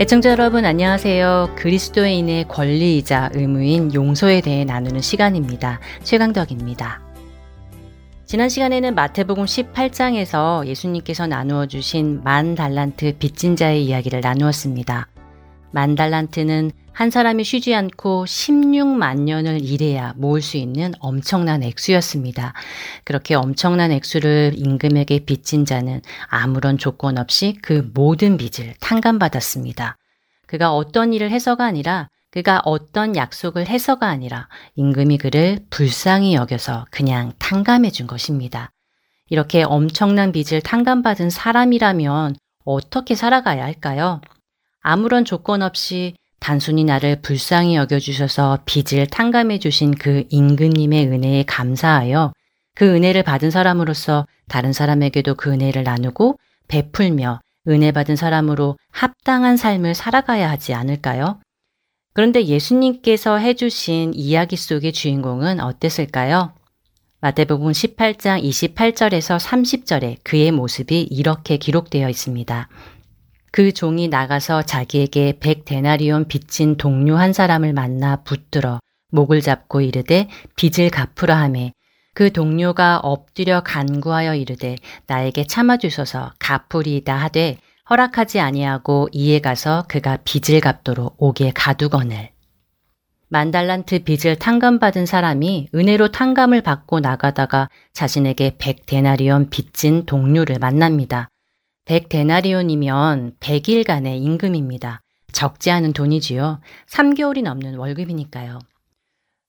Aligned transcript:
애청자 0.00 0.30
여러분 0.30 0.64
안녕하세요. 0.64 1.56
그리스도인의 1.56 2.48
권리이자 2.48 3.32
의무인 3.34 3.92
용서에 3.92 4.40
대해 4.40 4.64
나누는 4.64 5.02
시간입니다. 5.02 5.78
최강덕입니다. 6.04 7.02
지난 8.24 8.48
시간에는 8.48 8.94
마태복음 8.94 9.44
18장에서 9.44 10.66
예수님께서 10.66 11.26
나누어 11.26 11.66
주신 11.66 12.22
만 12.24 12.54
달란트 12.54 13.18
빚진 13.18 13.56
자의 13.56 13.84
이야기를 13.84 14.22
나누었습니다. 14.22 15.09
만 15.72 15.94
달란트는 15.94 16.70
한 16.92 17.10
사람이 17.10 17.44
쉬지 17.44 17.74
않고 17.74 18.24
16만 18.26 19.20
년을 19.20 19.64
일해야 19.64 20.12
모을 20.16 20.42
수 20.42 20.56
있는 20.56 20.92
엄청난 20.98 21.62
액수였습니다. 21.62 22.52
그렇게 23.04 23.34
엄청난 23.34 23.90
액수를 23.92 24.52
임금에게 24.56 25.20
빚진 25.20 25.64
자는 25.64 26.02
아무런 26.28 26.76
조건 26.76 27.16
없이 27.16 27.56
그 27.62 27.90
모든 27.94 28.36
빚을 28.36 28.74
탕감받았습니다. 28.80 29.96
그가 30.46 30.74
어떤 30.74 31.12
일을 31.12 31.30
해서가 31.30 31.64
아니라 31.64 32.08
그가 32.32 32.60
어떤 32.64 33.16
약속을 33.16 33.66
해서가 33.68 34.06
아니라 34.06 34.48
임금이 34.76 35.18
그를 35.18 35.60
불쌍히 35.70 36.34
여겨서 36.34 36.86
그냥 36.90 37.32
탕감해 37.38 37.90
준 37.90 38.06
것입니다. 38.06 38.70
이렇게 39.28 39.62
엄청난 39.62 40.32
빚을 40.32 40.60
탕감받은 40.60 41.30
사람이라면 41.30 42.36
어떻게 42.64 43.14
살아가야 43.14 43.64
할까요? 43.64 44.20
아무런 44.80 45.24
조건 45.24 45.62
없이 45.62 46.14
단순히 46.40 46.84
나를 46.84 47.20
불쌍히 47.20 47.76
여겨주셔서 47.76 48.60
빚을 48.64 49.06
탕감해 49.06 49.58
주신 49.58 49.94
그 49.94 50.24
임금님의 50.30 51.06
은혜에 51.06 51.44
감사하여 51.44 52.32
그 52.74 52.94
은혜를 52.94 53.22
받은 53.22 53.50
사람으로서 53.50 54.26
다른 54.48 54.72
사람에게도 54.72 55.34
그 55.34 55.50
은혜를 55.50 55.84
나누고 55.84 56.38
베풀며 56.68 57.40
은혜 57.68 57.92
받은 57.92 58.16
사람으로 58.16 58.78
합당한 58.90 59.56
삶을 59.58 59.94
살아가야 59.94 60.50
하지 60.50 60.72
않을까요? 60.72 61.40
그런데 62.14 62.44
예수님께서 62.46 63.36
해주신 63.36 64.14
이야기 64.14 64.56
속의 64.56 64.92
주인공은 64.92 65.60
어땠을까요? 65.60 66.52
마태복음 67.20 67.72
18장 67.72 68.42
28절에서 68.42 69.38
30절에 69.38 70.16
그의 70.22 70.50
모습이 70.52 71.02
이렇게 71.02 71.58
기록되어 71.58 72.08
있습니다. 72.08 72.68
그 73.52 73.72
종이 73.72 74.08
나가서 74.08 74.62
자기에게 74.62 75.38
백 75.40 75.64
데나리온 75.64 76.28
빚진 76.28 76.76
동료 76.76 77.16
한 77.16 77.32
사람을 77.32 77.72
만나 77.72 78.22
붙들어 78.22 78.80
목을 79.10 79.40
잡고 79.40 79.80
이르되 79.80 80.28
빚을 80.56 80.90
갚으라 80.90 81.36
하매 81.36 81.72
그 82.14 82.32
동료가 82.32 82.98
엎드려 82.98 83.62
간구하여 83.62 84.34
이르되 84.34 84.76
나에게 85.06 85.46
참아 85.46 85.78
주소서 85.78 86.32
갚으리이다 86.38 87.16
하되 87.16 87.58
허락하지 87.88 88.38
아니하고 88.38 89.08
이에 89.12 89.40
가서 89.40 89.84
그가 89.88 90.18
빚을 90.24 90.60
갚도록 90.60 91.16
옥에 91.18 91.50
가두거늘 91.52 92.30
만달란트 93.32 94.02
빚을 94.02 94.36
탕감받은 94.36 95.06
사람이 95.06 95.68
은혜로 95.72 96.08
탕감을 96.08 96.62
받고 96.62 96.98
나가다가 96.98 97.68
자신에게 97.92 98.56
백 98.58 98.86
데나리온 98.86 99.50
빚진 99.50 100.04
동료를 100.04 100.58
만납니다. 100.58 101.29
100데나리온이면 101.90 103.32
100일간의 103.40 104.22
임금입니다. 104.22 105.02
적지 105.32 105.70
않은 105.72 105.92
돈이지요. 105.92 106.60
3개월이 106.88 107.42
넘는 107.42 107.74
월급이니까요. 107.76 108.60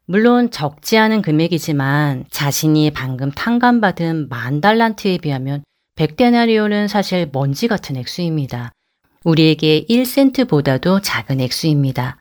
물론 0.07 0.49
적지 0.49 0.97
않은 0.97 1.21
금액이지만 1.21 2.25
자신이 2.31 2.91
방금 2.91 3.31
탕감받은 3.31 4.29
만 4.29 4.59
달란트에 4.59 5.19
비하면 5.19 5.63
100데나리온은 5.95 6.87
사실 6.87 7.29
먼지 7.31 7.67
같은 7.67 7.95
액수입니다. 7.95 8.71
우리에게 9.23 9.85
1센트보다도 9.87 10.99
작은 11.03 11.39
액수입니다. 11.39 12.17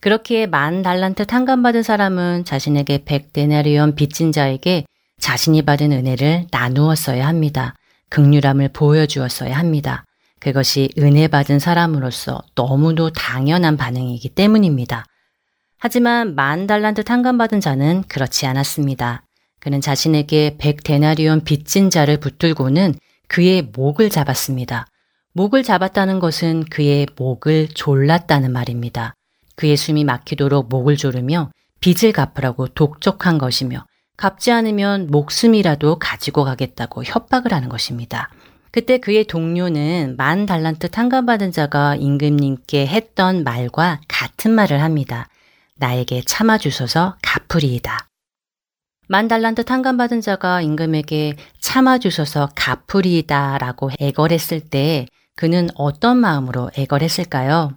그렇게 0.00 0.46
만 0.46 0.82
달란트 0.82 1.26
탕감받은 1.26 1.82
사람은 1.82 2.46
자신에게 2.46 3.04
100데나리온 3.04 3.94
빚진 3.94 4.32
자에게 4.32 4.86
자신이 5.18 5.62
받은 5.62 5.92
은혜를 5.92 6.46
나누었어야 6.50 7.28
합니다. 7.28 7.74
극률함을 8.10 8.70
보여주었어야 8.72 9.56
합니다. 9.56 10.04
그것이 10.40 10.90
은혜 10.98 11.28
받은 11.28 11.58
사람으로서 11.58 12.42
너무도 12.54 13.10
당연한 13.10 13.76
반응이기 13.76 14.30
때문입니다. 14.30 15.04
하지만 15.78 16.34
만 16.34 16.66
달란트 16.66 17.04
탕감받은 17.04 17.60
자는 17.60 18.02
그렇지 18.08 18.46
않았습니다. 18.46 19.22
그는 19.60 19.80
자신에게 19.80 20.56
백 20.58 20.82
데나리온 20.82 21.42
빚진 21.42 21.90
자를 21.90 22.18
붙들고는 22.18 22.94
그의 23.28 23.62
목을 23.62 24.10
잡았습니다. 24.10 24.86
목을 25.32 25.62
잡았다는 25.62 26.18
것은 26.18 26.64
그의 26.64 27.06
목을 27.16 27.68
졸랐다는 27.68 28.52
말입니다. 28.52 29.14
그의 29.54 29.76
숨이 29.76 30.04
막히도록 30.04 30.68
목을 30.68 30.96
조르며 30.96 31.50
빚을 31.80 32.12
갚으라고 32.12 32.68
독촉한 32.68 33.38
것이며 33.38 33.84
갚지 34.20 34.52
않으면 34.52 35.06
목숨이라도 35.06 35.98
가지고 35.98 36.44
가겠다고 36.44 37.04
협박을 37.04 37.54
하는 37.54 37.70
것입니다. 37.70 38.28
그때 38.70 38.98
그의 38.98 39.24
동료는 39.24 40.16
만 40.18 40.44
달란트 40.44 40.90
탕감받은 40.90 41.52
자가 41.52 41.96
임금님께 41.96 42.86
했던 42.86 43.44
말과 43.44 44.02
같은 44.08 44.50
말을 44.50 44.82
합니다. 44.82 45.26
나에게 45.76 46.20
참아주소서 46.26 47.16
갚으리이다. 47.22 48.10
만 49.08 49.26
달란트 49.26 49.64
탕감받은 49.64 50.20
자가 50.20 50.60
임금에게 50.60 51.36
참아주소서 51.58 52.50
갚으리이다 52.54 53.56
라고 53.56 53.90
애걸했을 53.98 54.60
때 54.60 55.06
그는 55.34 55.70
어떤 55.74 56.18
마음으로 56.18 56.70
애걸했을까요? 56.76 57.74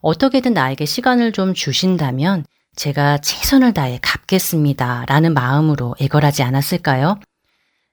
어떻게든 0.00 0.54
나에게 0.54 0.84
시간을 0.84 1.32
좀 1.32 1.54
주신다면 1.54 2.44
제가 2.76 3.18
최선을 3.18 3.72
다해 3.72 3.98
갚겠습니다. 4.02 5.04
라는 5.06 5.34
마음으로 5.34 5.94
애걸하지 6.00 6.42
않았을까요? 6.42 7.18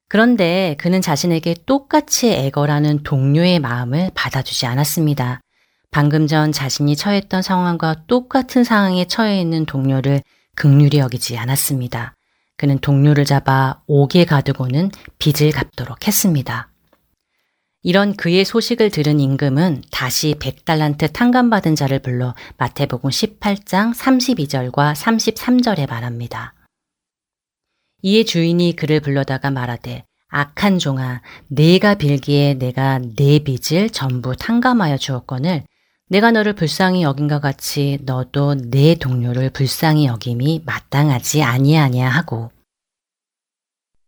그런데 0.07 0.75
그는 0.79 1.01
자신에게 1.01 1.55
똑같이 1.65 2.31
애걸하는 2.31 3.03
동료의 3.03 3.59
마음을 3.59 4.11
받아주지 4.13 4.65
않았습니다. 4.65 5.41
방금 5.91 6.27
전 6.27 6.51
자신이 6.51 6.95
처했던 6.95 7.41
상황과 7.41 8.03
똑같은 8.07 8.63
상황에 8.63 9.05
처해 9.05 9.39
있는 9.39 9.65
동료를 9.65 10.21
극률이 10.55 10.97
여기지 10.97 11.37
않았습니다. 11.37 12.15
그는 12.57 12.79
동료를 12.79 13.25
잡아 13.25 13.81
옥에 13.87 14.25
가두고는 14.25 14.91
빚을 15.17 15.51
갚도록 15.51 16.07
했습니다. 16.07 16.70
이런 17.83 18.13
그의 18.15 18.45
소식을 18.45 18.91
들은 18.91 19.19
임금은 19.19 19.83
다시 19.89 20.35
100달란트 20.37 21.13
탕감받은 21.13 21.75
자를 21.75 21.99
불러 21.99 22.35
마태복음 22.57 23.09
18장 23.09 23.95
32절과 23.95 24.93
33절에 24.93 25.89
말합니다. 25.89 26.53
이에 28.03 28.23
주인이 28.23 28.75
그를 28.75 28.99
불러다가 28.99 29.49
말하되 29.49 30.05
악한 30.27 30.77
종아 30.77 31.21
내가 31.47 31.95
빌기에 31.95 32.53
내가 32.55 32.99
내 32.99 33.39
빚을 33.39 33.89
전부 33.89 34.35
탕감하여 34.35 34.97
주었거늘 34.97 35.63
내가 36.07 36.31
너를 36.31 36.53
불쌍히 36.53 37.01
여긴과 37.01 37.39
같이 37.39 37.97
너도 38.03 38.55
내 38.55 38.95
동료를 38.95 39.49
불쌍히 39.49 40.05
여김이 40.05 40.63
마땅하지 40.65 41.41
아니하냐 41.41 42.07
하고 42.07 42.51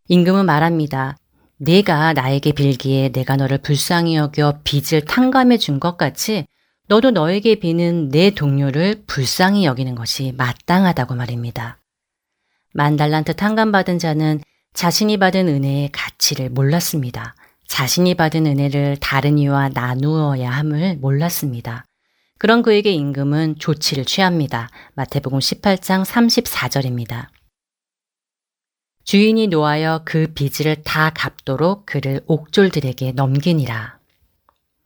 임금은 0.08 0.46
말합니다. 0.46 1.16
내가 1.64 2.12
나에게 2.12 2.52
빌기에 2.52 3.10
내가 3.10 3.36
너를 3.36 3.58
불쌍히 3.58 4.16
여겨 4.16 4.60
빚을 4.64 5.04
탕감해 5.06 5.58
준 5.58 5.80
것 5.80 5.96
같이 5.96 6.46
너도 6.86 7.10
너에게 7.10 7.56
비는 7.56 8.10
내 8.10 8.30
동료를 8.30 9.04
불쌍히 9.06 9.64
여기는 9.64 9.94
것이 9.94 10.32
마땅하다고 10.36 11.14
말입니다. 11.14 11.78
만달란트 12.74 13.36
탕감받은 13.36 13.98
자는 13.98 14.40
자신이 14.74 15.16
받은 15.16 15.48
은혜의 15.48 15.90
가치를 15.92 16.50
몰랐습니다. 16.50 17.34
자신이 17.66 18.14
받은 18.14 18.46
은혜를 18.46 18.98
다른 19.00 19.38
이와 19.38 19.70
나누어야 19.70 20.50
함을 20.50 20.96
몰랐습니다. 20.96 21.84
그런 22.38 22.62
그에게 22.62 22.92
임금은 22.92 23.56
조치를 23.58 24.04
취합니다. 24.04 24.68
마태복음 24.94 25.38
18장 25.38 26.04
34절입니다. 26.04 27.28
주인이 29.04 29.48
노하여 29.48 30.00
그 30.04 30.28
빚을 30.34 30.76
다 30.82 31.10
갚도록 31.10 31.84
그를 31.84 32.20
옥졸들에게 32.26 33.12
넘기니라. 33.12 33.98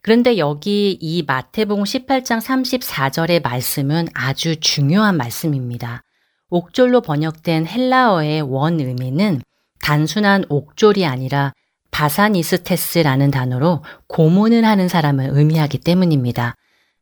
그런데 0.03 0.39
여기 0.39 0.99
이 1.01 1.23
마태복음 1.23 1.85
18장 1.85 2.41
34절의 2.41 3.43
말씀은 3.43 4.09
아주 4.15 4.57
중요한 4.57 5.17
말씀입니다. 5.17 6.03
옥졸로 6.51 7.03
번역된 7.03 7.67
헬라어의 7.67 8.43
원 8.43 8.81
의미는 8.81 9.41
단순한 9.81 10.45
옥졸이 10.49 11.07
아니라 11.07 11.53
바사니스테스라는 11.91 13.31
단어로 13.31 13.85
고문을 14.09 14.65
하는 14.65 14.89
사람을 14.89 15.31
의미하기 15.33 15.79
때문입니다. 15.79 16.55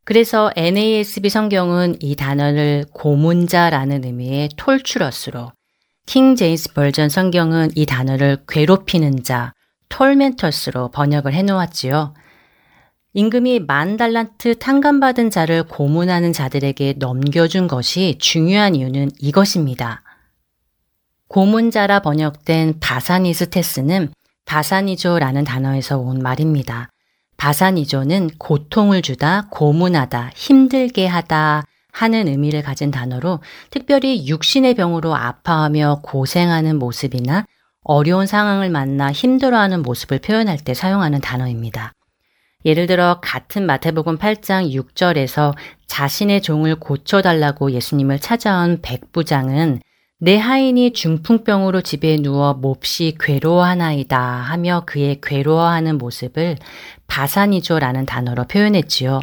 그래서 0.04 0.52
NASB 0.54 1.30
성경은 1.30 1.96
이 2.00 2.14
단어를 2.14 2.84
고문자라는 2.92 4.04
의미의 4.04 4.50
톨추러스로 4.56 5.52
킹 6.06 6.36
제임스 6.36 6.72
버전 6.72 7.08
성경은 7.08 7.70
이 7.74 7.84
단어를 7.84 8.44
괴롭히는 8.46 9.24
자, 9.24 9.52
톨멘터스로 9.88 10.90
번역을 10.92 11.34
해 11.34 11.42
놓았지요. 11.42 12.14
임금이 13.14 13.60
만 13.60 13.96
달란트 13.96 14.60
탕감받은 14.60 15.30
자를 15.30 15.64
고문하는 15.64 16.32
자들에게 16.32 16.94
넘겨준 16.98 17.66
것이 17.66 18.18
중요한 18.20 18.76
이유는 18.76 19.10
이것입니다. 19.18 20.02
고문자라 21.26 22.00
번역된 22.00 22.78
바사니스테스는 22.78 24.12
바사니조라는 24.44 25.42
단어에서 25.42 25.98
온 25.98 26.20
말입니다. 26.20 26.88
바사니조는 27.36 28.30
고통을 28.38 29.02
주다, 29.02 29.48
고문하다, 29.50 30.30
힘들게 30.36 31.08
하다 31.08 31.64
하는 31.96 32.28
의미를 32.28 32.62
가진 32.62 32.90
단어로 32.90 33.40
특별히 33.70 34.28
육신의 34.28 34.74
병으로 34.74 35.14
아파하며 35.14 36.00
고생하는 36.02 36.78
모습이나 36.78 37.46
어려운 37.84 38.26
상황을 38.26 38.68
만나 38.68 39.10
힘들어하는 39.10 39.80
모습을 39.80 40.18
표현할 40.18 40.58
때 40.58 40.74
사용하는 40.74 41.22
단어입니다. 41.22 41.94
예를 42.66 42.86
들어 42.86 43.20
같은 43.22 43.64
마태복음 43.64 44.18
8장 44.18 44.74
6절에서 44.74 45.54
자신의 45.86 46.42
종을 46.42 46.74
고쳐달라고 46.76 47.70
예수님을 47.70 48.18
찾아온 48.18 48.82
백부장은 48.82 49.80
내 50.18 50.36
하인이 50.36 50.92
중풍병으로 50.92 51.80
집에 51.80 52.16
누워 52.16 52.52
몹시 52.52 53.16
괴로워하나이다 53.18 54.20
하며 54.20 54.82
그의 54.84 55.20
괴로워하는 55.22 55.96
모습을 55.96 56.56
βασανίζω라는 57.06 58.04
단어로 58.04 58.44
표현했지요. 58.44 59.20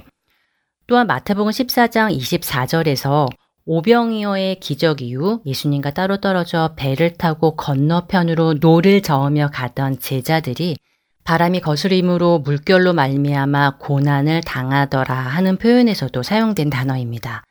또한 0.87 1.07
마태복음 1.07 1.51
14장 1.51 2.17
24절에서 2.17 3.27
오병이어의 3.65 4.59
기적 4.59 5.01
이후 5.01 5.41
예수님과 5.45 5.91
따로 5.91 6.17
떨어져 6.17 6.73
배를 6.75 7.13
타고 7.13 7.55
건너편으로 7.55 8.55
노를 8.55 9.01
저으며 9.01 9.49
가던 9.53 9.99
제자들이 9.99 10.75
바람이 11.23 11.61
거스르므로 11.61 12.39
물결로 12.39 12.91
말미암아 12.93 13.77
고난을 13.77 14.41
당하더라 14.41 15.15
하는 15.15 15.57
표현에서도 15.57 16.21
사용된 16.21 16.69
단어입니다. 16.69 17.43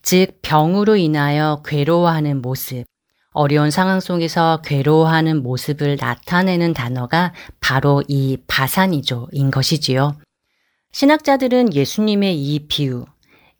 즉 0.00 0.38
병으로 0.40 0.96
인하여 0.96 1.62
괴로워하는 1.66 2.40
모습, 2.40 2.84
어려운 3.32 3.70
상황 3.70 4.00
속에서 4.00 4.62
괴로워하는 4.64 5.42
모습을 5.42 5.98
나타내는 6.00 6.72
단어가 6.72 7.34
바로 7.60 8.02
이 8.08 8.38
바산이죠인 8.46 9.50
것이지요. 9.50 10.16
신학자들은 10.94 11.74
예수님의 11.74 12.40
이 12.40 12.68
비유, 12.68 13.04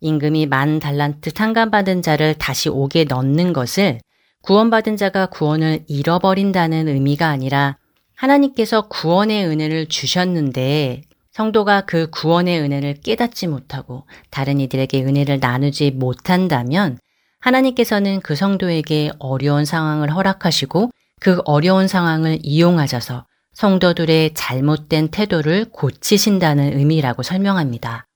임금이 0.00 0.46
만 0.46 0.78
달란트 0.78 1.32
탕감받은 1.32 2.00
자를 2.00 2.34
다시 2.34 2.68
옥에 2.68 3.06
넣는 3.08 3.52
것을 3.52 3.98
구원받은 4.42 4.96
자가 4.96 5.26
구원을 5.26 5.82
잃어버린다는 5.88 6.86
의미가 6.86 7.26
아니라 7.26 7.76
하나님께서 8.14 8.86
구원의 8.86 9.46
은혜를 9.46 9.86
주셨는데 9.88 11.02
성도가 11.32 11.86
그 11.86 12.08
구원의 12.10 12.60
은혜를 12.60 13.00
깨닫지 13.00 13.48
못하고 13.48 14.06
다른 14.30 14.60
이들에게 14.60 15.02
은혜를 15.02 15.40
나누지 15.40 15.90
못한다면 15.90 16.98
하나님께서는 17.40 18.20
그 18.20 18.36
성도에게 18.36 19.10
어려운 19.18 19.64
상황을 19.64 20.14
허락하시고 20.14 20.90
그 21.18 21.40
어려운 21.46 21.88
상황을 21.88 22.38
이용하셔서 22.42 23.26
성도들의 23.54 24.34
잘못된 24.34 25.08
태도를 25.08 25.66
고치신다는 25.70 26.76
의미라고 26.76 27.22
설명합니다. 27.22 28.06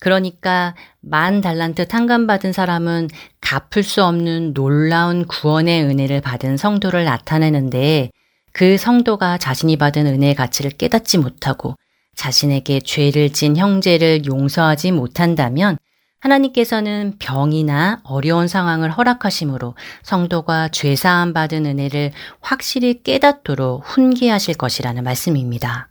그러니까 0.00 0.74
만 1.00 1.40
달란트 1.40 1.88
탕감받은 1.88 2.52
사람은 2.52 3.08
갚을 3.40 3.82
수 3.82 4.04
없는 4.04 4.52
놀라운 4.52 5.26
구원의 5.26 5.84
은혜를 5.84 6.20
받은 6.20 6.56
성도를 6.56 7.04
나타내는데 7.04 8.10
그 8.52 8.76
성도가 8.76 9.38
자신이 9.38 9.76
받은 9.76 10.06
은혜의 10.06 10.34
가치를 10.34 10.72
깨닫지 10.72 11.18
못하고 11.18 11.76
자신에게 12.16 12.80
죄를 12.80 13.32
진 13.32 13.56
형제를 13.56 14.26
용서하지 14.26 14.92
못한다면 14.92 15.78
하나님께서는 16.24 17.16
병이나 17.18 18.00
어려운 18.02 18.48
상황을 18.48 18.90
허락하심으로 18.90 19.74
성도가 20.02 20.68
죄사함 20.68 21.34
받은 21.34 21.66
은혜를 21.66 22.12
확실히 22.40 23.02
깨닫도록 23.02 23.82
훈계하실 23.84 24.54
것이라는 24.54 25.04
말씀입니다. 25.04 25.88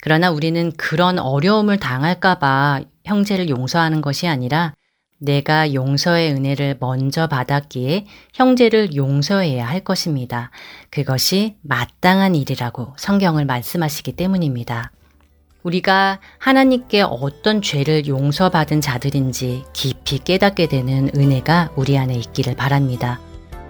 그러나 0.00 0.32
우리는 0.32 0.72
그런 0.76 1.20
어려움을 1.20 1.78
당할까봐 1.78 2.80
형제를 3.04 3.48
용서하는 3.48 4.00
것이 4.00 4.26
아니라 4.26 4.74
내가 5.18 5.72
용서의 5.72 6.32
은혜를 6.32 6.78
먼저 6.80 7.28
받았기에 7.28 8.06
형제를 8.34 8.96
용서해야 8.96 9.68
할 9.68 9.78
것입니다. 9.78 10.50
그것이 10.90 11.54
마땅한 11.62 12.34
일이라고 12.34 12.94
성경을 12.98 13.44
말씀하시기 13.44 14.16
때문입니다. 14.16 14.90
우리가 15.62 16.18
하나님께 16.38 17.02
어떤 17.02 17.62
죄를 17.62 18.06
용서받은 18.06 18.80
자들인지 18.80 19.64
깊이 19.72 20.18
깨닫게 20.18 20.66
되는 20.66 21.10
은혜가 21.14 21.70
우리 21.76 21.96
안에 21.96 22.14
있기를 22.14 22.56
바랍니다. 22.56 23.20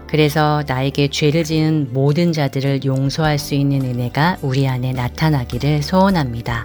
그래서 0.07 0.63
나에게 0.67 1.09
죄를 1.09 1.45
지은 1.45 1.93
모든 1.93 2.33
자들을 2.33 2.85
용서할 2.85 3.39
수 3.39 3.55
있는 3.55 3.83
은혜가 3.83 4.39
우리 4.43 4.69
안에 4.69 4.93
나타나기를 4.93 5.83
소원합니다. 5.83 6.65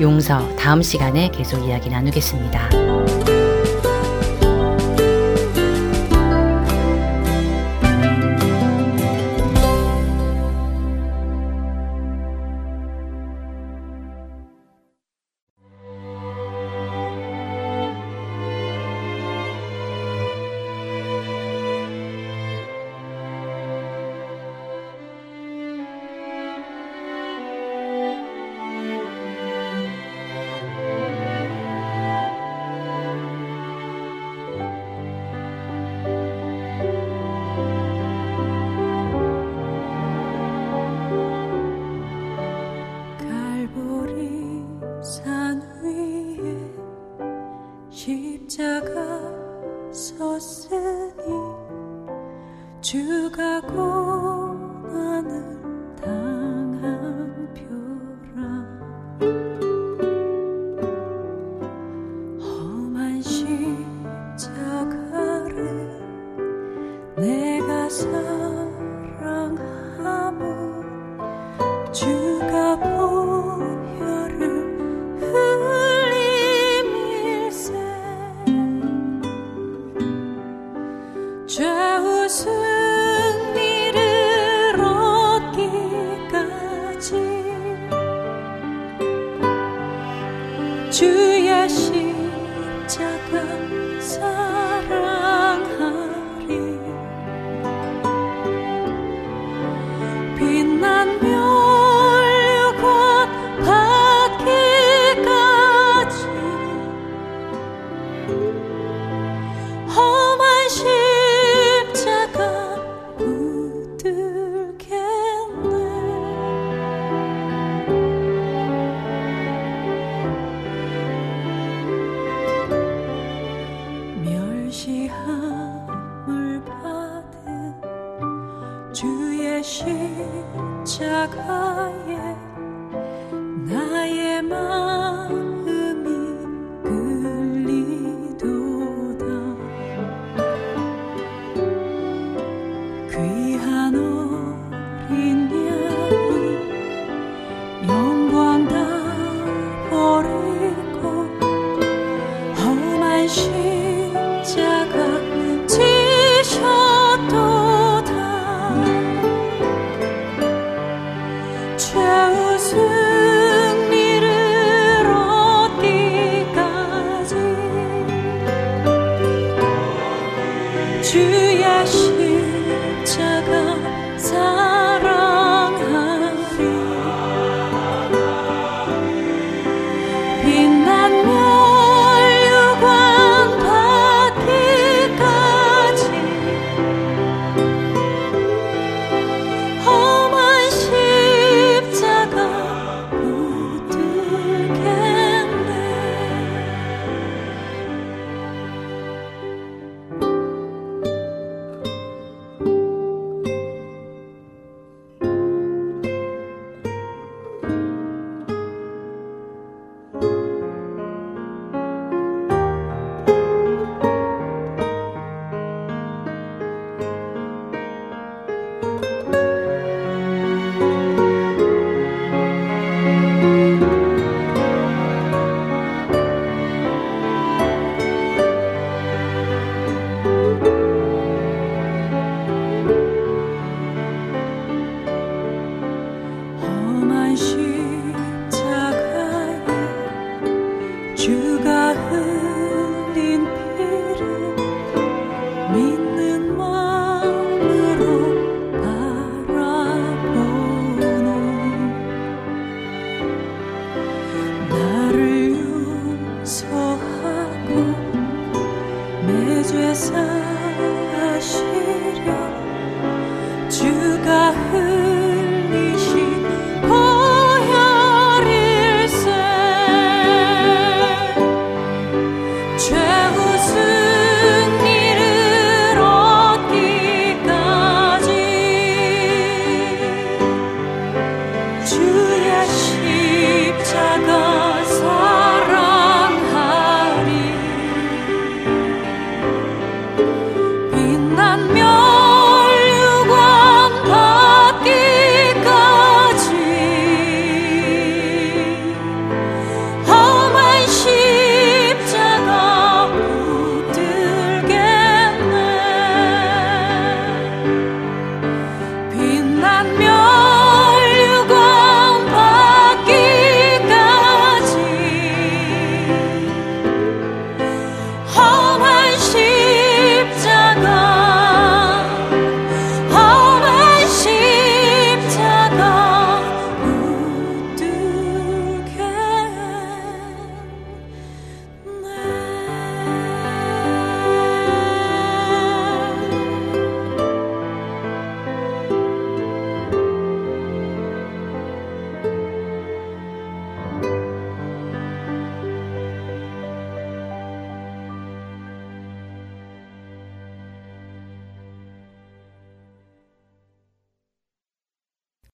용서 0.00 0.48
다음 0.56 0.82
시간에 0.82 1.30
계속 1.30 1.66
이야기 1.66 1.90
나누겠습니다. 1.90 3.21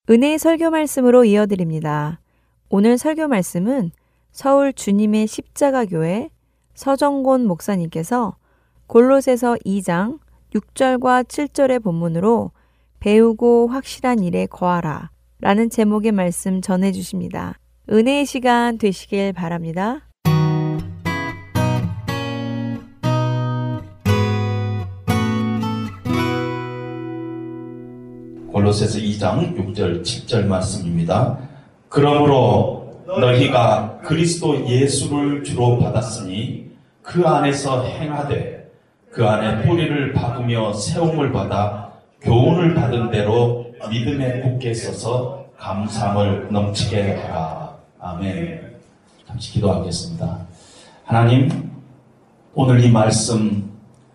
은혜의 0.09 0.39
설교 0.39 0.71
말씀으로 0.71 1.23
이어드립니다. 1.23 2.19
오늘 2.69 2.97
설교 2.97 3.27
말씀은 3.27 3.91
서울 4.31 4.73
주님의 4.73 5.27
십자가 5.27 5.85
교회 5.85 6.31
서정곤 6.73 7.45
목사님께서 7.45 8.35
골로새서 8.87 9.57
2장 9.63 10.17
6절과 10.55 11.25
7절의 11.27 11.83
본문으로 11.83 12.49
배우고 12.99 13.67
확실한 13.67 14.23
일에 14.23 14.47
거하라 14.47 15.11
라는 15.41 15.69
제목의 15.69 16.11
말씀 16.11 16.59
전해 16.59 16.91
주십니다. 16.91 17.59
은혜의 17.91 18.25
시간 18.25 18.79
되시길 18.79 19.33
바랍니다. 19.33 20.08
골로새서 28.69 28.99
2장 28.99 29.55
6절 29.55 30.03
7절 30.03 30.45
말씀입니다. 30.45 31.37
그러므로 31.87 33.03
너희가 33.07 33.99
그리스도 34.03 34.67
예수를 34.67 35.43
주로 35.43 35.79
받았으니 35.79 36.69
그 37.01 37.25
안에서 37.25 37.83
행하되 37.83 38.69
그 39.11 39.25
안에 39.25 39.67
뿌리를 39.67 40.13
박으며 40.13 40.73
세움을 40.73 41.31
받아 41.31 41.93
교훈을 42.21 42.75
받은 42.75 43.11
대로 43.11 43.65
믿음에 43.89 44.41
굳게 44.41 44.73
서서 44.73 45.45
감상을 45.57 46.49
넘치게 46.51 47.15
하라. 47.15 47.75
아멘. 47.99 48.75
잠시 49.27 49.53
기도하겠습니다. 49.53 50.39
하나님, 51.05 51.71
오늘 52.53 52.83
이 52.83 52.91
말씀 52.91 53.71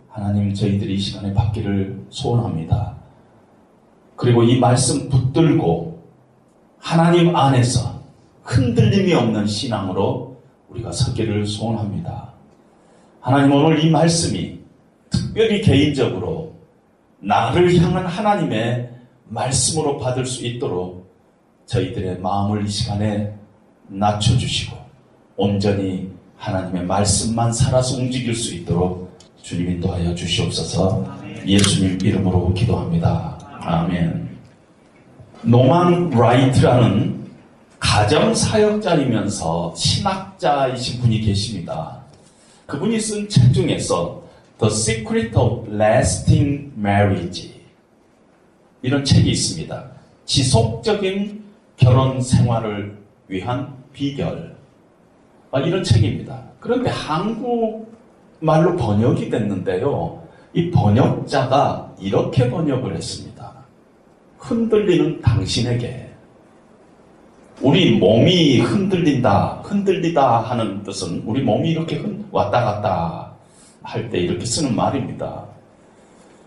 하나님 0.08 0.54
저희들이 0.54 0.94
이 0.94 0.98
시간에 0.98 1.34
받기를 1.34 2.04
소원합니다. 2.10 2.93
그리고 4.16 4.42
이 4.42 4.58
말씀 4.58 5.08
붙들고 5.08 6.02
하나님 6.78 7.34
안에서 7.34 8.00
흔들림이 8.42 9.12
없는 9.14 9.46
신앙으로 9.46 10.36
우리가 10.68 10.92
서기를 10.92 11.46
소원합니다. 11.46 12.32
하나님 13.20 13.52
오늘 13.52 13.82
이 13.82 13.90
말씀이 13.90 14.58
특별히 15.10 15.62
개인적으로 15.62 16.54
나를 17.20 17.74
향한 17.80 18.06
하나님의 18.06 18.90
말씀으로 19.28 19.98
받을 19.98 20.26
수 20.26 20.44
있도록 20.46 21.10
저희들의 21.66 22.20
마음을 22.20 22.66
이 22.66 22.68
시간에 22.68 23.32
낮춰주시고 23.88 24.76
온전히 25.36 26.10
하나님의 26.36 26.84
말씀만 26.84 27.52
살아서 27.52 27.96
움직일 27.96 28.34
수 28.34 28.54
있도록 28.54 29.18
주님 29.40 29.70
인도하여 29.70 30.14
주시옵소서 30.14 31.06
예수님 31.46 31.98
이름으로 32.02 32.52
기도합니다. 32.52 33.33
아멘. 33.64 34.28
노만 35.42 36.10
라이트라는 36.10 37.24
가정 37.78 38.34
사역자이면서 38.34 39.74
신학자이신 39.74 41.00
분이 41.00 41.20
계십니다. 41.20 42.02
그분이 42.66 43.00
쓴 43.00 43.28
책 43.28 43.52
중에서 43.52 44.22
The 44.58 44.70
Secret 44.72 45.36
of 45.36 45.70
Lasting 45.74 46.72
Marriage 46.78 47.54
이런 48.82 49.02
책이 49.04 49.30
있습니다. 49.30 49.84
지속적인 50.26 51.42
결혼 51.76 52.20
생활을 52.20 52.98
위한 53.28 53.74
비결 53.92 54.54
아, 55.50 55.60
이런 55.60 55.82
책입니다. 55.84 56.42
그런데 56.60 56.90
한국말로 56.90 58.76
번역이 58.76 59.30
됐는데요. 59.30 60.22
이 60.52 60.70
번역자가 60.70 61.94
이렇게 62.00 62.50
번역을 62.50 62.94
했습니다. 62.96 63.33
흔들리는 64.48 65.20
당신에게 65.22 66.10
우리 67.62 67.96
몸이 67.98 68.58
흔들린다, 68.60 69.60
흔들리다 69.64 70.40
하는 70.40 70.82
뜻은 70.82 71.22
우리 71.24 71.42
몸이 71.42 71.70
이렇게 71.70 71.96
흔- 71.96 72.26
왔다 72.30 72.62
갔다 72.62 73.32
할 73.82 74.10
때 74.10 74.18
이렇게 74.18 74.44
쓰는 74.44 74.74
말입니다. 74.76 75.44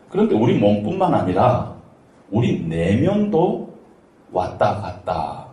그런데 0.09 0.35
우리 0.35 0.57
몸뿐만 0.57 1.13
아니라 1.13 1.73
우리 2.29 2.59
내면도 2.61 3.73
왔다 4.31 4.75
갔다 4.81 5.45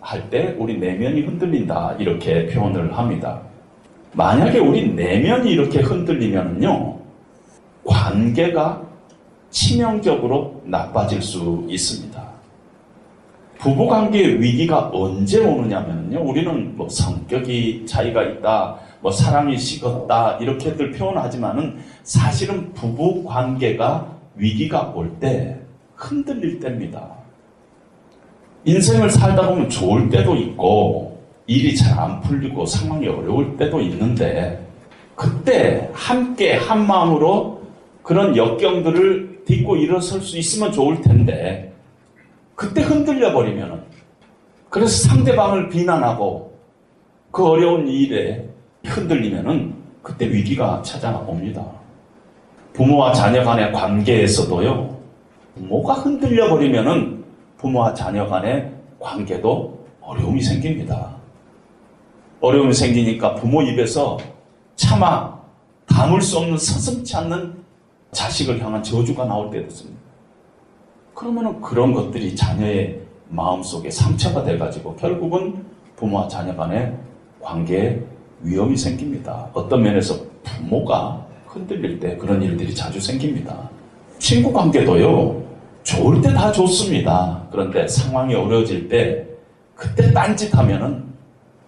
할 0.00 0.30
때 0.30 0.54
우리 0.58 0.78
내면이 0.78 1.20
흔들린다 1.22 1.94
이렇게 1.98 2.46
표현을 2.46 2.96
합니다. 2.96 3.40
만약에 4.14 4.58
우리 4.58 4.92
내면이 4.94 5.50
이렇게 5.50 5.80
흔들리면요 5.80 6.96
관계가 7.84 8.82
치명적으로 9.50 10.62
나빠질 10.64 11.22
수 11.22 11.64
있습니다. 11.68 12.28
부부관계의 13.58 14.40
위기가 14.40 14.88
언제 14.92 15.44
오느냐면요. 15.44 16.20
우리는 16.22 16.76
뭐 16.76 16.88
성격이 16.88 17.86
차이가 17.86 18.22
있다, 18.22 18.76
뭐 19.00 19.10
사랑이 19.10 19.58
식었다, 19.58 20.36
이렇게들 20.40 20.92
표현하지만은 20.92 21.78
사실은 22.04 22.72
부부관계가 22.74 24.06
위기가 24.36 24.92
올 24.94 25.18
때 25.18 25.56
흔들릴 25.96 26.60
때입니다. 26.60 27.08
인생을 28.64 29.10
살다 29.10 29.48
보면 29.48 29.68
좋을 29.68 30.08
때도 30.08 30.36
있고, 30.36 31.20
일이 31.48 31.74
잘 31.74 31.98
안 31.98 32.20
풀리고 32.20 32.64
상황이 32.66 33.08
어려울 33.08 33.56
때도 33.56 33.80
있는데, 33.80 34.64
그때 35.16 35.90
함께 35.92 36.54
한 36.54 36.86
마음으로 36.86 37.62
그런 38.04 38.36
역경들을 38.36 39.27
딛고 39.48 39.76
일어설 39.76 40.20
수 40.20 40.36
있으면 40.36 40.70
좋을 40.70 41.00
텐데, 41.00 41.72
그때 42.54 42.82
흔들려 42.82 43.32
버리면은 43.32 43.82
그래서 44.68 45.08
상대방을 45.08 45.70
비난하고 45.70 46.58
그 47.30 47.46
어려운 47.46 47.88
일에 47.88 48.46
흔들리면은 48.84 49.74
그때 50.02 50.30
위기가 50.30 50.82
찾아옵니다. 50.82 51.64
부모와 52.74 53.12
자녀 53.12 53.42
간의 53.42 53.72
관계에서도요. 53.72 54.98
부모가 55.54 55.94
흔들려 55.94 56.50
버리면은 56.50 57.24
부모와 57.56 57.94
자녀 57.94 58.26
간의 58.26 58.70
관계도 59.00 59.86
어려움이 60.02 60.42
생깁니다. 60.42 61.16
어려움이 62.40 62.74
생기니까 62.74 63.34
부모 63.34 63.62
입에서 63.62 64.18
차마 64.76 65.38
담을 65.86 66.20
수 66.20 66.38
없는 66.38 66.58
서슴치 66.58 67.16
않는 67.16 67.57
자식을 68.12 68.62
향한 68.62 68.82
저주가 68.82 69.24
나올 69.24 69.50
때도 69.50 69.66
있습니다. 69.66 69.98
그러면은 71.14 71.60
그런 71.60 71.92
것들이 71.92 72.34
자녀의 72.34 73.00
마음속에 73.28 73.90
상처가 73.90 74.42
돼가지고 74.44 74.96
결국은 74.96 75.64
부모와 75.96 76.28
자녀 76.28 76.54
간의 76.56 76.96
관계에 77.40 78.00
위험이 78.42 78.76
생깁니다. 78.76 79.48
어떤 79.52 79.82
면에서 79.82 80.14
부모가 80.44 81.26
흔들릴 81.46 81.98
때 81.98 82.16
그런 82.16 82.40
일들이 82.42 82.74
자주 82.74 83.00
생깁니다. 83.00 83.68
친구 84.18 84.52
관계도요, 84.52 85.42
좋을 85.82 86.20
때 86.20 86.32
다 86.32 86.52
좋습니다. 86.52 87.42
그런데 87.50 87.86
상황이 87.88 88.34
어려워질 88.34 88.88
때 88.88 89.26
그때 89.74 90.12
딴짓 90.12 90.56
하면은 90.56 91.04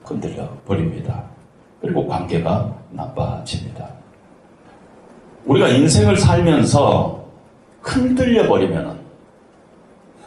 흔들려 0.05 0.49
버립니다. 0.67 1.25
그리고 1.81 2.07
관계가 2.07 2.77
나빠집니다. 2.91 3.89
우리가 5.51 5.69
인생을 5.69 6.17
살면서 6.17 7.27
흔들려 7.83 8.47
버리면은 8.47 8.95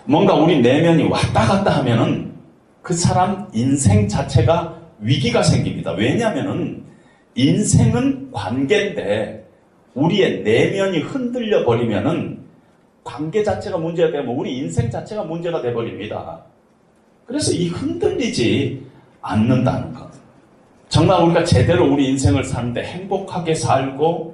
뭔가 0.03 0.33
우리 0.33 0.59
내면이 0.59 1.03
왔다 1.03 1.45
갔다 1.45 1.71
하면은 1.77 2.33
그 2.81 2.93
사람 2.93 3.47
인생 3.53 4.05
자체가 4.09 4.77
위기가 4.99 5.41
생깁니다. 5.41 5.91
왜냐하면은 5.91 6.83
인생은 7.35 8.31
관계인데 8.33 9.47
우리의 9.93 10.43
내면이 10.43 10.99
흔들려 10.99 11.63
버리면은 11.63 12.39
관계 13.05 13.43
자체가 13.43 13.77
문제가 13.77 14.11
되면 14.11 14.35
우리 14.35 14.57
인생 14.57 14.89
자체가 14.89 15.23
문제가 15.23 15.61
돼 15.61 15.73
버립니다. 15.73 16.41
그래서 17.25 17.53
이 17.53 17.69
흔들리지 17.69 18.85
않는다는 19.21 19.93
것. 19.93 20.09
정말 20.89 21.23
우리가 21.23 21.45
제대로 21.45 21.89
우리 21.89 22.09
인생을 22.09 22.43
사는데 22.43 22.83
행복하게 22.83 23.55
살고 23.55 24.32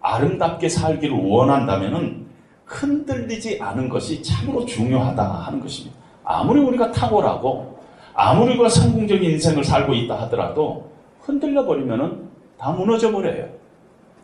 아름답게 0.00 0.68
살기를 0.68 1.16
원한다면은 1.16 2.26
흔들리지 2.64 3.58
않은 3.60 3.88
것이 3.88 4.22
참으로 4.22 4.64
중요하다 4.64 5.22
하는 5.22 5.60
것입니다. 5.60 5.96
아무리 6.24 6.60
우리가 6.60 6.92
탁월하고 6.92 7.78
아무리 8.14 8.52
우리가 8.52 8.68
성공적인 8.68 9.30
인생을 9.30 9.64
살고 9.64 9.94
있다 9.94 10.20
하더라도 10.22 10.90
흔들려 11.20 11.64
버리면은 11.64 12.28
다 12.58 12.70
무너져 12.70 13.10
버려요. 13.10 13.48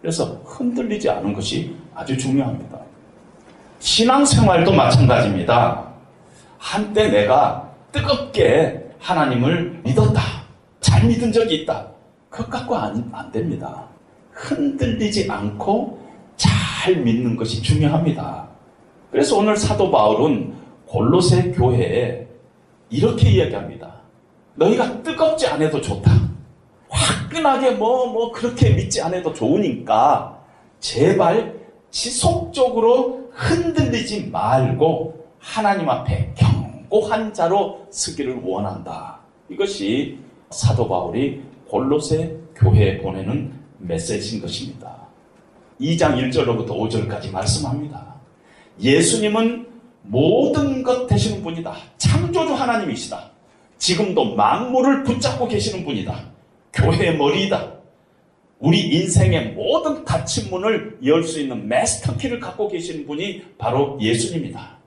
그래서 0.00 0.40
흔들리지 0.44 1.10
않은 1.10 1.32
것이 1.32 1.74
아주 1.94 2.16
중요합니다. 2.16 2.78
신앙생활도 3.80 4.72
마찬가지입니다. 4.72 5.86
한때 6.58 7.08
내가 7.08 7.70
뜨겁게 7.92 8.90
하나님을 9.00 9.80
믿었다. 9.84 10.20
잘 10.80 11.06
믿은 11.06 11.32
적이 11.32 11.62
있다. 11.62 11.86
그것 12.28 12.50
갖고 12.50 12.76
안, 12.76 13.08
안 13.12 13.30
됩니다. 13.32 13.84
흔들리지 14.36 15.30
않고 15.30 15.98
잘 16.36 16.96
믿는 16.96 17.36
것이 17.36 17.62
중요합니다. 17.62 18.46
그래서 19.10 19.38
오늘 19.38 19.56
사도 19.56 19.90
바울은 19.90 20.54
골로새 20.86 21.52
교회에 21.52 22.26
이렇게 22.90 23.30
이야기합니다. 23.30 23.94
너희가 24.54 25.02
뜨겁지 25.02 25.46
않아도 25.46 25.80
좋다. 25.80 26.10
화끈하게 26.88 27.72
뭐, 27.72 28.06
뭐, 28.06 28.30
그렇게 28.32 28.70
믿지 28.70 29.02
않아도 29.02 29.32
좋으니까, 29.32 30.38
제발 30.80 31.54
지속적으로 31.90 33.30
흔들리지 33.32 34.28
말고, 34.30 35.26
하나님 35.38 35.88
앞에 35.88 36.32
견고한 36.36 37.34
자로 37.34 37.86
서기를 37.90 38.40
원한다. 38.42 39.18
이것이 39.48 40.18
사도 40.50 40.88
바울이 40.88 41.42
골로새 41.68 42.34
교회에 42.54 42.98
보내는 42.98 43.52
메시지인 43.78 44.42
것입니다. 44.42 45.06
2장 45.80 46.16
1절로부터 46.30 46.68
5절까지 46.68 47.30
말씀합니다. 47.30 48.14
예수님은 48.80 49.66
모든 50.02 50.82
것 50.82 51.06
되시는 51.06 51.42
분이다. 51.42 51.74
창조주 51.98 52.54
하나님이시다. 52.54 53.30
지금도 53.78 54.34
만물을 54.36 55.04
붙잡고 55.04 55.48
계시는 55.48 55.84
분이다. 55.84 56.14
교회의 56.72 57.16
머리이다. 57.16 57.72
우리 58.58 58.80
인생의 58.80 59.52
모든 59.52 60.04
닫힌 60.04 60.48
문을 60.50 60.98
열 61.04 61.22
수 61.24 61.40
있는 61.40 61.68
마스터 61.68 62.16
키를 62.16 62.40
갖고 62.40 62.68
계신 62.68 63.06
분이 63.06 63.42
바로 63.58 63.98
예수님이다. 64.00 64.78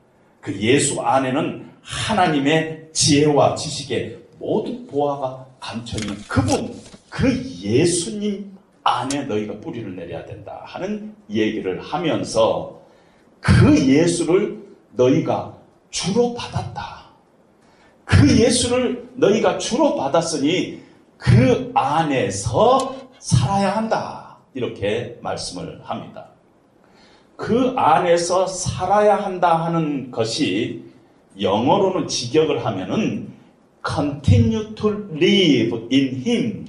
그 0.41 0.59
예수 0.59 0.99
안에는 1.01 1.69
하나님의 1.81 2.87
지혜와 2.93 3.55
지식의 3.55 4.17
모든 4.39 4.87
보화가 4.87 5.45
감춰 5.59 5.97
있는 5.99 6.15
그분, 6.27 6.73
그 7.09 7.29
예수님 7.61 8.51
안에 8.83 9.23
너희가 9.23 9.59
뿌리를 9.59 9.95
내려야 9.95 10.25
된다 10.25 10.61
하는 10.65 11.15
얘기를 11.29 11.81
하면서 11.81 12.79
그 13.39 13.77
예수를 13.77 14.63
너희가 14.93 15.57
주로 15.89 16.33
받았다. 16.33 17.05
그 18.05 18.27
예수를 18.39 19.09
너희가 19.15 19.57
주로 19.57 19.95
받았으니 19.95 20.81
그 21.17 21.71
안에서 21.73 22.95
살아야 23.19 23.75
한다. 23.75 24.37
이렇게 24.53 25.17
말씀을 25.21 25.81
합니다. 25.83 26.27
그 27.35 27.73
안에서 27.77 28.47
살아야 28.47 29.15
한다 29.15 29.65
하는 29.65 30.11
것이 30.11 30.83
영어로는 31.39 32.07
직역을 32.07 32.65
하면은 32.65 33.31
continue 33.87 34.75
to 34.75 34.89
live 35.13 35.87
in 35.91 36.23
him. 36.25 36.65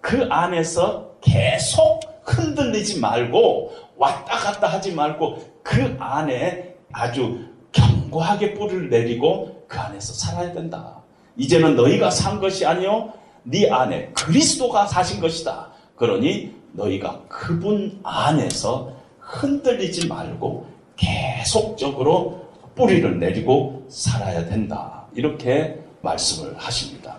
그 0.00 0.26
안에서 0.30 1.07
계속 1.20 2.00
흔들리지 2.24 3.00
말고 3.00 3.72
왔다 3.96 4.36
갔다 4.36 4.66
하지 4.66 4.92
말고 4.92 5.38
그 5.62 5.96
안에 5.98 6.74
아주 6.92 7.38
견고하게 7.72 8.54
뿌리를 8.54 8.88
내리고 8.88 9.64
그 9.68 9.78
안에서 9.78 10.14
살아야 10.14 10.52
된다. 10.52 11.02
이제는 11.36 11.76
너희가 11.76 12.10
산 12.10 12.40
것이 12.40 12.66
아니요 12.66 13.12
네 13.42 13.70
안에 13.70 14.10
그리스도가 14.14 14.86
사신 14.86 15.20
것이다. 15.20 15.68
그러니 15.96 16.54
너희가 16.72 17.22
그분 17.28 18.00
안에서 18.02 18.92
흔들리지 19.20 20.06
말고 20.08 20.66
계속적으로 20.96 22.48
뿌리를 22.74 23.18
내리고 23.18 23.84
살아야 23.88 24.46
된다. 24.46 25.04
이렇게 25.14 25.78
말씀을 26.02 26.56
하십니다. 26.56 27.16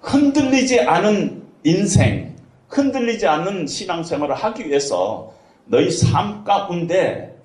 흔들리지 0.00 0.80
않은 0.80 1.42
인생, 1.64 2.34
흔들리지 2.70 3.26
않는 3.26 3.66
신앙생활을 3.66 4.34
하기 4.34 4.68
위해서 4.68 5.32
너희 5.66 5.90
삶 5.90 6.44
가운데 6.44 7.36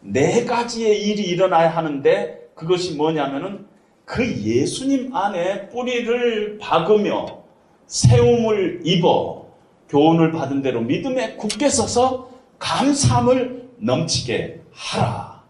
네 0.00 0.44
가지의 0.44 1.02
일이 1.02 1.22
일어나야 1.22 1.68
하는데 1.70 2.38
그것이 2.54 2.96
뭐냐면은 2.96 3.66
그 4.04 4.26
예수님 4.26 5.14
안에 5.14 5.68
뿌리를 5.68 6.58
박으며 6.58 7.42
세움을 7.86 8.80
입어 8.84 9.46
교훈을 9.88 10.32
받은 10.32 10.62
대로 10.62 10.80
믿음에 10.80 11.36
굳게 11.36 11.68
서서 11.68 12.30
감사함을 12.58 13.70
넘치게 13.78 14.60
하라. 14.72 15.42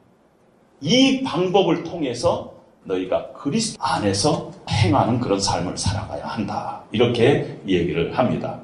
이 0.81 1.23
방법을 1.23 1.85
통해서 1.85 2.55
너희가 2.85 3.33
그리스도 3.33 3.83
안에서 3.83 4.51
행하는 4.68 5.21
그런 5.21 5.38
삶을 5.38 5.77
살아가야 5.77 6.27
한다. 6.27 6.83
이렇게 6.90 7.59
얘기를 7.66 8.16
합니다. 8.18 8.61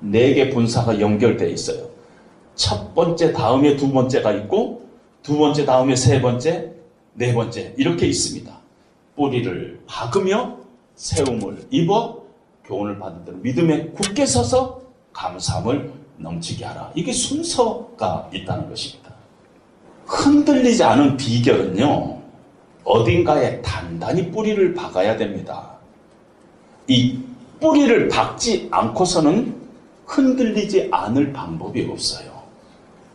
네개 0.00 0.50
분사가 0.50 1.00
연결되어 1.00 1.48
있어요. 1.48 1.88
첫 2.54 2.94
번째 2.94 3.32
다음에 3.32 3.76
두 3.76 3.92
번째가 3.92 4.32
있고 4.32 4.86
두 5.22 5.38
번째 5.38 5.64
다음에 5.64 5.96
세 5.96 6.20
번째, 6.20 6.72
네 7.14 7.34
번째 7.34 7.74
이렇게 7.76 8.06
있습니다. 8.06 8.56
뿌리를 9.16 9.80
박으며 9.86 10.56
세움을 10.94 11.66
입어 11.70 12.22
교훈을 12.64 12.98
받은 12.98 13.24
대로 13.24 13.36
믿음에 13.38 13.88
굳게 13.88 14.26
서서 14.26 14.82
감사함을 15.12 15.92
넘치게 16.18 16.64
하라. 16.64 16.92
이게 16.94 17.12
순서가 17.12 18.30
있다는 18.32 18.68
것입니다. 18.68 19.12
흔들리지 20.06 20.82
않은 20.84 21.16
비결은요, 21.16 22.18
어딘가에 22.84 23.60
단단히 23.62 24.30
뿌리를 24.30 24.74
박아야 24.74 25.16
됩니다. 25.16 25.72
이 26.86 27.18
뿌리를 27.60 28.08
박지 28.08 28.68
않고서는 28.70 29.65
흔들리지 30.06 30.88
않을 30.90 31.32
방법이 31.32 31.86
없어요. 31.90 32.30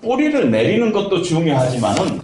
뿌리를 0.02 0.52
내리는 0.52 0.92
것도 0.92 1.22
중요하지만은 1.22 2.22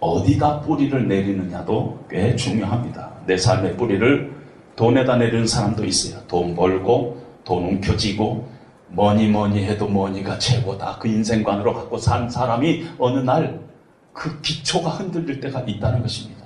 어디다 0.00 0.60
뿌리를 0.60 1.06
내리느냐도 1.06 2.04
꽤 2.10 2.34
중요합니다. 2.34 3.12
내 3.26 3.36
삶의 3.36 3.76
뿌리를 3.76 4.32
돈에다 4.74 5.16
내리는 5.16 5.46
사람도 5.46 5.84
있어요. 5.84 6.20
돈 6.26 6.56
벌고 6.56 7.22
돈 7.44 7.64
움켜쥐고 7.64 8.48
뭐니 8.88 9.28
뭐니 9.28 9.64
해도 9.64 9.86
뭐니가 9.86 10.38
최고다. 10.38 10.98
그 10.98 11.08
인생관으로 11.08 11.74
갖고 11.74 11.98
산 11.98 12.28
사람이 12.28 12.86
어느 12.98 13.20
날 13.20 13.72
그 14.12 14.40
기초가 14.40 14.90
흔들릴 14.90 15.40
때가 15.40 15.60
있다는 15.60 16.02
것입니다. 16.02 16.42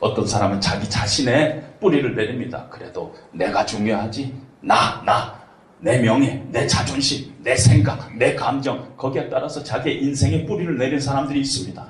어떤 0.00 0.26
사람은 0.26 0.60
자기 0.60 0.88
자신의 0.88 1.62
뿌리를 1.80 2.14
내립니다. 2.14 2.66
그래도 2.70 3.14
내가 3.32 3.64
중요하지. 3.64 4.34
나, 4.60 5.02
나, 5.04 5.41
내 5.82 5.98
명예, 5.98 6.40
내 6.50 6.64
자존심, 6.64 7.34
내 7.42 7.56
생각, 7.56 8.16
내 8.16 8.36
감정, 8.36 8.96
거기에 8.96 9.28
따라서 9.28 9.64
자기의 9.64 10.04
인생의 10.04 10.46
뿌리를 10.46 10.78
내린 10.78 11.00
사람들이 11.00 11.40
있습니다. 11.40 11.84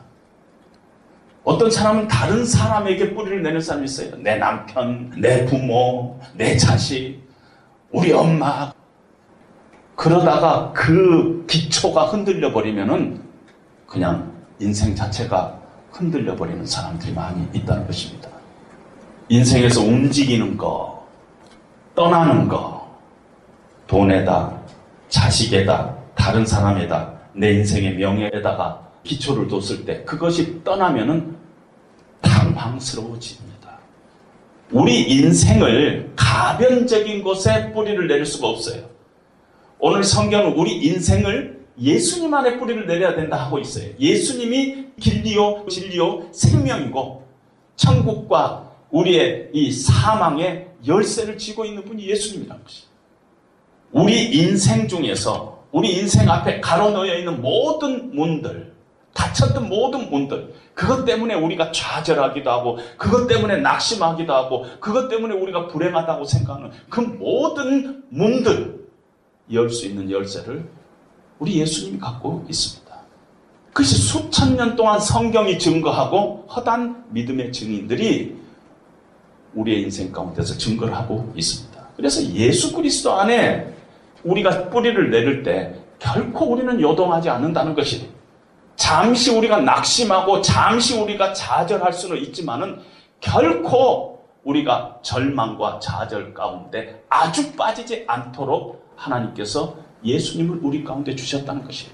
어떤 1.45 1.71
사람은 1.71 2.09
다른 2.09 2.47
사람에게 2.47 3.15
뿌리를 3.15 3.43
내는 3.43 3.61
사람이 3.61 3.85
있어요. 3.85 4.17
내 4.17 4.37
남편, 4.37 5.11
내 5.21 5.45
부모, 5.45 6.19
내 6.35 6.57
자식, 6.57 7.21
우리 7.91 8.13
엄마. 8.13 8.73
그러다가 9.95 10.73
그 10.73 11.45
기초가 11.47 12.07
흔들려 12.07 12.51
버리면은 12.51 13.21
그냥 13.87 14.33
인생 14.59 14.95
자체가 14.95 15.61
흔들려 15.91 16.35
버리는 16.35 16.65
사람들이 16.65 17.13
많이 17.13 17.47
있다는 17.53 17.87
것입니다. 17.87 18.31
인생에서 19.29 19.83
움직이는 19.83 20.57
거, 20.57 21.07
떠나는 21.95 22.49
거, 22.49 22.82
돈에다, 23.93 24.59
자식에다, 25.11 25.95
다른 26.15 26.47
사람에다, 26.47 27.13
내 27.35 27.53
인생의 27.53 27.97
명예에다가 27.97 28.89
기초를 29.05 29.49
뒀을 29.49 29.85
때 29.85 30.03
그것이 30.05 30.65
떠나면은 30.65 31.37
당황스러워집니다. 32.23 33.53
우리 34.71 35.03
인생을 35.03 36.11
가변적인 36.17 37.23
곳에 37.23 37.71
뿌리를 37.75 38.09
내릴 38.09 38.25
수가 38.25 38.49
없어요. 38.49 38.85
오늘 39.79 40.03
성경은 40.03 40.55
우리 40.55 40.87
인생을 40.87 41.61
예수님 41.79 42.33
안에 42.33 42.59
뿌리를 42.59 42.87
내려야 42.87 43.15
된다 43.15 43.37
하고 43.37 43.59
있어요. 43.59 43.91
예수님이 44.01 44.87
길리요, 44.99 45.67
진리요, 45.69 46.29
생명이고 46.33 47.27
천국과 47.77 48.71
우리의 48.91 49.51
이 49.53 49.71
사망의 49.71 50.69
열쇠를 50.87 51.37
쥐고 51.37 51.67
있는 51.67 51.85
분이 51.85 52.09
예수님이라는 52.09 52.65
것이에요. 52.65 52.92
우리 53.93 54.31
인생 54.31 54.89
중에서 54.89 55.65
우리 55.71 55.99
인생 55.99 56.29
앞에 56.31 56.61
가로놓여 56.61 57.17
있는 57.19 57.41
모든 57.41 58.15
문들, 58.15 58.73
닫혔던 59.15 59.69
모든 59.69 60.11
문들, 60.11 60.55
그것 60.75 61.05
때문에 61.05 61.35
우리가 61.35 61.73
좌절하기도 61.73 62.51
하고, 62.51 62.79
그것 62.97 63.27
때문에 63.27 63.59
낙심하기도 63.59 64.33
하고, 64.33 64.67
그것 64.81 65.09
때문에 65.09 65.35
우리가 65.35 65.69
불행하다고 65.69 66.25
생각하는 66.25 66.71
그 66.89 67.01
모든 67.01 68.03
문들, 68.09 68.83
열 69.53 69.69
수 69.69 69.87
있는 69.87 70.11
열쇠를 70.11 70.67
우리 71.39 71.61
예수님이 71.61 71.99
갖고 71.99 72.47
있습니다. 72.49 72.83
그것이 73.69 73.97
수천 73.97 74.57
년 74.57 74.77
동안 74.77 75.01
성경이 75.01 75.59
증거하고 75.59 76.47
허단 76.55 77.05
믿음의 77.11 77.53
증인들이 77.53 78.37
우리의 79.55 79.83
인생 79.83 80.13
가운데서 80.13 80.57
증거를 80.57 80.95
하고 80.95 81.33
있습니다. 81.37 81.89
그래서 81.97 82.23
예수 82.35 82.73
그리스도 82.75 83.13
안에 83.13 83.75
우리가 84.25 84.71
뿌리를 84.71 85.11
내릴 85.11 85.43
때 85.43 85.75
결코 85.99 86.47
우리는 86.47 86.81
요동하지 86.81 87.31
않는다는 87.31 87.75
것이 87.75 88.11
잠시 88.77 89.31
우리가 89.31 89.61
낙심하고 89.61 90.41
잠시 90.41 90.99
우리가 90.99 91.33
좌절할 91.33 91.93
수는 91.93 92.19
있지만은 92.19 92.81
결코 93.21 94.25
우리가 94.45 94.99
절망과 95.03 95.79
좌절 95.81 96.35
가운데 96.35 97.03
아주 97.09 97.53
빠지지 97.55 98.05
않도록 98.07 98.85
하나님께서 98.97 99.77
예수님을 100.05 100.59
우리 100.63 100.83
가운데 100.83 101.15
주셨다는 101.15 101.65
것이에요. 101.65 101.93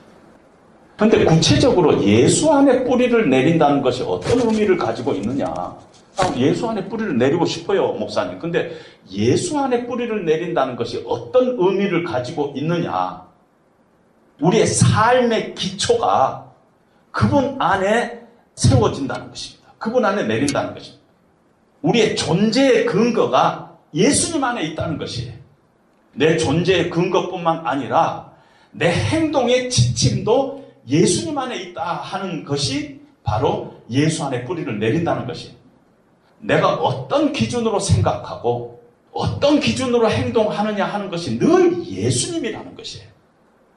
근데 0.97 1.25
구체적으로 1.25 2.03
예수 2.03 2.51
안에 2.51 2.85
뿌리를 2.85 3.29
내린다는 3.29 3.83
것이 3.83 4.03
어떤 4.03 4.41
의미를 4.41 4.77
가지고 4.77 5.13
있느냐? 5.13 5.47
아, 6.19 6.35
예수 6.37 6.69
안에 6.69 6.89
뿌리를 6.89 7.17
내리고 7.17 7.47
싶어요, 7.47 7.93
목사님. 7.93 8.39
근데 8.41 8.77
예수 9.11 9.57
안에 9.59 9.87
뿌리를 9.87 10.25
내린다는 10.25 10.75
것이 10.75 11.05
어떤 11.07 11.57
의미를 11.59 12.03
가지고 12.05 12.53
있느냐? 12.57 13.27
우리의 14.41 14.67
삶의 14.67 15.55
기초가 15.55 16.53
그분 17.13 17.57
안에 17.61 18.21
세워진다는 18.57 19.29
것입니다. 19.29 19.73
그분 19.79 20.05
안에 20.05 20.25
내린다는 20.25 20.75
것입니다. 20.75 21.05
우리의 21.83 22.17
존재의 22.17 22.87
근거가 22.87 23.77
예수님 23.95 24.43
안에 24.43 24.63
있다는 24.65 24.99
것이에요. 24.99 25.33
내 26.15 26.37
존재의 26.37 26.91
근거뿐만 26.91 27.65
아니라 27.65 28.33
내 28.73 28.91
행동의 28.91 29.71
지침도 29.71 30.69
예수님 30.89 31.39
안에 31.39 31.57
있다 31.63 31.93
하는 31.93 32.45
것이 32.45 33.01
바로 33.23 33.75
예수 33.91 34.25
안에 34.25 34.45
뿌리를 34.45 34.79
내린다는 34.79 35.27
것이 35.27 35.57
내가 36.41 36.75
어떤 36.75 37.33
기준으로 37.33 37.81
생각하고 37.81 38.83
어떤 39.13 39.61
기준으로 39.61 40.11
행동하느냐 40.11 40.85
하는 40.85 41.11
것이 41.11 41.39
늘 41.39 41.85
예수님이라는 41.85 42.75
것이에요. 42.75 43.09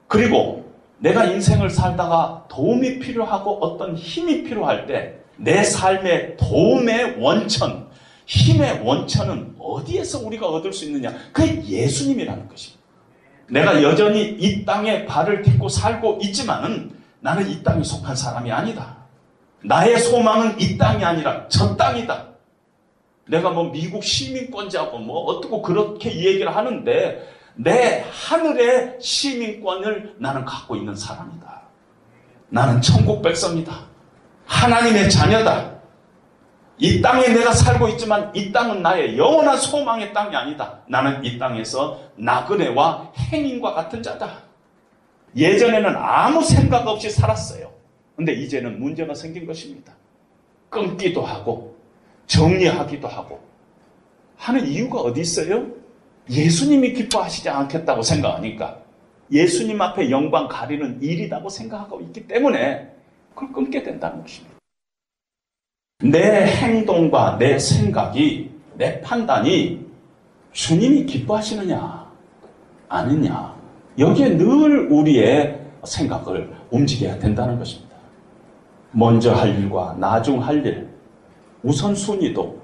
그리고 0.06 0.72
내가 0.98 1.24
인생을 1.24 1.70
살다가 1.70 2.44
도움이 2.48 3.00
필요하고 3.00 3.58
어떤 3.64 3.96
힘이 3.96 4.44
필요할 4.44 4.86
때 4.86 5.22
내 5.36 5.62
삶의 5.62 6.36
도움의 6.36 7.16
원천, 7.18 7.88
힘의 8.26 8.82
원천은 8.84 9.56
어디에서 9.58 10.20
우리가 10.20 10.46
얻을 10.46 10.72
수 10.72 10.84
있느냐? 10.86 11.12
그게 11.32 11.62
예수님이라는 11.64 12.48
것입니다. 12.48 12.82
내가 13.48 13.82
여전히 13.82 14.22
이 14.22 14.64
땅에 14.64 15.04
발을 15.04 15.42
딛고 15.42 15.68
살고 15.68 16.20
있지만은 16.22 16.92
나는 17.20 17.50
이 17.50 17.62
땅에 17.62 17.82
속한 17.82 18.16
사람이 18.16 18.50
아니다. 18.50 18.96
나의 19.64 19.98
소망은 19.98 20.60
이 20.60 20.78
땅이 20.78 21.04
아니라 21.04 21.46
저 21.48 21.76
땅이다. 21.76 22.31
내가 23.26 23.50
뭐 23.50 23.70
미국 23.70 24.02
시민권자고 24.02 24.98
뭐 24.98 25.24
어떻고 25.24 25.62
그렇게 25.62 26.10
얘기를 26.14 26.54
하는데 26.54 27.28
내 27.54 28.04
하늘의 28.10 28.98
시민권을 29.00 30.16
나는 30.18 30.44
갖고 30.44 30.76
있는 30.76 30.96
사람이다. 30.96 31.62
나는 32.48 32.80
천국 32.80 33.22
백성이다. 33.22 33.72
하나님의 34.46 35.10
자녀다. 35.10 35.72
이 36.78 37.00
땅에 37.00 37.28
내가 37.28 37.52
살고 37.52 37.88
있지만 37.90 38.34
이 38.34 38.50
땅은 38.50 38.82
나의 38.82 39.16
영원한 39.16 39.56
소망의 39.56 40.12
땅이 40.12 40.34
아니다. 40.34 40.80
나는 40.88 41.24
이 41.24 41.38
땅에서 41.38 42.00
나그네와 42.16 43.12
행인과 43.16 43.72
같은 43.74 44.02
자다. 44.02 44.42
예전에는 45.36 45.94
아무 45.96 46.42
생각 46.42 46.86
없이 46.86 47.08
살았어요. 47.08 47.72
근데 48.16 48.32
이제는 48.32 48.80
문제가 48.80 49.14
생긴 49.14 49.46
것입니다. 49.46 49.92
끊기도 50.68 51.22
하고 51.22 51.71
정리하기도 52.26 53.08
하고 53.08 53.40
하는 54.36 54.66
이유가 54.66 55.00
어디 55.00 55.20
있어요? 55.20 55.66
예수님이 56.30 56.92
기뻐하시지 56.94 57.48
않겠다고 57.48 58.02
생각하니까 58.02 58.78
예수님 59.30 59.80
앞에 59.80 60.10
영광 60.10 60.48
가리는 60.48 61.02
일이라고 61.02 61.48
생각하고 61.48 62.00
있기 62.02 62.26
때문에 62.26 62.88
그걸 63.34 63.52
끊게 63.52 63.82
된다는 63.82 64.20
것입니다. 64.20 64.54
내 66.02 66.46
행동과 66.46 67.38
내 67.38 67.58
생각이 67.58 68.50
내 68.74 69.00
판단이 69.00 69.86
주님이 70.52 71.06
기뻐하시느냐 71.06 72.10
아니냐 72.88 73.56
여기에 73.98 74.36
늘 74.36 74.90
우리의 74.90 75.60
생각을 75.84 76.50
움직여야 76.70 77.18
된다는 77.18 77.58
것입니다. 77.58 77.96
먼저 78.90 79.32
할 79.32 79.58
일과 79.58 79.96
나중 79.98 80.42
할 80.42 80.64
일, 80.64 80.88
우선순위도 81.62 82.60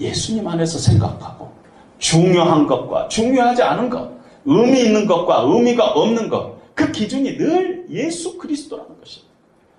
예수님 0.00 0.46
안에서 0.46 0.78
생각하고 0.78 1.50
중요한 1.98 2.66
것과 2.66 3.08
중요하지 3.08 3.62
않은 3.62 3.90
것, 3.90 4.10
의미 4.44 4.80
있는 4.84 5.06
것과 5.06 5.42
의미가 5.46 5.92
없는 5.92 6.28
것, 6.28 6.58
그 6.74 6.90
기준이 6.90 7.36
늘 7.36 7.86
예수 7.90 8.38
그리스도라는 8.38 8.98
것입니다. 8.98 9.30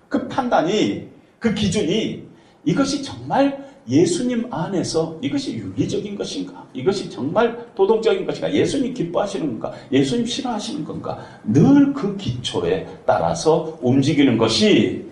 그 0.08 0.28
판단이, 0.28 1.08
그 1.38 1.52
기준이 1.54 2.22
이것이 2.64 3.02
정말 3.02 3.72
예수님 3.88 4.46
안에서 4.52 5.18
이것이 5.20 5.56
윤리적인 5.56 6.14
것인가? 6.16 6.64
이것이 6.72 7.10
정말 7.10 7.66
도덕적인 7.74 8.24
것인가? 8.24 8.52
예수님 8.54 8.94
기뻐하시는 8.94 9.58
건가? 9.58 9.72
예수님 9.90 10.24
싫어하시는 10.24 10.84
건가? 10.84 11.18
늘 11.44 11.92
그 11.92 12.16
기초에 12.16 12.86
따라서 13.04 13.76
움직이는 13.82 14.38
것이 14.38 15.06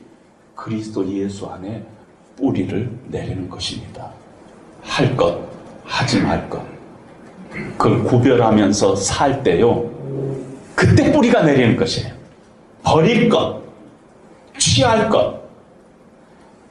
그리스도 0.55 1.09
예수 1.13 1.47
안에 1.47 1.85
뿌리를 2.41 2.91
내리는 3.09 3.49
것입니다. 3.49 4.11
할 4.83 5.17
것, 5.17 5.39
하지 5.85 6.21
말 6.21 6.49
것. 6.49 6.65
그걸 7.51 8.03
구별하면서 8.05 8.97
살 8.97 9.43
때요. 9.43 9.91
그때 10.75 11.13
뿌리가 11.13 11.43
내리는 11.43 11.77
것이에요. 11.77 12.15
버릴 12.83 13.29
것, 13.29 13.63
취할 14.59 15.09
것. 15.09 15.41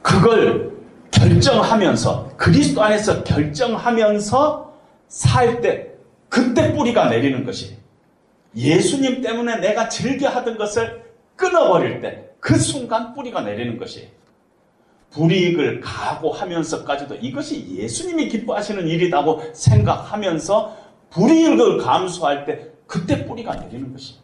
그걸 0.02 0.72
결정하면서 1.12 2.32
그리스도 2.38 2.82
안에서 2.82 3.24
결정하면서 3.24 4.74
살 5.08 5.62
때 5.62 5.88
그때 6.30 6.74
뿌리가 6.74 7.10
내리는 7.10 7.44
것이 7.44 7.76
예수님 8.56 9.22
때문에 9.22 9.58
내가 9.58 9.90
즐겨 9.90 10.30
하던 10.30 10.58
것을 10.58 11.04
끊어버릴 11.36 12.02
때 12.02 12.30
그 12.40 12.58
순간 12.58 13.14
뿌리가 13.14 13.42
내리는 13.42 13.78
것이 13.78 14.10
불이익을 15.12 15.82
각오하면서까지도 15.82 17.16
이것이 17.16 17.76
예수님이 17.76 18.30
기뻐하시는 18.30 18.88
일이라고 18.88 19.42
생각하면서 19.54 20.78
불이익을 21.10 21.80
감수할 21.80 22.46
때 22.46 22.70
그때 22.86 23.26
뿌리가 23.26 23.56
내리는 23.56 23.92
것이 23.92 24.16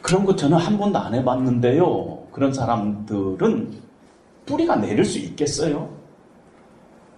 그런 0.00 0.24
거 0.24 0.36
저는 0.36 0.58
한 0.58 0.76
번도 0.78 0.98
안 0.98 1.14
해봤는데요. 1.14 2.26
그런 2.30 2.52
사람들은 2.52 3.82
뿌리가 4.46 4.76
내릴 4.76 5.04
수 5.04 5.18
있겠어요? 5.18 5.94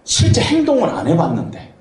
실제 0.05 0.41
행동을 0.41 0.89
안 0.89 1.07
해봤는데 1.07 1.73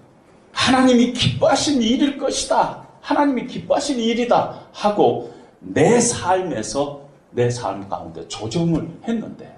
하나님이 0.53 1.13
기뻐하신 1.13 1.81
일일 1.83 2.19
것이다. 2.19 2.85
하나님이 3.01 3.47
기뻐하신 3.47 4.01
일이다 4.01 4.69
하고 4.73 5.33
내 5.61 6.01
삶에서 6.01 7.07
내 7.31 7.49
삶 7.51 7.89
가운데 7.89 8.27
조정을 8.29 8.89
했는데 9.07 9.56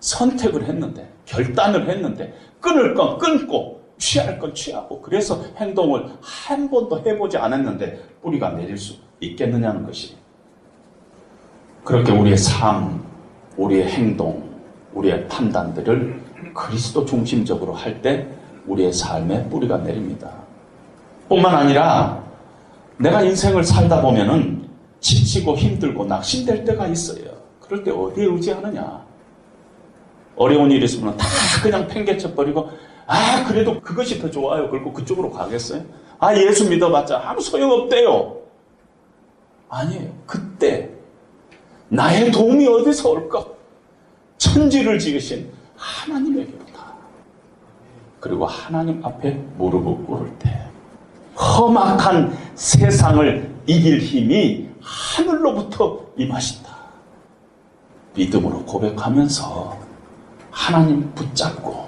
선택을 0.00 0.64
했는데 0.64 1.08
결단을 1.24 1.88
했는데 1.88 2.34
끊을 2.60 2.94
건 2.94 3.18
끊고 3.18 3.80
취할 3.98 4.38
건 4.38 4.54
취하고 4.54 5.00
그래서 5.00 5.42
행동을 5.56 6.06
한 6.20 6.70
번도 6.70 7.00
해보지 7.06 7.38
않았는데 7.38 8.18
뿌리가 8.22 8.50
내릴 8.50 8.76
수 8.76 8.94
있겠느냐는 9.20 9.86
것이 9.86 10.14
그렇게 11.84 12.12
우리의 12.12 12.36
삶, 12.36 13.02
우리의 13.56 13.86
행동, 13.88 14.42
우리의 14.94 15.28
판단들을 15.28 16.20
그리스도 16.54 17.04
중심적으로 17.04 17.72
할 17.72 18.02
때 18.02 18.26
우리의 18.66 18.92
삶에 18.92 19.48
뿌리가 19.48 19.78
내립니다. 19.78 20.30
뿐만 21.28 21.54
아니라 21.54 22.20
내가 22.98 23.22
인생을 23.22 23.62
살다 23.62 24.02
보면은 24.02 24.68
지치고 25.00 25.56
힘들고 25.56 26.04
낙심될 26.06 26.64
때가 26.64 26.88
있어요. 26.88 27.30
그럴 27.60 27.84
때 27.84 27.92
어디에 27.92 28.24
의지하느냐? 28.24 29.05
어려운 30.36 30.70
일 30.70 30.82
있으면 30.82 31.16
다 31.16 31.26
그냥 31.62 31.86
팽개쳐 31.88 32.34
버리고 32.34 32.70
아 33.06 33.44
그래도 33.44 33.80
그것이 33.80 34.20
더 34.20 34.30
좋아요. 34.30 34.70
그리고 34.70 34.92
그쪽으로 34.92 35.30
가겠어요? 35.30 35.82
아 36.18 36.36
예수 36.36 36.68
믿어봤자 36.68 37.22
아무 37.24 37.40
소용없대요. 37.40 38.36
아니에요. 39.68 40.12
그때 40.26 40.90
나의 41.88 42.30
도움이 42.30 42.66
어디서 42.66 43.10
올까? 43.10 43.44
천지를 44.38 44.98
지으신 44.98 45.50
하나님에게로다. 45.76 46.94
그리고 48.20 48.46
하나님 48.46 49.04
앞에 49.04 49.32
무릎을 49.56 50.04
꿇을 50.06 50.38
때 50.38 50.68
험악한 51.38 52.36
세상을 52.54 53.54
이길 53.66 54.00
힘이 54.00 54.68
하늘로부터 54.80 56.00
임하신다. 56.16 56.76
믿음으로 58.14 58.64
고백하면서 58.64 59.85
하나님 60.56 61.12
붙잡고 61.14 61.86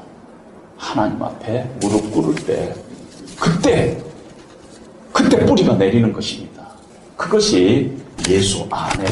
하나님 0.77 1.21
앞에 1.23 1.65
무릎 1.81 2.13
꿇을 2.13 2.35
때 2.45 2.75
그때 3.41 3.99
그때 5.11 5.45
뿌리가 5.47 5.75
내리는 5.75 6.13
것입니다. 6.13 6.69
그것이 7.17 7.97
예수 8.29 8.69
안에 8.71 9.07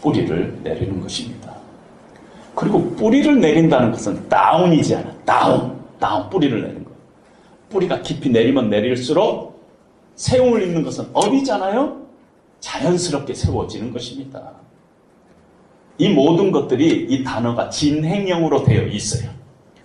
뿌리를 0.00 0.58
내리는 0.64 1.00
것입니다. 1.02 1.54
그리고 2.54 2.90
뿌리를 2.96 3.38
내린다는 3.38 3.92
것은 3.92 4.26
down이잖아. 4.30 5.14
Down. 5.26 5.78
Down. 6.00 6.30
뿌리를 6.30 6.62
내는 6.62 6.82
것. 6.82 6.90
뿌리가 7.68 8.00
깊이 8.00 8.30
내리면 8.30 8.70
내릴수록 8.70 9.62
세움을 10.16 10.62
입는 10.62 10.82
것은 10.82 11.10
up이잖아요? 11.12 12.00
자연스럽게 12.60 13.34
세워지는 13.34 13.92
것입니다. 13.92 14.52
이 15.98 16.08
모든 16.08 16.50
것들이 16.50 17.06
이 17.08 17.22
단어가 17.22 17.68
진행형으로 17.68 18.64
되어 18.64 18.86
있어요. 18.86 19.30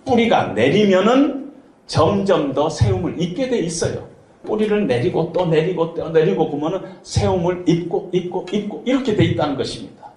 뿌리가 0.04 0.48
내리면은 0.48 1.52
점점 1.86 2.52
더 2.52 2.68
세움을 2.68 3.20
입게 3.20 3.48
돼 3.48 3.58
있어요. 3.58 4.08
뿌리를 4.44 4.86
내리고 4.86 5.32
또 5.32 5.46
내리고 5.46 5.94
또 5.94 6.08
내리고 6.10 6.50
보면은 6.50 6.80
세움을 7.02 7.64
입고 7.66 8.10
입고 8.12 8.46
입고 8.50 8.82
이렇게 8.86 9.14
돼 9.14 9.24
있다는 9.24 9.56
것입니다. 9.56 10.10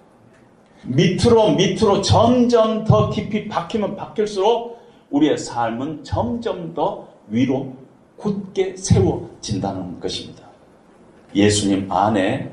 밑으로 0.84 1.54
밑으로 1.54 2.02
점점 2.02 2.84
더 2.84 3.10
깊이 3.10 3.48
박히면 3.48 3.96
박힐수록 3.96 4.78
우리의 5.10 5.38
삶은 5.38 6.04
점점 6.04 6.74
더 6.74 7.08
위로 7.28 7.72
굳게 8.16 8.76
세워진다는 8.76 10.00
것입니다. 10.00 10.44
예수님 11.34 11.90
안에 11.90 12.50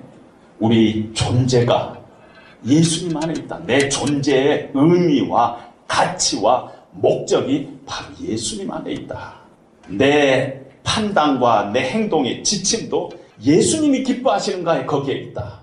우리 0.59 1.11
존재가 1.13 2.00
예수님 2.65 3.17
안에 3.17 3.33
있다. 3.33 3.59
내 3.65 3.89
존재의 3.89 4.71
의미와 4.73 5.71
가치와 5.87 6.71
목적이 6.91 7.79
바로 7.85 8.07
예수님 8.21 8.71
안에 8.71 8.91
있다. 8.93 9.41
내 9.89 10.61
판단과 10.83 11.71
내 11.71 11.81
행동의 11.89 12.43
지침도 12.43 13.11
예수님이 13.43 14.03
기뻐하시는가에 14.03 14.85
거기에 14.85 15.15
있다. 15.15 15.61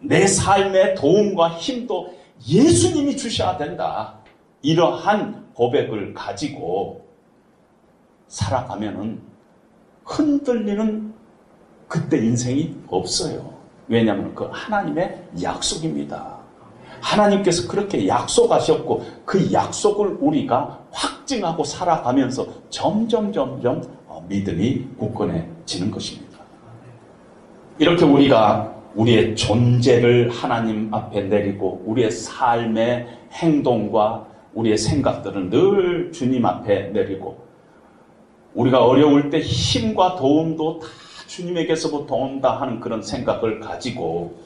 내 0.00 0.26
삶의 0.26 0.94
도움과 0.94 1.50
힘도 1.58 2.14
예수님이 2.48 3.16
주셔야 3.16 3.56
된다. 3.56 4.18
이러한 4.62 5.46
고백을 5.54 6.14
가지고 6.14 7.06
살아가면은 8.28 9.20
흔들리는 10.04 11.14
그때 11.88 12.18
인생이 12.18 12.76
없어요. 12.88 13.55
왜냐하면 13.88 14.34
그 14.34 14.48
하나님의 14.50 15.24
약속입니다. 15.42 16.36
하나님께서 17.00 17.68
그렇게 17.68 18.08
약속하셨고 18.08 19.04
그 19.24 19.52
약속을 19.52 20.18
우리가 20.20 20.80
확증하고 20.90 21.62
살아가면서 21.62 22.46
점점 22.70 23.32
점점 23.32 23.82
어, 24.06 24.24
믿음이 24.28 24.86
굳건해지는 24.98 25.90
것입니다. 25.90 26.38
이렇게 27.78 28.04
우리가 28.04 28.74
우리의 28.94 29.36
존재를 29.36 30.30
하나님 30.30 30.92
앞에 30.92 31.22
내리고 31.22 31.82
우리의 31.84 32.10
삶의 32.10 33.06
행동과 33.32 34.26
우리의 34.54 34.78
생각들은 34.78 35.50
늘 35.50 36.10
주님 36.12 36.46
앞에 36.46 36.88
내리고 36.88 37.44
우리가 38.54 38.82
어려울 38.82 39.28
때 39.28 39.38
힘과 39.38 40.16
도움도 40.16 40.78
다 40.78 40.86
주님에게서부터 41.26 42.14
온다 42.14 42.60
하는 42.60 42.80
그런 42.80 43.02
생각을 43.02 43.60
가지고 43.60 44.38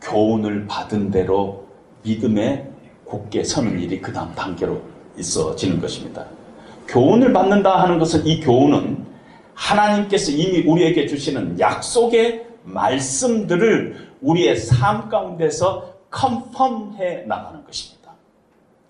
교훈을 0.00 0.66
받은 0.66 1.10
대로 1.10 1.66
믿음에 2.02 2.68
굳게 3.04 3.44
서는 3.44 3.80
일이 3.80 4.00
그 4.00 4.12
다음 4.12 4.34
단계로 4.34 4.80
있어지는 5.16 5.80
것입니다. 5.80 6.26
교훈을 6.88 7.32
받는다 7.32 7.82
하는 7.82 7.98
것은 7.98 8.26
이 8.26 8.40
교훈은 8.40 9.04
하나님께서 9.54 10.32
이미 10.32 10.68
우리에게 10.68 11.06
주시는 11.06 11.58
약속의 11.58 12.46
말씀들을 12.64 14.10
우리의 14.20 14.56
삶 14.56 15.08
가운데서 15.08 15.94
컨펌해 16.10 17.24
나가는 17.26 17.64
것입니다. 17.64 18.12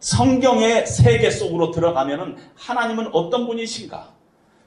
성경의 0.01 0.87
세계 0.87 1.31
속으로 1.31 1.71
들어가면은 1.71 2.37
하나님은 2.55 3.11
어떤 3.13 3.47
분이신가? 3.47 4.16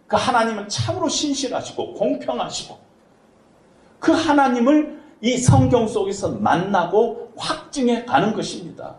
그 0.09 0.17
하나님은 0.17 0.67
참으로 0.67 1.07
신실하시고 1.07 1.93
공평하시고 1.93 2.77
그 3.99 4.11
하나님을 4.11 4.99
이 5.21 5.37
성경 5.37 5.87
속에서 5.87 6.31
만나고 6.31 7.33
확증해 7.37 8.05
가는 8.05 8.33
것입니다. 8.33 8.95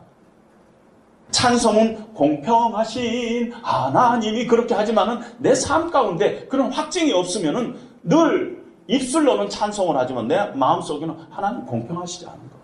찬송은 1.32 2.14
공평하신 2.14 3.52
하나님이 3.52 4.46
그렇게 4.46 4.74
하지만은 4.74 5.20
내 5.38 5.52
삶 5.54 5.90
가운데 5.90 6.46
그런 6.46 6.72
확증이 6.72 7.12
없으면은 7.12 7.76
늘 8.02 8.62
입술로는 8.86 9.48
찬송을 9.48 9.96
하지만 9.96 10.28
내 10.28 10.44
마음속에는 10.54 11.14
하나님 11.30 11.64
공평하시지 11.66 12.26
않은 12.26 12.38
거. 12.38 12.56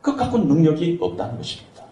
그 0.00 0.16
갖고 0.16 0.38
능력이 0.38 0.98
없다는 1.00 1.36
것입니다. 1.36 1.84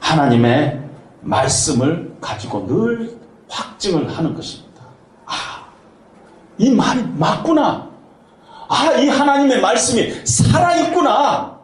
하나님의 0.00 0.88
말씀을 1.20 2.16
가지고 2.20 2.66
늘 2.66 3.18
확증을 3.48 4.16
하는 4.16 4.34
것입니다. 4.34 4.82
아, 5.26 5.66
이 6.58 6.70
말이 6.70 7.02
맞구나. 7.02 7.88
아, 8.68 8.92
이 8.92 9.08
하나님의 9.08 9.60
말씀이 9.60 10.26
살아있구나. 10.26 11.58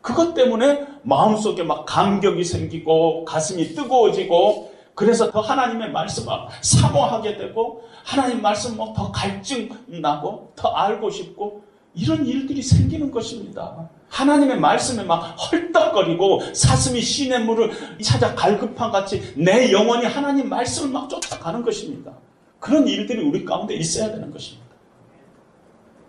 그것 0.00 0.34
때문에 0.34 0.86
마음속에 1.02 1.62
막 1.62 1.86
감격이 1.86 2.44
생기고 2.44 3.24
가슴이 3.24 3.74
뜨거워지고 3.74 4.72
그래서 4.94 5.30
더 5.30 5.40
하나님의 5.40 5.90
말씀을 5.90 6.32
사모하게 6.60 7.36
되고 7.36 7.82
하나님 8.04 8.42
말씀 8.42 8.76
더 8.76 9.10
갈증 9.10 9.70
나고 9.86 10.52
더 10.54 10.68
알고 10.68 11.10
싶고 11.10 11.64
이런 11.94 12.26
일들이 12.26 12.62
생기는 12.62 13.10
것입니다. 13.10 13.88
하나님의 14.14 14.60
말씀에 14.60 15.02
막 15.02 15.34
헐떡거리고 15.36 16.54
사슴이 16.54 17.00
시냇물을 17.00 17.72
찾아 18.00 18.32
갈급한 18.34 18.92
같이 18.92 19.34
내 19.36 19.72
영혼이 19.72 20.06
하나님 20.06 20.48
말씀을 20.48 20.92
막 20.92 21.08
쫓아가는 21.08 21.62
것입니다. 21.62 22.12
그런 22.60 22.86
일들이 22.86 23.20
우리 23.22 23.44
가운데 23.44 23.74
있어야 23.74 24.12
되는 24.12 24.30
것입니다. 24.30 24.64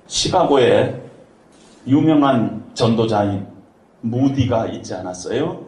시카고에 0.05 1.01
유명한 1.87 2.63
전도자인 2.75 3.47
무디가 4.01 4.67
있지 4.67 4.93
않았어요? 4.93 5.64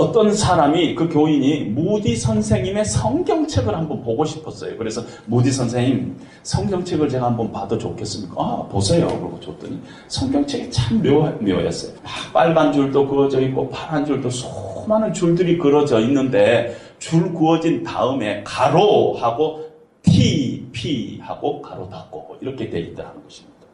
어떤 0.00 0.32
사람이 0.32 0.94
그 0.94 1.10
교인이 1.10 1.64
무디 1.64 2.16
선생님의 2.16 2.86
성경책을 2.86 3.76
한번 3.76 4.02
보고 4.02 4.24
싶었어요. 4.24 4.78
그래서 4.78 5.02
무디 5.26 5.52
선생님 5.52 6.16
성경책을 6.42 7.06
제가 7.10 7.26
한번 7.26 7.52
봐도 7.52 7.76
좋겠습니까? 7.76 8.34
아 8.38 8.66
보세요. 8.70 9.06
그러고 9.06 9.38
줬더니 9.40 9.78
성경책이 10.08 10.70
참 10.70 11.02
묘, 11.02 11.30
묘했어요. 11.40 11.92
막 12.02 12.32
빨간 12.32 12.72
줄도 12.72 13.06
그어져 13.08 13.42
있고 13.42 13.68
파란 13.68 14.06
줄도 14.06 14.30
수많은 14.30 15.12
줄들이 15.12 15.58
그어져 15.58 16.00
있는데 16.00 16.74
줄 16.98 17.34
그어진 17.34 17.82
다음에 17.82 18.42
가로하고 18.42 19.68
T, 20.02 20.66
P 20.72 21.20
하고 21.20 21.60
가로 21.60 21.90
닫고 21.90 22.38
이렇게 22.40 22.70
돼 22.70 22.80
있다는 22.80 23.22
것입니다. 23.22 23.66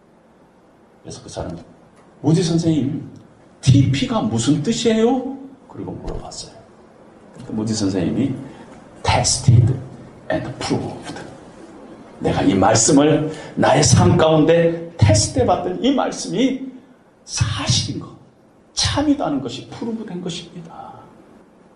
그래서 1.03 1.23
그 1.23 1.29
사람이 1.29 1.55
무디 2.21 2.43
선생님 2.43 3.09
TP가 3.61 4.23
무슨 4.23 4.61
뜻이에요? 4.65 5.37
그리고 5.77 5.93
물어봤어요. 5.93 6.53
모디 7.51 7.75
선생님이 7.75 8.35
tested 9.03 9.75
and 10.33 10.51
proved. 10.59 11.21
내가 12.19 12.41
이 12.43 12.55
말씀을 12.55 13.31
나의 13.57 13.83
삶 13.85 14.17
가운데 14.17 14.91
테스트해 14.97 15.45
봤던 15.45 15.85
이 15.85 15.95
말씀이 15.95 16.63
사실인 17.25 18.01
것, 18.01 18.09
참이다는 18.73 19.43
것이 19.43 19.69
프루브된 19.69 20.23
것입니다. 20.23 20.95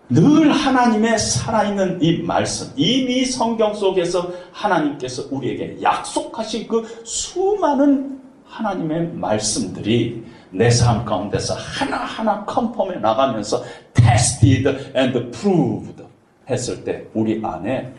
늘 0.09 0.51
하나님의 0.51 1.19
살아있는 1.19 2.01
이 2.01 2.23
말씀, 2.23 2.73
이미 2.75 3.23
성경 3.23 3.73
속에서 3.73 4.31
하나님께서 4.51 5.27
우리에게 5.29 5.77
약속하신 5.81 6.67
그 6.67 6.85
수많은 7.05 8.19
하나님의 8.45 9.13
말씀들이 9.13 10.25
내 10.51 10.69
삶 10.69 11.05
가운데서 11.05 11.55
하나하나 11.55 12.43
컨펌해 12.45 12.97
나가면서 12.99 13.63
tested 13.93 14.67
and 14.95 15.31
proved 15.31 16.03
했을 16.49 16.83
때 16.83 17.07
우리 17.13 17.39
안에 17.43 17.93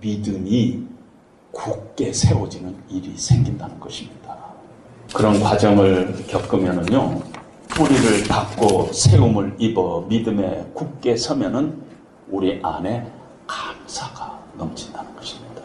믿음이 0.00 0.86
굳게 1.52 2.12
세워지는 2.12 2.74
일이 2.88 3.14
생긴다는 3.16 3.78
것입니다. 3.80 4.36
그런 5.14 5.40
과정을 5.40 6.14
겪으면은요, 6.26 7.20
뿌리를 7.68 8.24
닫고 8.28 8.92
세움을 8.92 9.56
입어 9.58 10.06
믿음에 10.08 10.66
굳게 10.74 11.16
서면은 11.16 11.82
우리 12.28 12.60
안에 12.62 13.06
감사가 13.46 14.38
넘친다는 14.56 15.14
것입니다. 15.16 15.62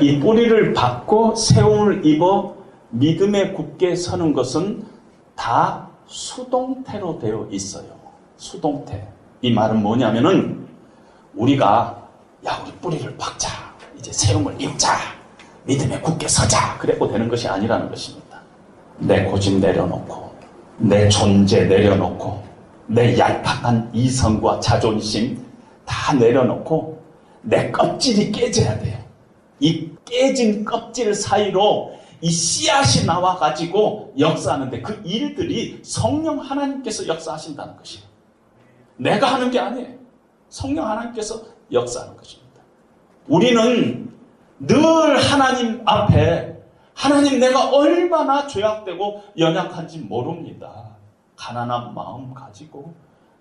이 0.00 0.18
뿌리를 0.18 0.72
받고 0.74 1.34
세움을 1.34 2.04
입어 2.04 2.54
믿음에 2.90 3.52
굳게 3.52 3.96
서는 3.96 4.32
것은 4.32 4.84
다 5.36 5.88
수동태로 6.06 7.18
되어 7.18 7.48
있어요. 7.50 7.86
수동태. 8.36 9.06
이 9.42 9.52
말은 9.52 9.82
뭐냐면은 9.82 10.68
우리가 11.34 12.08
야 12.46 12.62
우리 12.64 12.72
뿌리를 12.72 13.16
박자. 13.16 13.48
이제 13.98 14.12
세움을 14.12 14.60
입자. 14.60 14.96
믿음에 15.64 16.00
굳게 16.00 16.26
서자. 16.26 16.78
그래고 16.78 17.08
되는 17.10 17.28
것이 17.28 17.48
아니라는 17.48 17.88
것입니다. 17.88 18.40
내 18.98 19.24
고집 19.24 19.60
내려놓고 19.60 20.30
내 20.78 21.08
존재 21.08 21.64
내려놓고 21.64 22.42
내 22.86 23.16
얄팍한 23.16 23.90
이성과 23.92 24.60
자존심 24.60 25.42
다 25.84 26.12
내려놓고 26.14 27.00
내 27.42 27.70
껍질이 27.70 28.32
깨져야 28.32 28.78
돼요. 28.80 28.98
이 29.60 29.90
깨진 30.04 30.64
껍질 30.64 31.14
사이로 31.14 31.99
이 32.20 32.30
씨앗이 32.30 33.06
나와가지고 33.06 34.14
역사하는데 34.18 34.82
그 34.82 35.00
일들이 35.04 35.80
성령 35.82 36.38
하나님께서 36.38 37.06
역사하신다는 37.06 37.76
것이에요. 37.76 38.04
내가 38.96 39.34
하는 39.34 39.50
게 39.50 39.58
아니에요. 39.58 39.98
성령 40.48 40.86
하나님께서 40.86 41.42
역사하는 41.72 42.16
것입니다. 42.16 42.60
우리는 43.26 44.12
늘 44.58 45.16
하나님 45.18 45.82
앞에 45.86 46.58
하나님 46.92 47.40
내가 47.40 47.70
얼마나 47.70 48.46
죄악되고 48.46 49.22
연약한지 49.38 50.00
모릅니다. 50.00 50.90
가난한 51.36 51.94
마음 51.94 52.34
가지고 52.34 52.92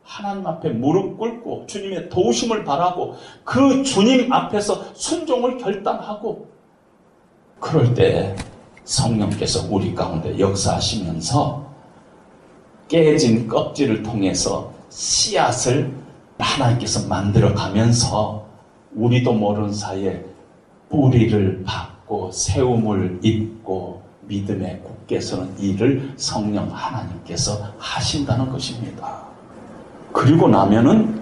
하나님 0.01 0.47
앞에 0.47 0.69
무릎 0.69 1.17
꿇고 1.17 1.65
주님의 1.67 2.09
도우심을 2.09 2.63
바라고 2.63 3.17
그 3.43 3.84
주님 3.84 4.32
앞에서 4.32 4.93
순종을 4.93 5.57
결단하고 5.57 6.49
그럴 7.59 7.93
때 7.93 8.36
성령께서 8.89 9.67
우리 9.69 9.93
가운데 9.93 10.37
역사하시면서 10.39 11.69
깨진 12.87 13.47
껍질을 13.47 14.01
통해서 14.01 14.73
씨앗을 14.89 15.93
하나님께서 16.39 17.07
만들어 17.07 17.53
가면서 17.53 18.47
우리도 18.95 19.33
모르는 19.33 19.71
사이에 19.71 20.25
뿌리를 20.89 21.63
받고 21.65 22.31
세움을 22.31 23.19
입고 23.21 24.01
믿음에 24.21 24.79
굳게 24.79 25.21
서는 25.21 25.59
일을 25.59 26.13
성령 26.17 26.67
하나님께서 26.73 27.71
하신다는 27.77 28.49
것입니다. 28.51 29.21
그리고 30.11 30.47
나면은 30.47 31.21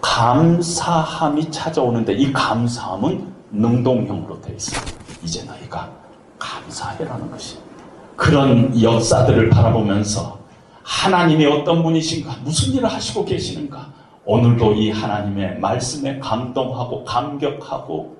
감사함이 0.00 1.52
찾아오는데 1.52 2.14
이 2.14 2.32
감사함은 2.32 3.32
능동형으로 3.52 4.40
되어 4.40 4.54
있습니다. 4.54 4.92
이제 5.22 5.44
너희가 5.44 6.05
감사해라는 6.46 7.30
것입니다. 7.30 7.66
그런 8.14 8.80
역사들을 8.80 9.50
바라보면서 9.50 10.38
하나님이 10.82 11.46
어떤 11.46 11.82
분이신가, 11.82 12.36
무슨 12.44 12.74
일을 12.74 12.88
하시고 12.88 13.24
계시는가, 13.24 13.92
오늘도 14.24 14.74
이 14.74 14.90
하나님의 14.90 15.58
말씀에 15.58 16.18
감동하고 16.18 17.04
감격하고 17.04 18.16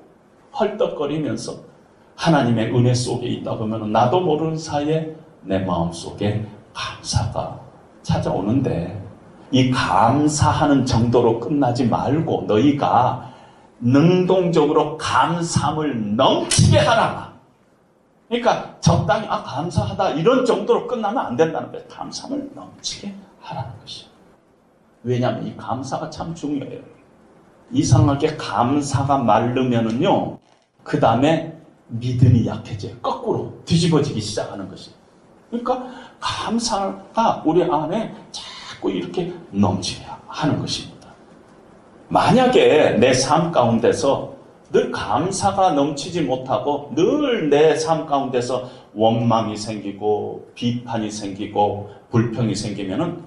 헐떡거리면서 0.58 1.54
하나님의 2.16 2.74
은혜 2.74 2.94
속에 2.94 3.26
있다 3.26 3.56
보면 3.56 3.92
나도 3.92 4.20
모르는 4.20 4.56
사이에 4.56 5.14
내 5.42 5.58
마음 5.58 5.92
속에 5.92 6.46
감사가 6.72 7.60
찾아오는데 8.02 9.02
이 9.50 9.70
감사하는 9.70 10.86
정도로 10.86 11.40
끝나지 11.40 11.86
말고 11.86 12.44
너희가 12.46 13.30
능동적으로 13.80 14.96
감사함을 14.96 16.16
넘치게 16.16 16.78
하라. 16.78 17.25
그러니까 18.28 18.76
적당히 18.80 19.26
아 19.28 19.42
감사하다 19.42 20.10
이런 20.10 20.44
정도로 20.44 20.86
끝나면 20.86 21.26
안 21.26 21.36
된다는 21.36 21.70
거예요. 21.70 21.86
감사함을 21.88 22.50
넘치게 22.54 23.14
하라는 23.40 23.70
것이에요. 23.80 24.10
왜냐하면 25.04 25.46
이 25.46 25.56
감사가 25.56 26.10
참 26.10 26.34
중요해요. 26.34 26.80
이상하게 27.70 28.36
감사가 28.36 29.18
마르면은요, 29.18 30.38
그 30.82 30.98
다음에 30.98 31.56
믿음이 31.88 32.46
약해져요. 32.46 32.96
거꾸로 32.98 33.60
뒤집어지기 33.64 34.20
시작하는 34.20 34.68
것이에요. 34.68 34.96
그러니까 35.50 35.86
감사가 36.20 37.42
우리 37.44 37.62
안에 37.62 38.14
자꾸 38.32 38.90
이렇게 38.90 39.32
넘치게 39.50 40.04
하는 40.26 40.58
것입니다. 40.58 41.08
만약에 42.08 42.98
내 42.98 43.12
삶 43.12 43.52
가운데서 43.52 44.35
늘 44.72 44.90
감사가 44.90 45.72
넘치지 45.72 46.22
못하고 46.22 46.90
늘 46.94 47.48
내 47.50 47.76
삶 47.78 48.06
가운데서 48.06 48.68
원망이 48.94 49.56
생기고 49.56 50.48
비판이 50.54 51.10
생기고 51.10 51.90
불평이 52.10 52.54
생기면은 52.54 53.22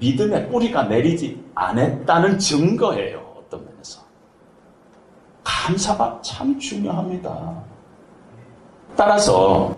믿음의 0.00 0.48
뿌리가 0.48 0.84
내리지 0.84 1.40
않았다는 1.54 2.38
증거예요. 2.38 3.20
어떤 3.38 3.64
면에서. 3.64 4.00
감사가 5.44 6.20
참 6.22 6.58
중요합니다. 6.58 7.62
따라서 8.96 9.76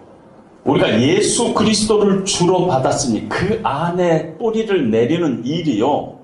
우리가 0.64 1.01
예수 1.01 1.53
그리스도를 1.53 2.24
주로 2.24 2.66
받았으니 2.66 3.28
그 3.28 3.61
안에 3.62 4.36
뿌리를 4.39 4.91
내리는 4.91 5.45
일이요. 5.45 6.18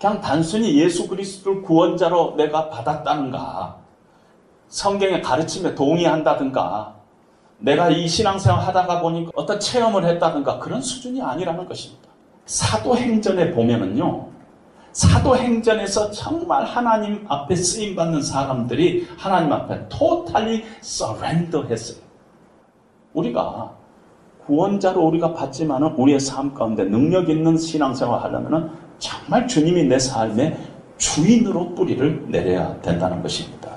그냥 0.00 0.20
단순히 0.22 0.78
예수 0.80 1.06
그리스도를 1.06 1.60
구원자로 1.60 2.34
내가 2.36 2.70
받았다는가. 2.70 3.76
성경의 4.68 5.20
가르침에 5.20 5.74
동의한다든가. 5.74 6.94
내가 7.58 7.90
이 7.90 8.08
신앙생활 8.08 8.62
하다가 8.62 9.02
보니까 9.02 9.30
어떤 9.34 9.60
체험을 9.60 10.06
했다든가 10.06 10.58
그런 10.58 10.80
수준이 10.80 11.20
아니라는 11.20 11.68
것입니다. 11.68 12.08
사도행전에 12.46 13.50
보면은요. 13.52 14.28
사도행전에서 14.92 16.10
정말 16.12 16.64
하나님 16.64 17.26
앞에 17.28 17.54
쓰임 17.54 17.94
받는 17.94 18.22
사람들이 18.22 19.06
하나님 19.18 19.52
앞에 19.52 19.86
totally 19.90 20.64
surrender 20.82 21.70
했어요. 21.70 22.02
우리가 23.12 23.72
구원자로 24.46 25.00
우리가 25.02 25.34
받지만은 25.34 25.92
우리의 25.92 26.18
삶 26.18 26.54
가운데 26.54 26.84
능력 26.84 27.28
있는 27.28 27.58
신앙생활 27.58 28.22
하려면은 28.22 28.70
정말 29.00 29.48
주님이 29.48 29.84
내 29.84 29.98
삶의 29.98 30.56
주인으로 30.98 31.74
뿌리를 31.74 32.26
내려야 32.28 32.80
된다는 32.80 33.20
것입니다. 33.22 33.70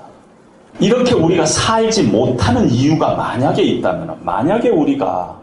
이렇게 0.78 1.14
우리가 1.14 1.46
살지 1.46 2.04
못하는 2.04 2.70
이유가 2.70 3.16
만약에 3.16 3.62
있다면, 3.62 4.24
만약에 4.24 4.68
우리가 4.68 5.40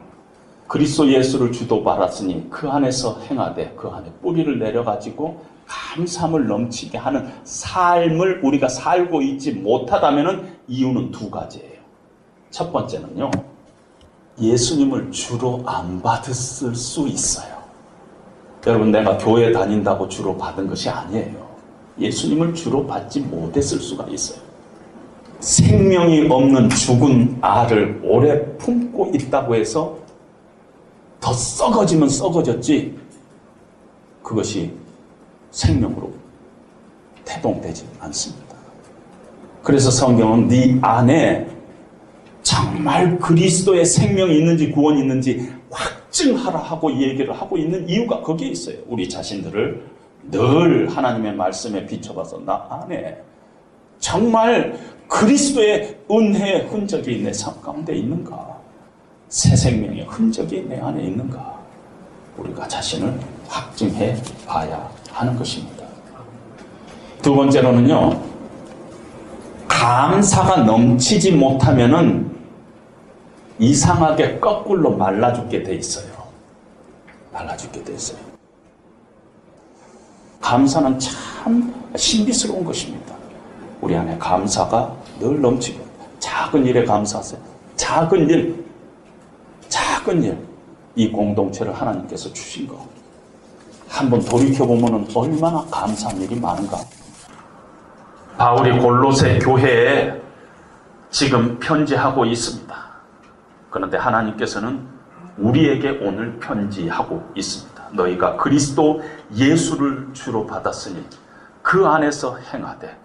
그리스도 0.67 1.11
예수를 1.11 1.51
주도 1.51 1.83
받았으니 1.83 2.47
그 2.49 2.69
안에서 2.69 3.19
행하되 3.29 3.73
그 3.75 3.89
안에 3.89 4.09
뿌리를 4.21 4.57
내려가지고 4.57 5.41
감사함을 5.67 6.47
넘치게 6.47 6.97
하는 6.97 7.29
삶을 7.43 8.41
우리가 8.43 8.69
살고 8.69 9.21
있지 9.21 9.51
못하다면 9.51 10.57
이유는 10.67 11.11
두 11.11 11.29
가지예요. 11.29 11.81
첫 12.51 12.71
번째는요, 12.71 13.31
예수님을 14.39 15.11
주로 15.11 15.63
안 15.65 16.01
받았을 16.01 16.75
수 16.75 17.07
있어요. 17.07 17.50
여러분, 18.67 18.91
내가 18.91 19.17
교회 19.17 19.51
다닌다고 19.51 20.07
주로 20.07 20.37
받은 20.37 20.67
것이 20.67 20.89
아니에요. 20.89 21.49
예수님을 21.99 22.53
주로 22.53 22.85
받지 22.85 23.19
못했을 23.19 23.79
수가 23.79 24.05
있어요. 24.07 24.39
생명이 25.39 26.27
없는 26.29 26.69
죽은 26.69 27.37
알을 27.41 28.01
오래 28.03 28.45
품고 28.57 29.11
있다고 29.15 29.55
해서 29.55 29.97
더 31.19 31.33
썩어지면 31.33 32.09
썩어졌지, 32.09 32.97
그것이 34.21 34.71
생명으로 35.49 36.11
태동되지 37.25 37.85
않습니다. 37.99 38.55
그래서 39.63 39.91
성경은 39.91 40.47
네 40.47 40.77
안에 40.81 41.47
정말 42.43 43.17
그리스도의 43.19 43.85
생명이 43.85 44.37
있는지 44.37 44.71
구원이 44.71 45.01
있는지 45.01 45.51
확증하라 46.21 46.59
하고 46.59 46.91
얘기를 46.91 47.33
하고 47.33 47.57
있는 47.57 47.87
이유가 47.89 48.21
거기에 48.21 48.49
있어요. 48.49 48.75
우리 48.87 49.09
자신들을 49.09 49.83
늘 50.29 50.87
하나님의 50.89 51.33
말씀에 51.33 51.85
비춰봐서 51.85 52.39
나 52.45 52.65
안에 52.69 53.17
정말 53.99 54.77
그리스도의 55.07 55.97
은혜의 56.09 56.67
흔적이 56.67 57.23
내 57.23 57.31
삶 57.31 57.59
가운데 57.61 57.95
있는가? 57.95 58.57
새 59.29 59.55
생명의 59.55 60.05
흔적이 60.05 60.65
내 60.69 60.79
안에 60.79 61.03
있는가? 61.03 61.59
우리가 62.37 62.67
자신을 62.67 63.19
확증해 63.47 64.15
봐야 64.47 64.89
하는 65.09 65.35
것입니다. 65.35 65.85
두 67.21 67.35
번째로는요, 67.35 68.21
감사가 69.67 70.63
넘치지 70.63 71.33
못하면은 71.33 72.31
이상하게 73.59 74.39
거꾸로 74.39 74.95
말라 74.95 75.33
죽게 75.33 75.63
돼 75.63 75.75
있어요. 75.75 76.10
말라 77.31 77.55
죽게 77.55 77.83
돼 77.83 77.93
있어요. 77.93 78.19
감사는 80.41 80.99
참 80.99 81.73
신비스러운 81.95 82.63
것입니다. 82.63 83.15
우리 83.79 83.95
안에 83.95 84.17
감사가 84.17 84.95
늘 85.19 85.39
넘치고, 85.41 85.83
작은 86.19 86.65
일에 86.65 86.83
감사하세요. 86.83 87.39
작은 87.75 88.29
일, 88.29 88.65
작은 89.69 90.23
일, 90.23 90.37
이 90.95 91.11
공동체를 91.11 91.73
하나님께서 91.73 92.31
주신 92.33 92.67
거. 92.67 92.87
한번 93.87 94.23
돌이켜보면 94.23 95.09
얼마나 95.13 95.65
감사한 95.69 96.21
일이 96.21 96.39
많은가. 96.39 96.77
바울이 98.37 98.79
골로새 98.79 99.39
교회에 99.39 100.19
지금 101.11 101.59
편지하고 101.59 102.25
있습니다. 102.25 102.75
그런데 103.69 103.97
하나님께서는 103.97 104.87
우리에게 105.37 105.99
오늘 106.01 106.39
편지하고 106.39 107.31
있습니다. 107.35 107.83
너희가 107.93 108.37
그리스도 108.37 109.01
예수를 109.35 110.09
주로 110.13 110.45
받았으니 110.45 111.05
그 111.61 111.87
안에서 111.87 112.37
행하되 112.37 112.97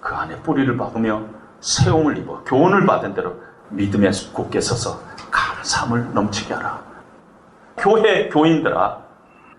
그 0.00 0.14
안에 0.14 0.36
뿌리를 0.42 0.76
박으며 0.76 1.24
세움을 1.60 2.18
입어 2.18 2.44
교훈을 2.44 2.86
받은 2.86 3.14
대로 3.14 3.40
믿음에 3.70 4.10
굳게 4.32 4.60
서서 4.60 5.00
감사함을 5.30 6.14
넘치게 6.14 6.54
하라. 6.54 6.84
교회 7.76 8.28
교인들아 8.28 9.02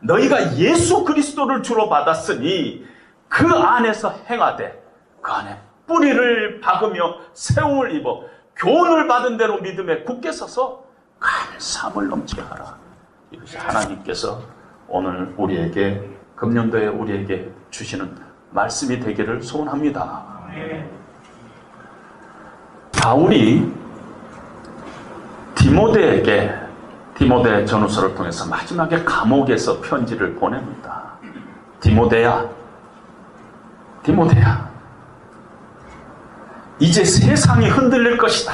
너희가 0.02 0.58
예수 0.58 1.04
그리스도를 1.04 1.64
주로 1.64 1.90
받았으니 1.90 2.86
그 3.28 3.48
안에서 3.48 4.14
행하되 4.30 4.82
그 5.22 5.32
안에 5.32 5.60
뿌리를 5.86 6.62
박으며 6.62 7.18
세움을 7.34 7.96
입어 7.96 8.24
교훈을 8.56 9.08
받은 9.08 9.38
대로 9.38 9.60
믿음에 9.60 10.04
굳게 10.04 10.32
서서 10.32 10.87
감사함을 11.20 12.08
넘치게 12.08 12.42
하라. 12.42 12.78
이것이 13.32 13.58
하나님께서 13.58 14.42
오늘 14.88 15.34
우리에게 15.38 16.18
금년도에 16.36 16.88
우리에게 16.88 17.52
주시는 17.70 18.16
말씀이 18.52 19.00
되기를 19.00 19.42
소원합니다. 19.42 20.24
바울이 22.94 23.72
디모데에게 25.56 26.54
디모데 27.16 27.66
전후서를 27.66 28.16
통해서 28.16 28.46
마지막에 28.46 29.04
감옥에서 29.04 29.82
편지를 29.82 30.36
보냅니다. 30.36 31.14
디모데야, 31.80 32.48
디모데야, 34.04 34.70
이제 36.80 37.04
세상이 37.04 37.70
흔들릴 37.70 38.18
것이다. 38.18 38.54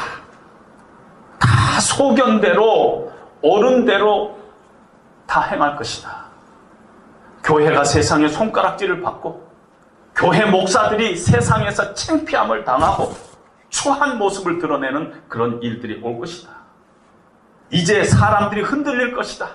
다 1.83 1.95
소견대로, 1.95 3.11
옳은 3.41 3.85
대로 3.85 4.39
다 5.27 5.41
행할 5.41 5.75
것이다. 5.75 6.23
교회가 7.43 7.83
세상의 7.83 8.29
손가락질을 8.29 9.01
받고, 9.01 9.51
교회 10.15 10.45
목사들이 10.45 11.17
세상에서 11.17 11.93
창피함을 11.93 12.63
당하고, 12.63 13.13
추한 13.69 14.17
모습을 14.17 14.59
드러내는 14.59 15.23
그런 15.27 15.61
일들이 15.61 16.01
올 16.01 16.19
것이다. 16.19 16.51
이제 17.69 18.05
사람들이 18.05 18.61
흔들릴 18.61 19.13
것이다. 19.13 19.47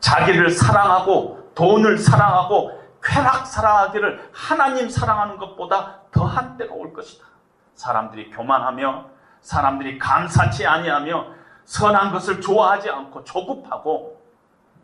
자기를 0.00 0.50
사랑하고 0.50 1.52
돈을 1.54 1.98
사랑하고 1.98 2.72
쾌락 3.02 3.46
사랑하기를 3.46 4.30
하나님 4.32 4.88
사랑하는 4.88 5.36
것보다 5.36 6.00
더한 6.12 6.56
때가 6.56 6.72
올 6.74 6.92
것이다. 6.92 7.26
사람들이 7.74 8.30
교만하며 8.30 9.17
사람들이 9.40 9.98
감사치 9.98 10.66
아니하며 10.66 11.26
선한 11.64 12.12
것을 12.12 12.40
좋아하지 12.40 12.90
않고 12.90 13.24
조급하고 13.24 14.22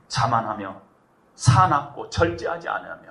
자만하며 0.09 0.81
사납고 1.35 2.11
절제하지 2.11 2.69
아니하며 2.69 3.03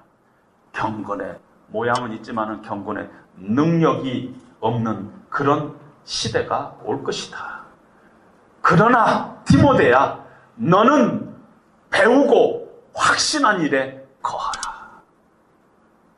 경건의 0.72 1.40
모양은 1.68 2.14
있지만은 2.14 2.62
경건의 2.62 3.10
능력이 3.38 4.36
없는 4.60 5.12
그런 5.30 5.78
시대가 6.04 6.76
올 6.84 7.04
것이다. 7.04 7.64
그러나 8.62 9.42
디모데야 9.46 10.24
너는 10.56 11.36
배우고 11.90 12.92
확신한 12.94 13.62
일에 13.62 14.06
거하라. 14.22 15.02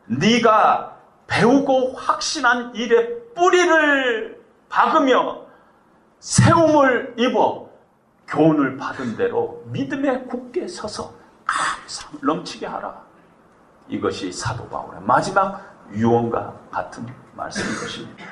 네가 0.05 0.95
배우고 1.28 1.93
확신한 1.93 2.76
일에 2.76 3.34
뿌리를 3.34 4.44
박으며 4.70 5.41
세움을 6.20 7.16
입어 7.18 7.70
교훈을 8.28 8.78
받은 8.78 9.18
대로 9.18 9.63
믿음에 9.68 10.24
굳게 10.24 10.68
서서 10.68 11.13
감사함을 11.45 12.20
넘치게 12.24 12.66
하라. 12.66 13.01
이것이 13.88 14.32
사도 14.32 14.68
바울의 14.68 15.01
마지막 15.01 15.61
유언과 15.93 16.53
같은 16.72 17.05
말씀인 17.34 17.80
것입니다. 17.80 18.26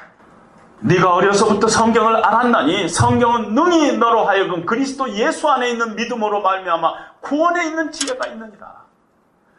네가 0.79 1.13
어려서부터 1.13 1.67
성경을 1.67 2.25
알았나니 2.25 2.89
성경은 2.89 3.53
능히 3.53 3.97
너로 3.97 4.25
하여금 4.25 4.65
그리스도 4.65 5.09
예수 5.11 5.47
안에 5.49 5.69
있는 5.69 5.95
믿음으로 5.95 6.41
말미암아 6.41 6.93
구원에 7.21 7.67
있는 7.67 7.91
지혜가 7.91 8.27
있느니라. 8.27 8.83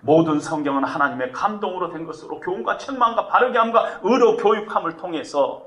모든 0.01 0.39
성경은 0.39 0.85
하나님의 0.85 1.33
감동으로 1.33 1.91
된 1.91 2.05
것으로 2.05 2.41
교훈과 2.41 2.77
책망과 2.77 3.29
바르게 3.29 3.57
함과 3.59 4.01
의로 4.03 4.37
교육함을 4.37 4.99
통해서 4.99 5.63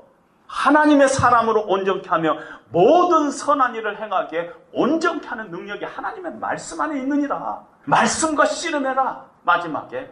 하나님의 0.48 1.08
사람으로 1.08 1.66
온전케 1.66 2.08
하며 2.08 2.36
모든 2.70 3.30
선한 3.30 3.74
일을 3.74 4.00
행하기에 4.02 4.52
온전케 4.72 5.28
하는 5.28 5.50
능력이 5.50 5.84
하나님의 5.84 6.36
말씀 6.36 6.80
안에 6.80 6.98
있느니라. 7.00 7.62
말씀과 7.84 8.46
씨름해라. 8.46 9.24
마지막에. 9.44 10.10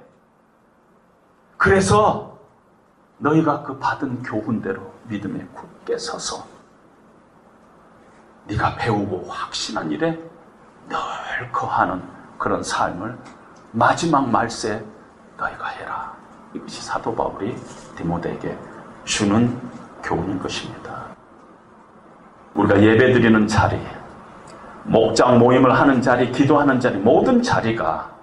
그래서 1.57 2.39
너희가 3.19 3.63
그 3.63 3.79
받은 3.79 4.23
교훈대로 4.23 4.93
믿음에 5.05 5.47
굳게 5.55 5.97
서서 5.99 6.45
네가 8.45 8.77
배우고 8.77 9.29
확신한 9.29 9.91
일에 9.91 10.21
늘 10.89 11.51
거하는 11.51 12.03
그런 12.39 12.63
삶을 12.63 13.19
마지막 13.73 14.29
말세 14.29 14.85
너희가 15.37 15.67
해라. 15.67 16.15
이것이 16.55 16.83
사도 16.83 17.15
바울이 17.15 17.57
디모데에게 17.97 18.57
주는 19.05 19.59
교훈인 20.07 20.39
것입니다. 20.39 21.07
우리가 22.55 22.81
예배 22.81 23.13
드리는 23.13 23.47
자리, 23.47 23.79
목장 24.85 25.39
모임을 25.39 25.79
하는 25.79 26.01
자리, 26.01 26.31
기도하는 26.31 26.79
자리, 26.79 26.97
모든 26.97 27.43
자리가 27.43 28.15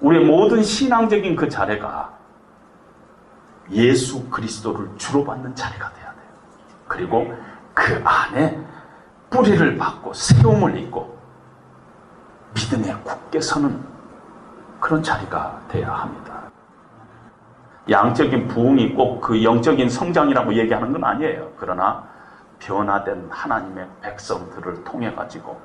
우리의 0.00 0.24
모든 0.24 0.62
신앙적인 0.62 1.34
그 1.34 1.48
자리가 1.48 2.12
예수 3.70 4.28
그리스도를 4.28 4.90
주로 4.98 5.24
받는 5.24 5.54
자리가 5.54 5.92
돼야 5.94 6.12
돼요. 6.12 6.24
그리고 6.86 7.34
그 7.72 8.02
안에 8.04 8.60
뿌리를 9.30 9.78
받고 9.78 10.12
세움을 10.12 10.76
입고 10.76 11.18
믿음에 12.54 12.94
굳게 13.02 13.40
서는 13.40 13.82
그런 14.78 15.02
자리가 15.02 15.62
돼야 15.68 15.90
합니다. 15.92 16.41
양적인 17.88 18.48
부흥이 18.48 18.94
꼭 18.94 19.20
그 19.20 19.42
영적인 19.42 19.88
성장이라고 19.88 20.54
얘기하는 20.54 20.92
건 20.92 21.04
아니에요. 21.04 21.48
그러나 21.58 22.04
변화된 22.58 23.28
하나님의 23.30 23.86
백성들을 24.02 24.84
통해 24.84 25.12
가지고 25.14 25.60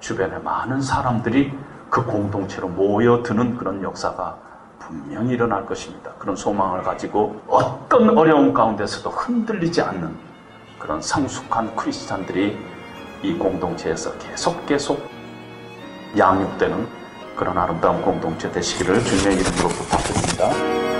주변에 0.00 0.38
많은 0.38 0.80
사람들이 0.80 1.52
그 1.90 2.04
공동체로 2.04 2.68
모여드는 2.68 3.56
그런 3.56 3.82
역사가 3.82 4.36
분명히 4.78 5.32
일어날 5.32 5.64
것입니다. 5.66 6.12
그런 6.18 6.36
소망을 6.36 6.82
가지고 6.82 7.40
어떤 7.48 8.16
어려움 8.16 8.52
가운데서도 8.52 9.10
흔들리지 9.10 9.82
않는 9.82 10.14
그런 10.78 11.00
성숙한 11.00 11.74
크리스찬들이 11.74 12.58
이 13.22 13.34
공동체에서 13.34 14.16
계속 14.18 14.64
계속 14.66 15.02
양육되는 16.16 16.86
그런 17.36 17.56
아름다운 17.58 18.00
공동체 18.02 18.50
되시기를 18.50 19.02
주님의 19.02 19.40
이름으로 19.40 19.68
부탁드립니다. 19.68 20.97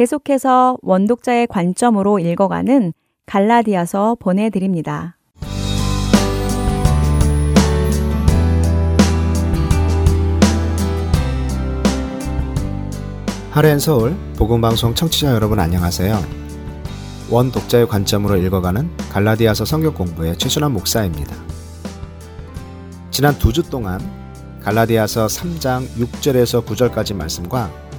계속해서 0.00 0.78
원독자의 0.80 1.46
관점으로 1.46 2.20
읽어가는 2.20 2.94
갈라디아서 3.26 4.16
보내드립니다. 4.18 5.18
하렌 13.50 13.78
서울 13.78 14.16
복음방송 14.38 14.94
청취자 14.94 15.34
여러분 15.34 15.60
안녕하세요. 15.60 16.18
원 17.30 17.52
독자의 17.52 17.86
관점으로 17.86 18.38
읽어가는 18.38 18.88
갈라디아서 19.12 19.66
성경 19.66 19.92
공부의 19.92 20.38
최순환 20.38 20.72
목사입니다. 20.72 21.36
지난 23.10 23.38
두 23.38 23.52
주 23.52 23.68
동안 23.68 24.00
갈라디아서 24.62 25.26
3장 25.26 25.86
6절에서 25.98 26.64
9절까지 26.64 27.14
말씀과 27.14 27.89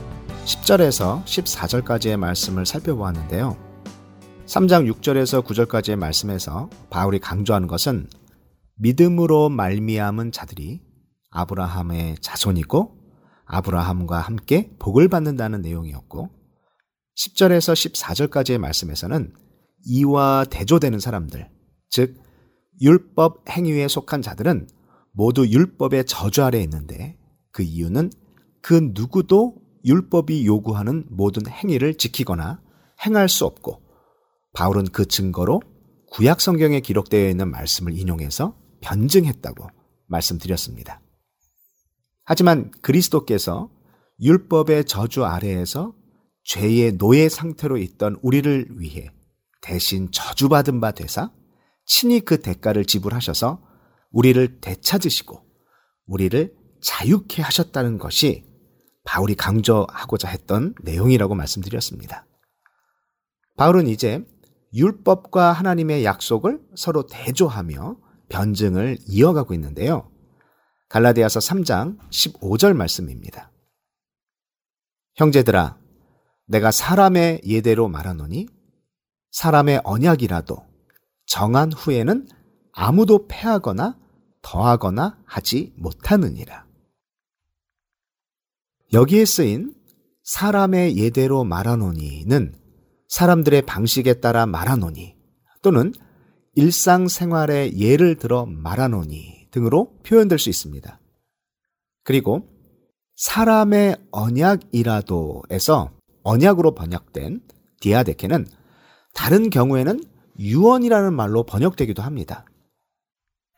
10절에서 0.46 1.24
14절까지의 1.24 2.18
말씀을 2.18 2.66
살펴보았는데요. 2.66 3.58
3장 4.48 4.92
6절에서 4.92 5.46
9절까지의 5.46 5.98
말씀에서 5.98 6.68
바울이 6.90 7.20
강조하는 7.20 7.68
것은 7.68 8.08
믿음으로 8.76 9.50
말미암은 9.50 10.32
자들이 10.32 10.82
아브라함의 11.30 12.18
자손이고 12.22 12.98
아브라함과 13.46 14.20
함께 14.20 14.72
복을 14.80 15.10
받는다는 15.10 15.62
내용이었고 15.62 16.30
10절에서 17.18 18.28
14절까지의 18.30 18.58
말씀에서는 18.58 19.34
이와 19.86 20.46
대조되는 20.50 21.00
사람들, 21.00 21.50
즉 21.90 22.20
율법 22.82 23.48
행위에 23.50 23.88
속한 23.88 24.24
자들은 24.24 24.68
모두 25.12 25.48
율법의 25.48 26.06
저주 26.06 26.44
아래에 26.44 26.64
있는데 26.64 27.18
그 27.52 27.62
이유는 27.62 28.10
그 28.62 28.90
누구도 28.94 29.61
율법이 29.86 30.46
요구하는 30.46 31.06
모든 31.10 31.48
행위를 31.48 31.96
지키거나 31.96 32.62
행할 33.06 33.30
수 33.30 33.46
없고 33.46 33.82
바울은 34.54 34.86
그 34.86 35.06
증거로 35.06 35.62
구약 36.12 36.42
성경에 36.42 36.82
기록되어 36.82 37.30
있는 37.30 37.50
말씀을 37.50 37.98
인용해서 37.98 38.56
변증했다고 38.82 39.68
말씀드렸습니다. 40.08 41.02
하지만 42.24 42.72
그리스도께서 42.82 43.70
율법의 44.20 44.86
저주 44.86 45.26
아래에서 45.26 45.96
죄의 46.44 46.98
노예 46.98 47.30
상태로 47.30 47.78
있던 47.78 48.18
우리를 48.22 48.80
위해 48.80 49.10
대신 49.62 50.12
저주받은 50.12 50.82
바 50.82 50.92
되사 50.92 51.32
친히 51.86 52.20
그 52.20 52.42
대가를 52.42 52.86
지불하셔서 52.86 53.62
우리를 54.12 54.60
되찾으시고 54.60 55.42
우리를 56.08 56.54
자유케 56.82 57.42
하셨다는 57.42 57.98
것이 57.98 58.51
바울이 59.04 59.36
강조하고자 59.36 60.30
했던 60.30 60.74
내용이라고 60.82 61.36
말씀드렸습니다. 61.36 62.26
바울은 63.58 63.88
이제 63.88 64.26
율법과 64.74 65.52
하나님의 65.52 66.06
약속을 66.06 66.62
서로 66.76 67.06
대조하며 67.08 67.98
변증을 68.30 68.98
이어가고 69.08 69.54
있는데요. 69.56 70.10
갈라디아서 70.90 71.40
3장 71.40 71.98
15절 72.10 72.74
말씀입니다. 72.74 73.52
형제들아, 75.16 75.78
내가 76.48 76.72
사람의 76.72 77.42
예대로 77.46 77.88
말하노니 77.88 78.48
사람의 79.32 79.82
언약이라도 79.84 80.58
정한 81.26 81.72
후에는 81.72 82.28
아무도 82.74 83.28
패하거나 83.28 83.98
더하거나 84.42 85.18
하지 85.26 85.74
못하느니라. 85.78 86.66
여기에 88.94 89.26
쓰인 89.26 89.74
사람의 90.24 90.98
예대로 90.98 91.44
말하노니는 91.44 92.54
사람들의 93.08 93.62
방식에 93.64 94.16
따라 94.16 94.46
말하노니 94.46 95.16
또는 95.62 95.94
일상생활의 96.56 97.80
예를 97.80 98.16
들어 98.16 98.46
말하노니 98.46 99.48
등으로 99.52 99.94
표현될 100.04 100.40
수 100.40 100.50
있습니다. 100.50 101.00
그리고 102.04 102.48
사람의 103.16 103.98
언약이라도에서 104.12 105.92
언약으로 106.24 106.76
번역된 106.76 107.42
디아데케는 107.80 108.48
다른 109.14 109.50
경우에는 109.50 110.04
유언이라는 110.40 111.14
말로 111.14 111.44
번역되기도 111.44 112.02
합니다. 112.02 112.46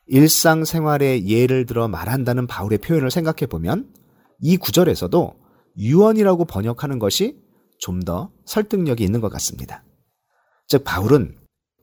일상생활의 0.07 1.27
예를 1.27 1.65
들어 1.65 1.87
말한다는 1.87 2.45
바울의 2.47 2.79
표현을 2.79 3.09
생각해 3.09 3.47
보면 3.47 3.93
이 4.39 4.57
구절에서도 4.57 5.33
유언이라고 5.77 6.45
번역하는 6.45 6.99
것이 6.99 7.41
좀 7.79 8.01
더 8.01 8.31
설득력이 8.45 9.03
있는 9.03 9.19
것 9.19 9.29
같습니다. 9.29 9.83
즉 10.67 10.83
바울은 10.85 11.37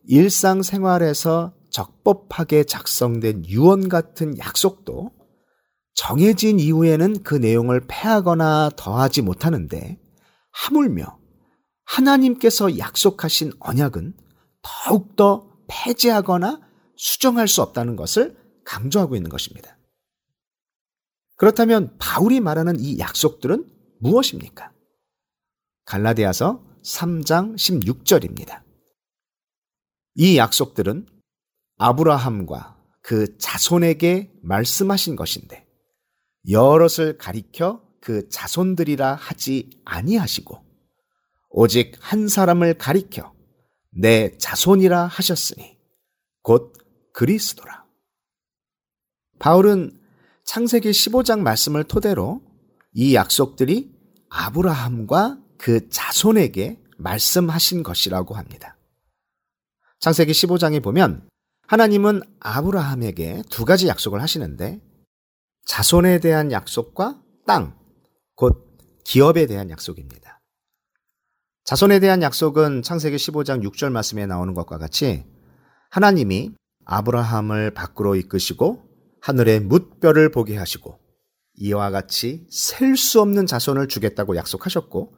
일상생활에서 0.04 1.52
적법하게 1.70 2.64
작성된 2.64 3.46
유언 3.46 3.88
같은 3.88 4.38
약속도 4.38 5.12
정해진 5.94 6.58
이후에는 6.58 7.22
그 7.22 7.34
내용을 7.34 7.82
폐하거나 7.86 8.70
더하지 8.76 9.22
못하는데 9.22 10.00
하물며 10.52 11.18
하나님께서 11.84 12.78
약속하신 12.78 13.52
언약은 13.60 14.14
더욱더 14.62 15.50
폐지하거나 15.68 16.60
수정할 16.96 17.46
수 17.46 17.60
없다는 17.62 17.96
것을 17.96 18.36
강조하고 18.64 19.16
있는 19.16 19.28
것입니다. 19.28 19.76
그렇다면 21.40 21.96
바울이 21.96 22.38
말하는 22.38 22.78
이 22.78 22.98
약속들은 22.98 23.64
무엇입니까? 24.00 24.74
갈라디아서 25.86 26.62
3장 26.84 27.56
16절입니다. 27.56 28.62
이 30.16 30.36
약속들은 30.36 31.06
아브라함과 31.78 32.78
그 33.00 33.38
자손에게 33.38 34.30
말씀하신 34.42 35.16
것인데 35.16 35.66
여럿을 36.50 37.16
가리켜 37.16 37.88
그 38.02 38.28
자손들이라 38.28 39.14
하지 39.14 39.70
아니하시고 39.86 40.62
오직 41.48 41.96
한 42.00 42.28
사람을 42.28 42.74
가리켜 42.74 43.34
내 43.88 44.36
자손이라 44.36 45.06
하셨으니 45.06 45.78
곧 46.42 46.74
그리스도라. 47.14 47.86
바울은 49.38 49.99
창세기 50.50 50.90
15장 50.90 51.42
말씀을 51.42 51.84
토대로 51.84 52.42
이 52.92 53.14
약속들이 53.14 53.94
아브라함과 54.30 55.38
그 55.56 55.88
자손에게 55.88 56.82
말씀하신 56.98 57.84
것이라고 57.84 58.34
합니다. 58.34 58.76
창세기 60.00 60.32
15장에 60.32 60.82
보면 60.82 61.28
하나님은 61.68 62.22
아브라함에게 62.40 63.44
두 63.48 63.64
가지 63.64 63.86
약속을 63.86 64.20
하시는데 64.20 64.80
자손에 65.66 66.18
대한 66.18 66.50
약속과 66.50 67.22
땅, 67.46 67.78
곧 68.34 68.76
기업에 69.04 69.46
대한 69.46 69.70
약속입니다. 69.70 70.40
자손에 71.62 72.00
대한 72.00 72.22
약속은 72.22 72.82
창세기 72.82 73.18
15장 73.18 73.62
6절 73.70 73.92
말씀에 73.92 74.26
나오는 74.26 74.52
것과 74.54 74.78
같이 74.78 75.24
하나님이 75.90 76.50
아브라함을 76.86 77.70
밖으로 77.72 78.16
이끄시고 78.16 78.89
하늘의 79.22 79.60
뭇별을 79.60 80.30
보게 80.30 80.56
하시고 80.56 80.98
이와 81.56 81.90
같이 81.90 82.46
셀 82.50 82.96
수 82.96 83.20
없는 83.20 83.46
자손을 83.46 83.88
주겠다고 83.88 84.36
약속하셨고 84.36 85.14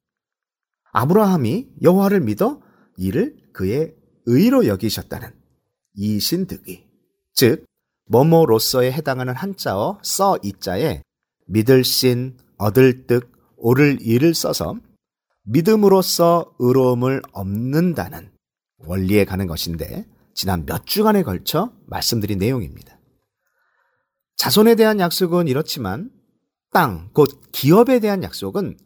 아브라함이 0.92 1.68
여호와를 1.82 2.20
믿어 2.20 2.60
이를 2.96 3.36
그의 3.52 3.94
의로 4.26 4.66
여기셨다는 4.66 5.30
이신득이 5.94 6.86
즉 7.34 7.64
뭐뭐로서에 8.06 8.92
해당하는 8.92 9.34
한자어 9.34 10.00
써 10.02 10.38
이자에 10.42 11.02
믿을 11.46 11.84
신, 11.84 12.36
얻을 12.58 13.06
득, 13.06 13.32
오를 13.56 13.98
이를 14.00 14.34
써서 14.34 14.76
믿음으로써 15.44 16.54
의로움을 16.58 17.22
얻는다는 17.32 18.30
원리에 18.78 19.24
가는 19.24 19.46
것인데 19.46 20.06
지난 20.34 20.66
몇 20.66 20.86
주간에 20.86 21.22
걸쳐 21.22 21.72
말씀드린 21.86 22.38
내용입니다. 22.38 22.98
자손에 24.36 24.74
대한 24.74 25.00
약속은 25.00 25.48
이렇지만 25.48 26.10
땅, 26.72 27.10
곧 27.12 27.40
기업에 27.52 28.00
대한 28.00 28.22
약속은 28.22 28.78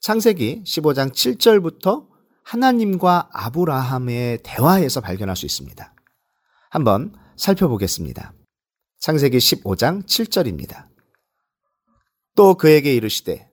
창세기 0.00 0.62
15장 0.64 1.12
7절부터 1.12 2.06
하나님과 2.42 3.30
아브라함의 3.32 4.40
대화에서 4.42 5.00
발견할 5.00 5.36
수 5.36 5.46
있습니다. 5.46 5.94
한번 6.70 7.14
살펴보겠습니다. 7.36 8.34
창세기 8.98 9.38
15장 9.38 10.04
7절입니다. 10.06 10.88
또 12.36 12.54
그에게 12.54 12.94
이르시되 12.94 13.50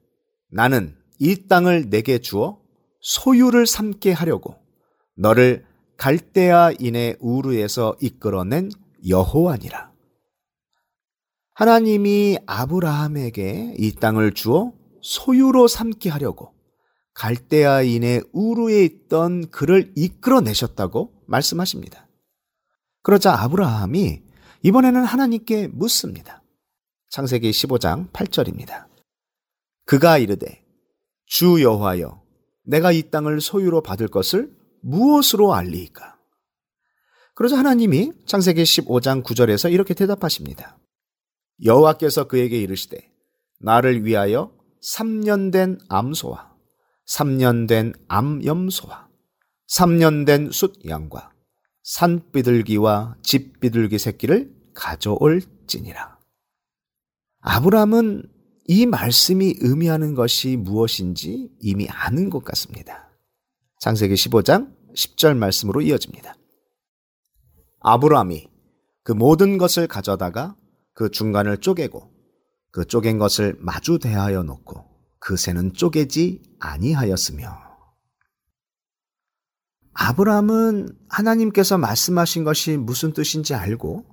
나는 0.50 0.98
이 1.20 1.48
땅을 1.48 1.90
내게 1.90 2.20
주어 2.20 2.60
소유를 3.02 3.68
삼게 3.68 4.12
하려고 4.12 4.56
너를 5.16 5.66
갈대아인의 5.98 7.18
우르에서 7.20 7.96
이끌어낸 8.02 8.70
여호와니라. 9.08 9.91
하나님이 11.62 12.40
아브라함에게 12.48 13.76
이 13.78 13.92
땅을 13.92 14.32
주어 14.34 14.74
소유로 15.04 15.68
삼게 15.68 16.10
하려고 16.10 16.56
갈대아인의 17.14 18.24
우르에 18.34 18.84
있던 18.84 19.52
그를 19.52 19.94
이끌어내셨다고 19.96 21.14
말씀하십니다. 21.28 22.08
그러자 23.04 23.40
아브라함이 23.44 24.24
이번에는 24.64 25.04
하나님께 25.04 25.68
묻습니다. 25.68 26.42
창세기 27.12 27.52
15장 27.52 28.12
8절입니다. 28.12 28.88
그가 29.86 30.18
이르되 30.18 30.66
주 31.28 31.62
여호와여 31.62 32.24
내가 32.66 32.92
이 32.92 33.12
땅을 33.12 33.40
소유로 33.40 33.84
받을 33.84 34.08
것을 34.08 34.52
무엇으로 34.82 35.54
알리이까? 35.54 36.18
그러자 37.36 37.60
하나님이 37.60 38.14
창세기 38.26 38.64
15장 38.64 39.22
9절에서 39.22 39.72
이렇게 39.72 39.94
대답하십니다. 39.94 40.80
여호와께서 41.64 42.26
그에게 42.26 42.60
이르시되 42.60 43.12
나를 43.60 44.06
위하여 44.06 44.52
3년 44.84 45.52
된 45.52 45.78
암소와 45.90 46.52
3년 47.08 47.68
된 47.68 47.94
암염소와 48.08 49.10
3년 49.70 50.26
된 50.26 50.50
숫양과 50.52 51.32
산비둘기와 51.84 53.18
집비둘기 53.24 53.98
새끼를 53.98 54.54
가져올지니라. 54.74 56.20
아브라함은 57.42 58.24
이 58.68 58.86
말씀이 58.86 59.56
의미하는 59.60 60.14
것이 60.14 60.58
무엇인지 60.58 61.50
이미 61.60 61.88
아는 61.90 62.30
것 62.30 62.44
같습니다. 62.44 63.10
창세기 63.80 64.14
15장 64.14 64.74
10절 64.96 65.36
말씀으로 65.36 65.82
이어집니다. 65.82 66.36
아브라함이 67.80 68.48
그 69.04 69.12
모든 69.12 69.58
것을 69.58 69.88
가져다가 69.88 70.56
그 70.94 71.10
중간을 71.10 71.58
쪼개고 71.58 72.12
그 72.72 72.86
쪼갠 72.86 73.18
것을 73.18 73.56
마주 73.60 74.00
대하여 74.00 74.44
놓고 74.44 74.86
그 75.20 75.38
새는 75.38 75.74
쪼개지 75.74 76.42
아니하였으며 76.60 77.72
아브라함은 79.94 80.90
하나님께서 81.10 81.78
말씀하신 81.78 82.44
것이 82.44 82.78
무슨 82.78 83.14
뜻인지 83.14 83.54
알고 83.54 84.06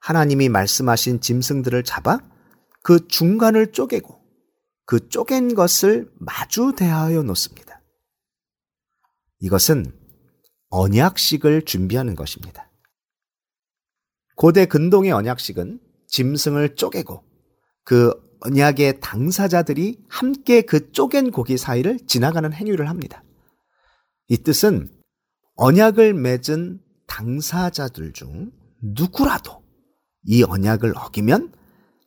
하나님이 0.00 0.48
말씀하신 0.48 1.20
짐승들을 1.20 1.82
잡아 1.84 2.18
그 2.82 3.08
중간을 3.08 3.72
쪼개고 3.72 4.22
그 4.84 5.08
쪼갠 5.08 5.54
것을 5.54 6.12
마주 6.18 6.74
대하여 6.76 7.22
놓습니다. 7.22 7.80
이것은 9.40 9.98
언약식을 10.68 11.62
준비하는 11.62 12.14
것입니다. 12.14 12.70
고대 14.36 14.66
근동의 14.66 15.12
언약식은 15.12 15.80
짐승을 16.14 16.76
쪼개고 16.76 17.24
그 17.82 18.12
언약의 18.40 19.00
당사자들이 19.00 19.98
함께 20.08 20.62
그 20.62 20.92
쪼갠 20.92 21.32
고기 21.32 21.56
사이를 21.56 21.98
지나가는 22.06 22.52
행위를 22.52 22.88
합니다. 22.88 23.24
이 24.28 24.36
뜻은 24.36 24.90
언약을 25.56 26.14
맺은 26.14 26.80
당사자들 27.08 28.12
중 28.12 28.52
누구라도 28.80 29.64
이 30.22 30.44
언약을 30.44 30.94
어기면 30.96 31.52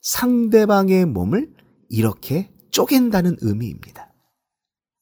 상대방의 0.02 1.06
몸을 1.06 1.54
이렇게 1.90 2.50
쪼갠다는 2.72 3.38
의미입니다. 3.42 4.14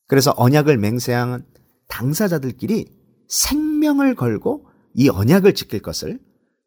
그래서 0.07 0.33
언약을 0.35 0.77
맹세한 0.77 1.45
당사자들끼리 1.89 2.87
생명을 3.27 4.15
걸고 4.15 4.67
이 4.95 5.09
언약을 5.09 5.53
지킬 5.53 5.81
것을 5.81 6.19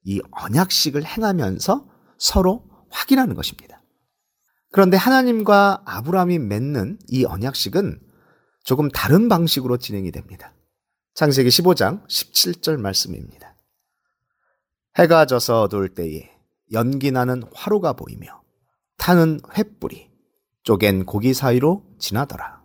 이 0.04 0.20
언약식을 0.30 1.04
행하면서 1.04 1.97
서로 2.18 2.64
확인하는 2.90 3.34
것입니다. 3.34 3.82
그런데 4.70 4.96
하나님과 4.96 5.82
아브라함이 5.86 6.38
맺는 6.38 6.98
이 7.08 7.24
언약식은 7.24 8.00
조금 8.64 8.90
다른 8.90 9.28
방식으로 9.28 9.78
진행이 9.78 10.10
됩니다. 10.12 10.52
창세기 11.14 11.48
15장 11.48 12.06
17절 12.06 12.78
말씀입니다. 12.78 13.56
해가 14.98 15.26
져서 15.26 15.62
어두울 15.62 15.88
때에 15.94 16.30
연기 16.72 17.10
나는 17.10 17.44
화로가 17.54 17.94
보이며 17.94 18.42
타는 18.98 19.40
횃불이 19.40 20.08
쪼갠 20.64 21.06
고기 21.06 21.32
사이로 21.32 21.84
지나더라. 21.98 22.58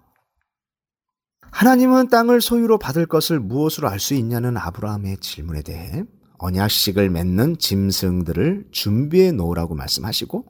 하나님은 1.52 2.10
땅을 2.10 2.42
소유로 2.42 2.80
받을 2.80 3.06
것을 3.06 3.40
무엇으로 3.40 3.88
알 3.88 4.00
수 4.00 4.16
있냐는 4.16 4.58
아브라함의 4.58 5.18
질문에 5.18 5.62
대해 5.62 6.04
언약식을 6.44 7.10
맺는 7.10 7.58
짐승들을 7.58 8.66
준비해 8.72 9.32
놓으라고 9.32 9.76
말씀하시고 9.76 10.46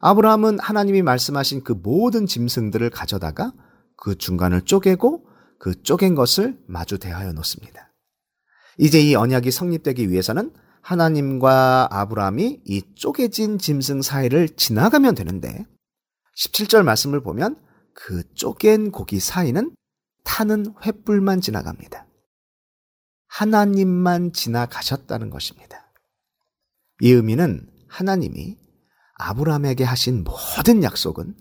아브라함은 0.00 0.58
하나님이 0.58 1.02
말씀하신 1.02 1.62
그 1.62 1.72
모든 1.72 2.26
짐승들을 2.26 2.90
가져다가 2.90 3.52
그 3.96 4.18
중간을 4.18 4.62
쪼개고 4.62 5.24
그 5.60 5.80
쪼갠 5.80 6.16
것을 6.16 6.58
마주 6.66 6.98
대하여 6.98 7.32
놓습니다. 7.32 7.92
이제 8.78 9.00
이 9.00 9.14
언약이 9.14 9.52
성립되기 9.52 10.10
위해서는 10.10 10.52
하나님과 10.80 11.88
아브라함이 11.92 12.62
이 12.64 12.82
쪼개진 12.96 13.58
짐승 13.58 14.02
사이를 14.02 14.48
지나가면 14.48 15.14
되는데 15.14 15.64
17절 16.36 16.82
말씀을 16.82 17.22
보면 17.22 17.56
그 17.94 18.24
쪼갠 18.34 18.90
고기 18.90 19.20
사이는 19.20 19.70
타는 20.24 20.74
횃불만 20.80 21.42
지나갑니다. 21.42 22.06
하나님만 23.32 24.34
지나가셨다는 24.34 25.30
것입니다. 25.30 25.90
이 27.00 27.10
의미는 27.10 27.66
하나님이 27.88 28.58
아브라함에게 29.14 29.84
하신 29.84 30.24
모든 30.24 30.82
약속은 30.82 31.34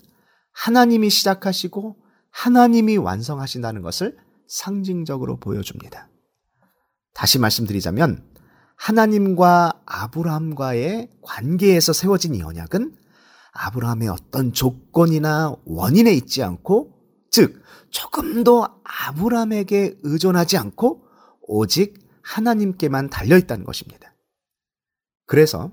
하나님이 0.53 1.09
시작하시고 1.09 1.97
하나님이 2.31 2.95
완성하신다는 2.95 3.81
것을 3.81 4.17
상징적으로 4.47 5.37
보여줍니다. 5.39 6.07
다시 7.13 7.39
말씀드리자면 7.39 8.25
하나님과 8.77 9.81
아브라함과의 9.85 11.09
관계에서 11.21 11.91
세워진 11.91 12.35
이 12.35 12.41
언약은 12.41 12.95
아브라함의 13.51 14.07
어떤 14.07 14.53
조건이나 14.53 15.55
원인에 15.65 16.13
있지 16.13 16.41
않고 16.41 16.93
즉 17.31 17.61
조금도 17.89 18.65
아브라함에게 18.83 19.99
의존하지 20.03 20.57
않고 20.57 21.10
오직 21.51 21.99
하나님께만 22.23 23.09
달려 23.09 23.37
있다는 23.37 23.65
것입니다. 23.65 24.15
그래서 25.25 25.71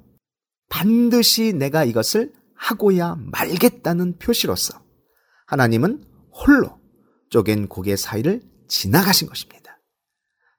반드시 0.68 1.52
내가 1.52 1.84
이것을 1.84 2.32
하고야 2.54 3.16
말겠다는 3.18 4.18
표시로서 4.18 4.82
하나님은 5.46 6.04
홀로 6.32 6.78
쪼갠 7.30 7.68
고개 7.68 7.96
사이를 7.96 8.42
지나가신 8.66 9.28
것입니다. 9.28 9.78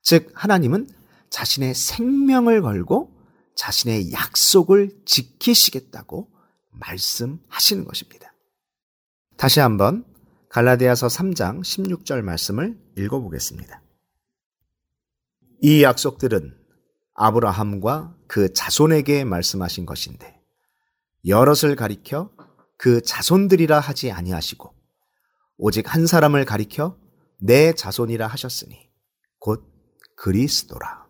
즉, 0.01 0.32
하나님은 0.34 0.88
자신의 1.30 1.76
생명을 1.76 2.61
걸고 2.61 3.13
자신의 3.55 4.13
약속을 4.13 5.03
지키시겠다고 5.05 6.30
말씀하시는 6.72 7.84
것입니다. 7.84 8.34
다시 9.36 9.59
한번 9.59 10.05
갈라디아서 10.49 11.07
3장 11.07 11.61
16절 11.61 12.22
말씀을 12.22 12.80
읽어보겠습니다. 12.97 13.84
이 15.62 15.84
약속들은 15.84 16.55
아브라함과 17.16 18.16
그 18.28 18.53
자손에게 18.53 19.26
말씀하신 19.26 19.86
것인데 19.86 20.39
여럿을 21.28 21.76
가리켜 21.76 22.32
그 22.78 23.01
자손들이라 23.01 23.80
하지 23.80 24.12
아니하시고 24.12 24.74
오직 25.57 25.93
한 25.93 26.07
사람을 26.07 26.45
가리켜 26.45 26.97
내 27.41 27.74
자손이라 27.74 28.28
하셨으니 28.28 28.89
곧 29.39 29.66
그리스도라. 30.16 31.07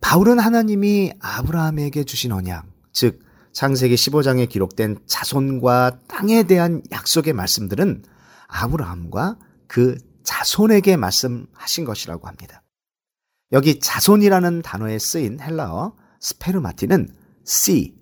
바울은 0.00 0.38
하나님이 0.38 1.14
아브라함에게 1.20 2.04
주신 2.04 2.30
언약, 2.30 2.66
즉 2.92 3.24
창세기 3.52 3.94
15장에 3.94 4.48
기록된 4.48 4.98
자손과 5.06 6.00
땅에 6.06 6.44
대한 6.44 6.82
약속의 6.92 7.32
말씀들은 7.32 8.04
아브라함과 8.46 9.38
그 9.66 9.98
자손에게 10.22 10.96
말씀하신 10.96 11.84
것이라고 11.84 12.28
합니다. 12.28 12.62
여기 13.52 13.78
자손이라는 13.78 14.62
단어에 14.62 14.98
쓰인 14.98 15.40
헬라어 15.40 15.94
스페르마티는 16.20 17.08
씨, 17.44 17.94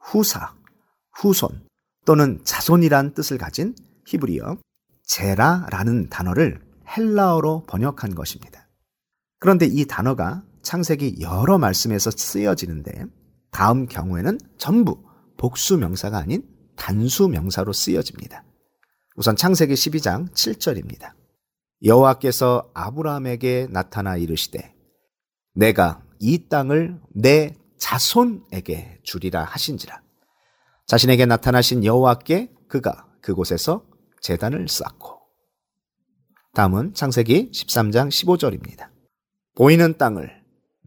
후사, 0.00 0.54
후손 1.12 1.66
또는 2.04 2.40
자손이란 2.44 3.14
뜻을 3.14 3.38
가진 3.38 3.74
히브리어 4.06 4.58
제라라는 5.04 6.08
단어를 6.08 6.60
헬라어로 6.96 7.64
번역한 7.66 8.14
것입니다. 8.14 8.68
그런데 9.38 9.66
이 9.66 9.84
단어가 9.84 10.42
창세기 10.62 11.18
여러 11.20 11.58
말씀에서 11.58 12.10
쓰여지는데 12.10 13.04
다음 13.50 13.86
경우에는 13.86 14.38
전부 14.58 15.04
복수 15.36 15.78
명사가 15.78 16.18
아닌 16.18 16.42
단수 16.76 17.28
명사로 17.28 17.72
쓰여집니다. 17.72 18.44
우선 19.16 19.36
창세기 19.36 19.74
12장 19.74 20.30
7절입니다. 20.32 21.12
여호와께서 21.84 22.70
아브라함에게 22.74 23.68
나타나 23.70 24.16
이르시되 24.16 24.77
내가 25.58 26.00
이 26.20 26.46
땅을 26.48 27.00
내 27.10 27.56
자손에게 27.78 29.00
주리라 29.02 29.42
하신지라. 29.42 30.00
자신에게 30.86 31.26
나타나신 31.26 31.84
여호와께 31.84 32.52
그가 32.68 33.08
그곳에서 33.20 33.84
재단을 34.20 34.68
쌓고. 34.68 35.18
다음은 36.54 36.94
창세기 36.94 37.50
13장 37.50 38.08
15절입니다. 38.08 38.88
보이는 39.56 39.98
땅을 39.98 40.44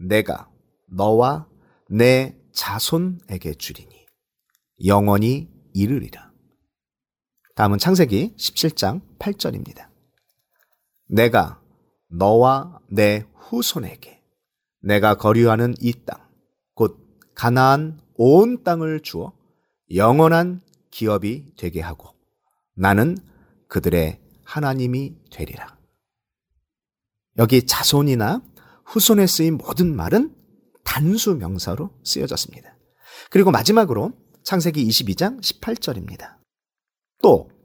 내가 0.07 0.49
너와 0.89 1.49
내 1.89 2.37
자손에게 2.53 3.55
주리니 3.55 4.05
영원히 4.85 5.49
이르리라. 5.73 6.31
다음은 7.57 7.77
창세기 7.77 8.35
17장 8.37 9.01
8절입니다. 9.19 9.89
내가 11.09 11.61
너와 12.07 12.79
내 12.89 13.25
후손에게 13.35 14.20
내가 14.81 15.15
거류하는 15.15 15.75
이 15.79 15.93
땅, 16.05 16.19
곧 16.73 16.97
가나안 17.35 17.99
온 18.15 18.63
땅을 18.63 19.01
주어 19.01 19.33
영원한 19.93 20.61
기업이 20.89 21.53
되게 21.57 21.81
하고 21.81 22.09
나는 22.75 23.17
그들의 23.67 24.19
하나님이 24.43 25.15
되리라. 25.31 25.77
여기 27.37 27.65
자손이나 27.65 28.41
후손에 28.85 29.25
쓰인 29.27 29.57
모든 29.57 29.95
말은 29.95 30.35
단수 30.83 31.35
명사로 31.35 31.91
쓰여졌습니다. 32.03 32.75
그리고 33.29 33.51
마지막으로 33.51 34.11
창세기 34.43 34.85
22장 34.87 35.39
18절입니다. 35.41 36.37
또 37.21 37.61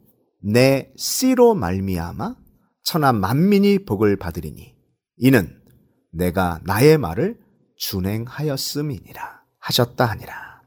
내 0.48 0.92
씨로 0.96 1.54
말미암아 1.54 2.36
천하 2.84 3.12
만민이 3.12 3.80
복을 3.80 4.16
받으리니 4.16 4.76
이는 5.16 5.60
내가 6.16 6.60
나의 6.64 6.98
말을 6.98 7.38
준행하였음이니라 7.76 9.42
하셨다 9.58 10.06
하니라. 10.06 10.62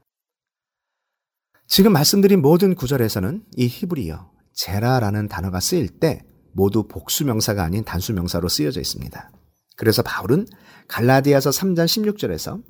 지금 1.66 1.92
말씀드린 1.92 2.42
모든 2.42 2.74
구절에서는 2.74 3.44
이 3.56 3.66
히브리어 3.66 4.30
제라라는 4.54 5.28
단어가 5.28 5.60
쓰일 5.60 5.88
때 6.00 6.24
모두 6.52 6.86
복수 6.88 7.24
명사가 7.24 7.62
아닌 7.62 7.84
단수 7.84 8.12
명사로 8.12 8.48
쓰여져 8.48 8.80
있습니다. 8.80 9.30
그래서 9.76 10.02
바울은 10.02 10.46
갈라디아서 10.88 11.50
3장 11.50 11.86
16절에서 11.86 12.62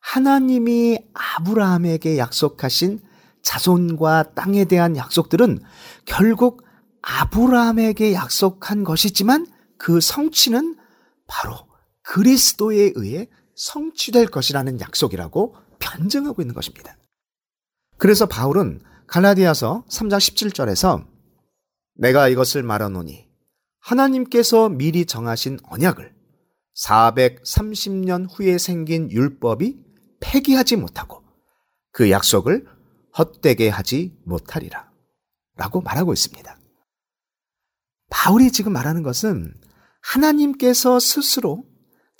하나님이 0.00 0.98
아브라함에게 1.14 2.18
약속하신 2.18 3.00
자손과 3.42 4.34
땅에 4.34 4.64
대한 4.64 4.96
약속들은 4.96 5.60
결국 6.04 6.64
아브라함에게 7.02 8.12
약속한 8.12 8.84
것이지만 8.84 9.46
그 9.78 10.00
성취는 10.00 10.76
바로 11.26 11.69
그리스도에 12.10 12.90
의해 12.96 13.28
성취될 13.54 14.26
것이라는 14.26 14.80
약속이라고 14.80 15.54
변증하고 15.78 16.42
있는 16.42 16.56
것입니다. 16.56 16.96
그래서 17.98 18.26
바울은 18.26 18.80
갈라디아서 19.06 19.84
3장 19.88 20.18
17절에서 20.18 21.06
내가 21.94 22.28
이것을 22.28 22.64
말하노니 22.64 23.28
하나님께서 23.78 24.68
미리 24.68 25.06
정하신 25.06 25.60
언약을 25.62 26.12
430년 26.76 28.26
후에 28.28 28.58
생긴 28.58 29.08
율법이 29.12 29.78
폐기하지 30.18 30.76
못하고 30.76 31.22
그 31.92 32.10
약속을 32.10 32.66
헛되게 33.16 33.68
하지 33.68 34.18
못하리라. 34.24 34.90
라고 35.56 35.80
말하고 35.80 36.12
있습니다. 36.12 36.58
바울이 38.10 38.50
지금 38.50 38.72
말하는 38.72 39.04
것은 39.04 39.54
하나님께서 40.02 40.98
스스로 40.98 41.69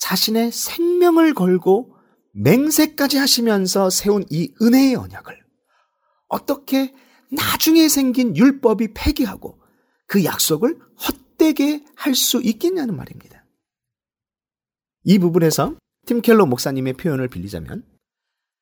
자신의 0.00 0.50
생명을 0.50 1.34
걸고 1.34 1.94
맹세까지 2.32 3.16
하시면서 3.18 3.90
세운 3.90 4.24
이 4.30 4.52
은혜의 4.60 4.96
언약을 4.96 5.38
어떻게 6.28 6.92
나중에 7.30 7.88
생긴 7.88 8.36
율법이 8.36 8.94
폐기하고 8.94 9.60
그 10.06 10.24
약속을 10.24 10.78
헛되게 11.06 11.84
할 11.96 12.14
수 12.14 12.40
있겠냐는 12.42 12.96
말입니다. 12.96 13.44
이 15.04 15.18
부분에서 15.18 15.76
팀켈러 16.06 16.46
목사님의 16.46 16.94
표현을 16.94 17.28
빌리자면 17.28 17.84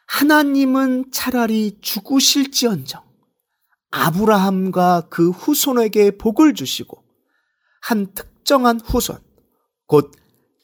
하나님은 0.07 1.11
차라리 1.13 1.79
죽으실지언정 1.81 3.03
아브라함과 3.91 5.09
그 5.09 5.31
후손에게 5.31 6.19
복을 6.19 6.55
주시고 6.55 7.03
한 7.81 8.13
특정한 8.13 8.81
후손, 8.81 9.19
곧 9.87 10.13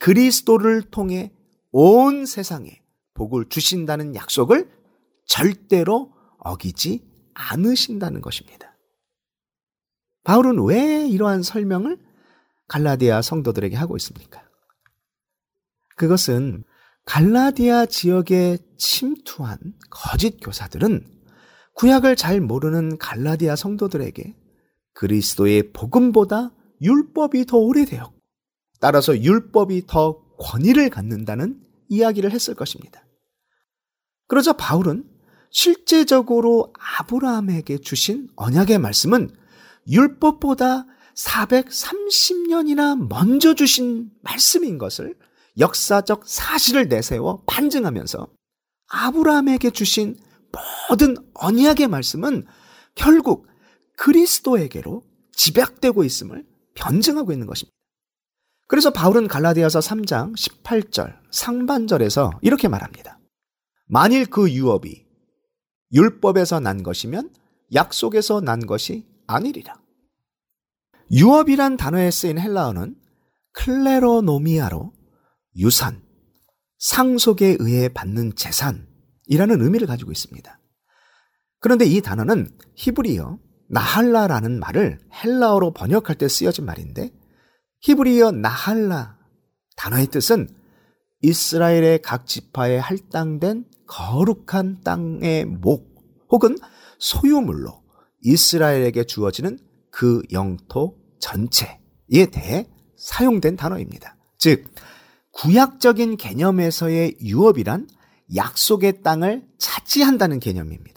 그리스도를 0.04 0.82
통해 0.82 1.32
온 1.72 2.26
세상에 2.26 2.82
복을 3.14 3.48
주신다는 3.48 4.14
약속을 4.14 4.70
절대로 5.24 6.12
어기지 6.40 7.08
않으신다는 7.32 8.20
것입니다. 8.20 8.76
바울은 10.24 10.62
왜 10.66 11.08
이러한 11.08 11.42
설명을 11.42 11.96
갈라디아 12.68 13.22
성도들에게 13.22 13.76
하고 13.76 13.96
있습니까? 13.96 14.42
그것은 15.96 16.64
갈라디아 17.06 17.86
지역에 17.86 18.58
침투한 18.76 19.58
거짓 19.88 20.36
교사들은 20.38 21.02
구약을 21.76 22.16
잘 22.16 22.42
모르는 22.42 22.98
갈라디아 22.98 23.56
성도들에게 23.56 24.36
그리스도의 24.92 25.72
복음보다 25.72 26.52
율법이 26.82 27.46
더 27.46 27.56
오래되었고 27.56 28.13
따라서 28.84 29.18
율법이 29.18 29.86
더 29.86 30.20
권위를 30.36 30.90
갖는다는 30.90 31.58
이야기를 31.88 32.32
했을 32.32 32.54
것입니다. 32.54 33.02
그러자 34.28 34.52
바울은 34.52 35.08
실제적으로 35.50 36.70
아브라함에게 36.98 37.78
주신 37.78 38.28
언약의 38.36 38.78
말씀은 38.80 39.30
율법보다 39.88 40.84
430년이나 41.16 43.08
먼저 43.08 43.54
주신 43.54 44.10
말씀인 44.20 44.76
것을 44.76 45.14
역사적 45.58 46.24
사실을 46.26 46.88
내세워 46.88 47.42
반증하면서 47.46 48.28
아브라함에게 48.88 49.70
주신 49.70 50.14
모든 50.90 51.16
언약의 51.32 51.88
말씀은 51.88 52.44
결국 52.94 53.46
그리스도에게로 53.96 55.02
집약되고 55.32 56.04
있음을 56.04 56.44
변증하고 56.74 57.32
있는 57.32 57.46
것입니다. 57.46 57.73
그래서 58.66 58.90
바울은 58.90 59.28
갈라디아서 59.28 59.80
3장 59.80 60.34
18절 60.36 61.16
상반절에서 61.30 62.38
이렇게 62.42 62.68
말합니다. 62.68 63.18
만일 63.86 64.26
그 64.26 64.50
유업이 64.50 65.04
율법에서 65.92 66.60
난 66.60 66.82
것이면 66.82 67.30
약속에서 67.74 68.40
난 68.40 68.66
것이 68.66 69.06
아니리라. 69.26 69.74
유업이란 71.10 71.76
단어에 71.76 72.10
쓰인 72.10 72.38
헬라어는 72.38 72.96
클레로노미아로 73.52 74.92
유산, 75.56 76.02
상속에 76.78 77.56
의해 77.60 77.88
받는 77.88 78.34
재산이라는 78.34 79.60
의미를 79.60 79.86
가지고 79.86 80.10
있습니다. 80.10 80.58
그런데 81.60 81.84
이 81.86 82.00
단어는 82.00 82.58
히브리어 82.74 83.38
나할라라는 83.70 84.58
말을 84.58 84.98
헬라어로 85.12 85.72
번역할 85.72 86.16
때 86.16 86.28
쓰여진 86.28 86.64
말인데 86.64 87.10
히브리어 87.84 88.32
나할라 88.32 89.18
단어의 89.76 90.06
뜻은 90.06 90.48
이스라엘의 91.20 92.00
각 92.00 92.26
지파에 92.26 92.78
할당된 92.78 93.66
거룩한 93.86 94.80
땅의 94.82 95.44
목 95.44 95.94
혹은 96.30 96.56
소유물로 96.98 97.82
이스라엘에게 98.22 99.04
주어지는 99.04 99.58
그 99.90 100.22
영토 100.32 100.96
전체에 101.20 102.26
대해 102.32 102.66
사용된 102.96 103.56
단어입니다. 103.56 104.16
즉, 104.38 104.64
구약적인 105.32 106.16
개념에서의 106.16 107.16
유업이란 107.20 107.86
약속의 108.34 109.02
땅을 109.02 109.46
차지한다는 109.58 110.40
개념입니다. 110.40 110.93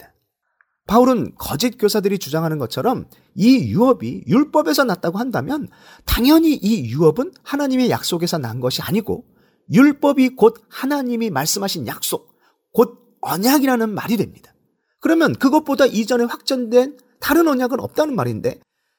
바울은 0.88 1.34
거짓 1.36 1.76
교사들이 1.78 2.18
주장하는 2.18 2.58
것처럼 2.58 3.04
이 3.34 3.58
유업이 3.70 4.24
율법에서 4.26 4.84
났다고 4.84 5.18
한다면 5.18 5.68
당연히 6.06 6.54
이 6.54 6.88
유업은 6.90 7.32
하나님의 7.42 7.90
약속에서 7.90 8.38
난 8.38 8.58
것이 8.58 8.80
아니고 8.80 9.26
율법이 9.70 10.30
곧 10.30 10.56
하나님이 10.70 11.28
말씀하신 11.28 11.86
약속, 11.86 12.34
곧 12.72 12.98
언약이라는 13.20 13.94
말이 13.94 14.16
됩니다. 14.16 14.54
그러면 15.00 15.34
그것보다 15.34 15.84
이전에 15.84 16.24
확전된 16.24 16.98
다른 17.20 17.48
언약은 17.48 17.80
없다는 17.80 18.16
말인데 18.16 18.58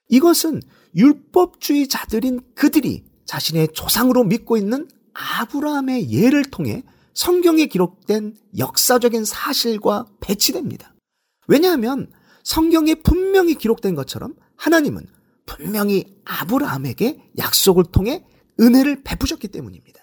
이것은 0.10 0.62
율법주의자들인 0.96 2.42
그들이 2.54 3.04
자신의 3.26 3.70
조상으로 3.74 4.26
믿고 4.26 4.58
있는 4.58 4.88
아브라함의 5.14 6.12
예를 6.12 6.46
통해 6.46 6.84
성경에 7.16 7.66
기록된 7.66 8.36
역사적인 8.60 9.26
사실과 9.26 10.06
배치됩니다. 10.20 10.94
왜냐하면 11.50 12.12
성경에 12.44 12.94
분명히 12.96 13.56
기록된 13.56 13.96
것처럼 13.96 14.36
하나님은 14.56 15.06
분명히 15.48 16.06
아브라함에게 16.24 17.32
약속을 17.40 17.86
통해 17.92 18.24
은혜를 18.60 19.04
베푸셨기 19.04 19.48
때문입니다. 19.48 20.00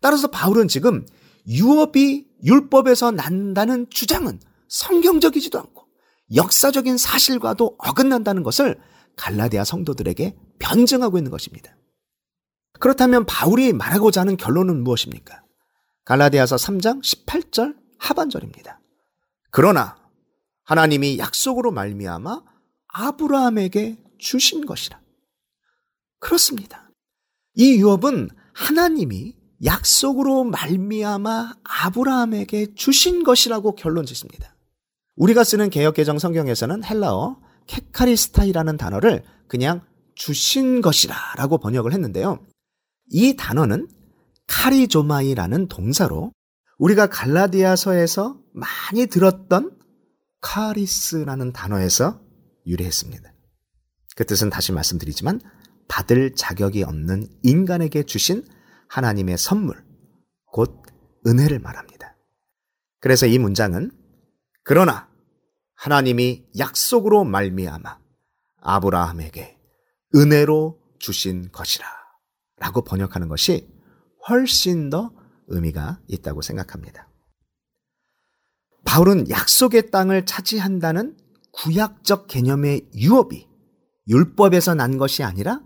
따라서 0.00 0.28
바울은 0.28 0.68
지금 0.68 1.06
유업이 1.46 2.26
율법에서 2.42 3.10
난다는 3.10 3.86
주장은 3.90 4.40
성경적이지도 4.68 5.58
않고 5.58 5.84
역사적인 6.34 6.96
사실과도 6.96 7.76
어긋난다는 7.78 8.42
것을 8.42 8.80
갈라디아 9.16 9.64
성도들에게 9.64 10.34
변증하고 10.58 11.18
있는 11.18 11.30
것입니다. 11.30 11.76
그렇다면 12.80 13.26
바울이 13.26 13.74
말하고자 13.74 14.22
하는 14.22 14.38
결론은 14.38 14.82
무엇입니까? 14.82 15.42
갈라디아서 16.06 16.56
3장 16.56 17.02
18절 17.02 17.76
하반절입니다. 17.98 18.80
그러나 19.50 20.01
하나님이 20.64 21.18
약속으로 21.18 21.72
말미암아 21.72 22.42
아브라함에게 22.88 23.98
주신 24.18 24.66
것이라. 24.66 25.00
그렇습니다. 26.18 26.90
이 27.54 27.76
유업은 27.76 28.30
하나님이 28.54 29.34
약속으로 29.64 30.44
말미암아 30.44 31.54
아브라함에게 31.64 32.74
주신 32.74 33.24
것이라고 33.24 33.74
결론 33.74 34.06
짓습니다. 34.06 34.56
우리가 35.16 35.44
쓰는 35.44 35.70
개혁개정 35.70 36.18
성경에서는 36.18 36.84
헬라어 36.84 37.40
케카리스타이라는 37.66 38.76
단어를 38.76 39.24
그냥 39.46 39.82
주신 40.14 40.80
것이라라고 40.80 41.58
번역을 41.58 41.92
했는데요. 41.92 42.44
이 43.10 43.36
단어는 43.36 43.88
카리조마이라는 44.46 45.68
동사로 45.68 46.32
우리가 46.78 47.06
갈라디아서에서 47.08 48.38
많이 48.52 49.06
들었던 49.06 49.81
카리스라는 50.42 51.52
단어에서 51.52 52.20
유래했습니다. 52.66 53.32
그 54.16 54.26
뜻은 54.26 54.50
다시 54.50 54.72
말씀드리지만 54.72 55.40
받을 55.88 56.34
자격이 56.34 56.82
없는 56.82 57.26
인간에게 57.42 58.02
주신 58.02 58.44
하나님의 58.88 59.38
선물, 59.38 59.84
곧 60.46 60.82
은혜를 61.26 61.58
말합니다. 61.60 62.16
그래서 63.00 63.26
이 63.26 63.38
문장은 63.38 63.90
그러나 64.64 65.08
하나님이 65.74 66.46
약속으로 66.58 67.24
말미암아 67.24 67.98
아브라함에게 68.60 69.58
은혜로 70.14 70.78
주신 70.98 71.50
것이라 71.50 71.86
라고 72.58 72.84
번역하는 72.84 73.28
것이 73.28 73.68
훨씬 74.28 74.90
더 74.90 75.12
의미가 75.48 76.00
있다고 76.06 76.42
생각합니다. 76.42 77.11
바울은 78.84 79.30
약속의 79.30 79.90
땅을 79.90 80.26
차지한다는 80.26 81.16
구약적 81.52 82.26
개념의 82.26 82.88
유업이 82.94 83.46
율법에서 84.08 84.74
난 84.74 84.98
것이 84.98 85.22
아니라 85.22 85.60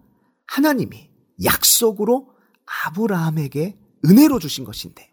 하나님이 0.47 1.11
약속으로 1.45 2.31
아브라함에게 2.85 3.79
은혜로 4.05 4.39
주신 4.39 4.65
것인데 4.65 5.13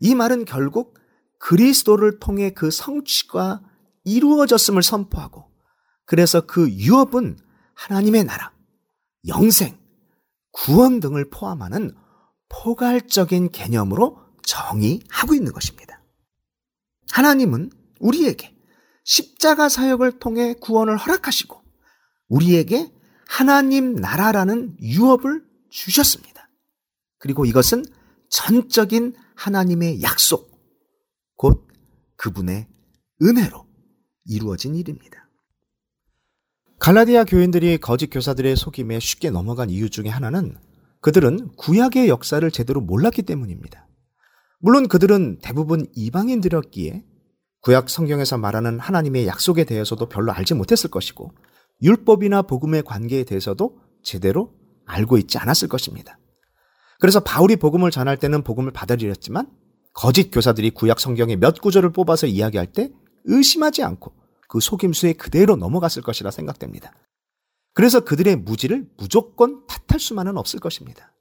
이 0.00 0.14
말은 0.14 0.44
결국 0.44 0.98
그리스도를 1.38 2.18
통해 2.18 2.50
그 2.50 2.70
성취가 2.70 3.62
이루어졌음을 4.04 4.82
선포하고 4.82 5.44
그래서 6.04 6.40
그 6.40 6.70
유업은 6.70 7.38
하나님의 7.74 8.24
나라, 8.24 8.52
영생, 9.26 9.78
구원 10.52 11.00
등을 11.00 11.28
포함하는 11.30 11.94
포괄적인 12.48 13.50
개념으로 13.50 14.18
정의하고 14.42 15.34
있는 15.34 15.52
것입니다. 15.52 15.97
하나님은 17.12 17.70
우리에게 18.00 18.54
십자가 19.04 19.68
사역을 19.68 20.18
통해 20.18 20.54
구원을 20.60 20.96
허락하시고 20.96 21.62
우리에게 22.28 22.92
하나님 23.26 23.94
나라라는 23.94 24.76
유업을 24.80 25.44
주셨습니다. 25.70 26.48
그리고 27.18 27.44
이것은 27.44 27.84
전적인 28.30 29.14
하나님의 29.34 30.02
약속, 30.02 30.50
곧 31.36 31.66
그분의 32.16 32.68
은혜로 33.22 33.66
이루어진 34.26 34.74
일입니다. 34.74 35.28
갈라디아 36.78 37.24
교인들이 37.24 37.78
거짓 37.78 38.08
교사들의 38.08 38.56
속임에 38.56 39.00
쉽게 39.00 39.30
넘어간 39.30 39.68
이유 39.68 39.90
중에 39.90 40.08
하나는 40.08 40.56
그들은 41.00 41.56
구약의 41.56 42.08
역사를 42.08 42.48
제대로 42.50 42.80
몰랐기 42.80 43.22
때문입니다. 43.22 43.87
물론 44.60 44.88
그들은 44.88 45.38
대부분 45.40 45.86
이방인들이었기에 45.94 47.04
구약 47.60 47.88
성경에서 47.88 48.38
말하는 48.38 48.78
하나님의 48.78 49.26
약속에 49.26 49.64
대해서도 49.64 50.08
별로 50.08 50.32
알지 50.32 50.54
못했을 50.54 50.90
것이고 50.90 51.32
율법이나 51.82 52.42
복음의 52.42 52.82
관계에 52.82 53.24
대해서도 53.24 53.78
제대로 54.02 54.54
알고 54.86 55.18
있지 55.18 55.38
않았을 55.38 55.68
것입니다. 55.68 56.18
그래서 57.00 57.20
바울이 57.20 57.56
복음을 57.56 57.90
전할 57.90 58.16
때는 58.16 58.42
복음을 58.42 58.72
받아들였지만 58.72 59.48
거짓 59.92 60.30
교사들이 60.30 60.70
구약 60.70 60.98
성경의 60.98 61.36
몇 61.36 61.60
구절을 61.60 61.92
뽑아서 61.92 62.26
이야기할 62.26 62.72
때 62.72 62.90
의심하지 63.24 63.82
않고 63.82 64.12
그 64.48 64.60
속임수에 64.60 65.12
그대로 65.12 65.56
넘어갔을 65.56 66.02
것이라 66.02 66.30
생각됩니다. 66.30 66.92
그래서 67.74 68.00
그들의 68.00 68.36
무지를 68.36 68.88
무조건 68.96 69.64
탓할 69.66 70.00
수만은 70.00 70.36
없을 70.36 70.58
것입니다. 70.58 71.12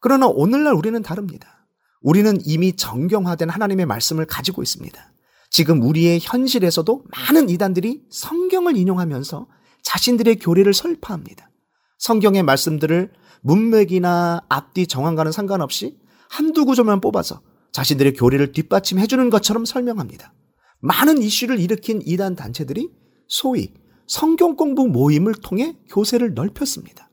그러나 0.00 0.26
오늘날 0.26 0.74
우리는 0.74 1.02
다릅니다. 1.02 1.59
우리는 2.02 2.38
이미 2.44 2.74
정경화된 2.74 3.48
하나님의 3.50 3.86
말씀을 3.86 4.24
가지고 4.24 4.62
있습니다. 4.62 5.12
지금 5.50 5.82
우리의 5.82 6.20
현실에서도 6.22 7.04
많은 7.10 7.50
이단들이 7.50 8.04
성경을 8.10 8.76
인용하면서 8.76 9.46
자신들의 9.82 10.36
교리를 10.36 10.72
설파합니다. 10.72 11.50
성경의 11.98 12.42
말씀들을 12.44 13.12
문맥이나 13.42 14.42
앞뒤 14.48 14.86
정황과는 14.86 15.32
상관없이 15.32 15.98
한두 16.28 16.64
구조만 16.64 17.00
뽑아서 17.00 17.40
자신들의 17.72 18.14
교리를 18.14 18.52
뒷받침해 18.52 19.06
주는 19.06 19.28
것처럼 19.30 19.64
설명합니다. 19.64 20.32
많은 20.80 21.20
이슈를 21.22 21.58
일으킨 21.58 22.00
이단 22.04 22.36
단체들이 22.36 22.90
소위 23.28 23.74
성경 24.06 24.56
공부 24.56 24.88
모임을 24.88 25.34
통해 25.34 25.76
교세를 25.88 26.34
넓혔습니다. 26.34 27.10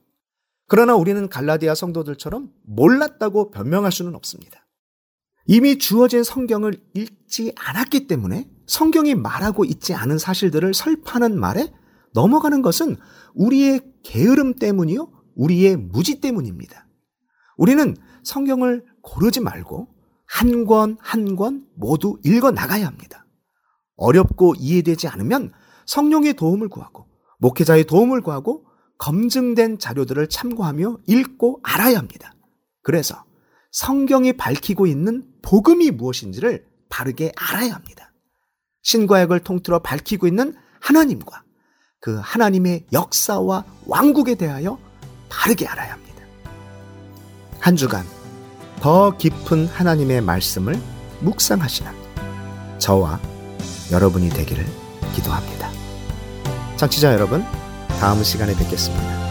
그러나 0.66 0.94
우리는 0.94 1.28
갈라디아 1.28 1.74
성도들처럼 1.74 2.50
몰랐다고 2.64 3.50
변명할 3.50 3.92
수는 3.92 4.14
없습니다. 4.14 4.67
이미 5.48 5.78
주어진 5.78 6.22
성경을 6.22 6.78
읽지 6.92 7.54
않았기 7.56 8.06
때문에 8.06 8.48
성경이 8.66 9.14
말하고 9.14 9.64
있지 9.64 9.94
않은 9.94 10.18
사실들을 10.18 10.74
설파하는 10.74 11.40
말에 11.40 11.72
넘어가는 12.12 12.60
것은 12.60 12.96
우리의 13.34 13.80
게으름 14.02 14.54
때문이요, 14.54 15.10
우리의 15.36 15.76
무지 15.76 16.20
때문입니다. 16.20 16.86
우리는 17.56 17.96
성경을 18.24 18.84
고르지 19.02 19.40
말고 19.40 19.88
한 20.26 20.66
권 20.66 20.98
한권 21.00 21.64
모두 21.74 22.18
읽어 22.24 22.50
나가야 22.50 22.86
합니다. 22.86 23.24
어렵고 23.96 24.54
이해되지 24.58 25.08
않으면 25.08 25.52
성령의 25.86 26.34
도움을 26.34 26.68
구하고 26.68 27.06
목회자의 27.38 27.84
도움을 27.84 28.20
구하고 28.20 28.66
검증된 28.98 29.78
자료들을 29.78 30.28
참고하며 30.28 30.98
읽고 31.06 31.60
알아야 31.62 31.96
합니다. 31.96 32.34
그래서 32.82 33.24
성경이 33.70 34.34
밝히고 34.34 34.86
있는 34.86 35.24
복음이 35.42 35.90
무엇인지를 35.90 36.64
바르게 36.88 37.32
알아야 37.36 37.74
합니다. 37.74 38.12
신과 38.82 39.20
약을 39.20 39.40
통틀어 39.40 39.80
밝히고 39.80 40.26
있는 40.26 40.54
하나님과 40.80 41.42
그 42.00 42.18
하나님의 42.22 42.86
역사와 42.92 43.64
왕국에 43.86 44.36
대하여 44.36 44.78
바르게 45.28 45.66
알아야 45.66 45.92
합니다. 45.92 46.22
한 47.60 47.76
주간 47.76 48.06
더 48.80 49.16
깊은 49.16 49.66
하나님의 49.66 50.22
말씀을 50.22 50.80
묵상하시는 51.20 51.90
저와 52.78 53.20
여러분이 53.90 54.30
되기를 54.30 54.64
기도합니다. 55.14 55.70
청취자 56.76 57.12
여러분, 57.12 57.42
다음 57.98 58.22
시간에 58.22 58.54
뵙겠습니다. 58.54 59.27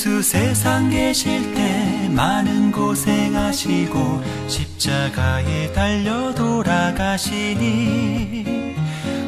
예수 0.00 0.22
세상 0.22 0.88
계실 0.88 1.52
때 1.52 2.08
많은 2.08 2.72
고생하시고 2.72 4.22
십자가에 4.48 5.70
달려 5.74 6.34
돌아가시니 6.34 7.66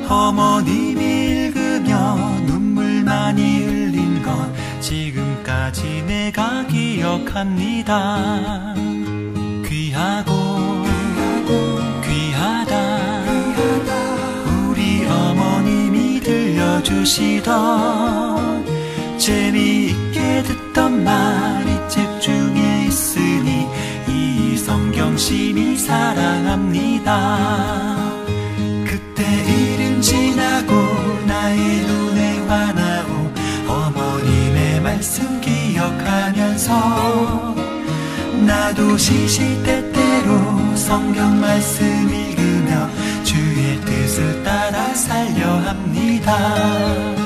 어머님이 0.09 1.05
읽으며 1.05 2.17
눈물 2.47 3.03
많이 3.03 3.65
흘린 3.65 4.23
것 4.23 4.51
지금까지 4.81 6.05
내가 6.07 6.67
기억합니다. 6.67 8.73
귀하고 9.67 10.33
귀하다. 12.03 13.25
우리 14.71 15.05
어머님이 15.05 16.21
들려주시던 16.21 18.63
재미 19.19 19.82
듣던 20.43 21.05
말이 21.05 21.71
책 21.89 22.21
중에 22.21 22.87
있으니 22.87 23.67
이 24.09 24.57
성경 24.57 25.17
심히 25.17 25.77
사랑합니다. 25.77 27.39
그때 28.87 29.25
일은 29.25 30.01
지나고 30.01 30.73
나의 31.27 31.59
눈에 31.87 32.39
환하고 32.47 33.33
어머님의 33.69 34.81
말씀 34.81 35.41
기억하면서 35.41 36.73
나도 38.47 38.97
시시때때로 38.97 40.77
성경 40.77 41.41
말씀 41.41 41.87
읽으며 41.87 42.89
주의 43.23 43.81
뜻을 43.81 44.43
따라 44.43 44.95
살려 44.95 45.47
합니다 45.59 47.22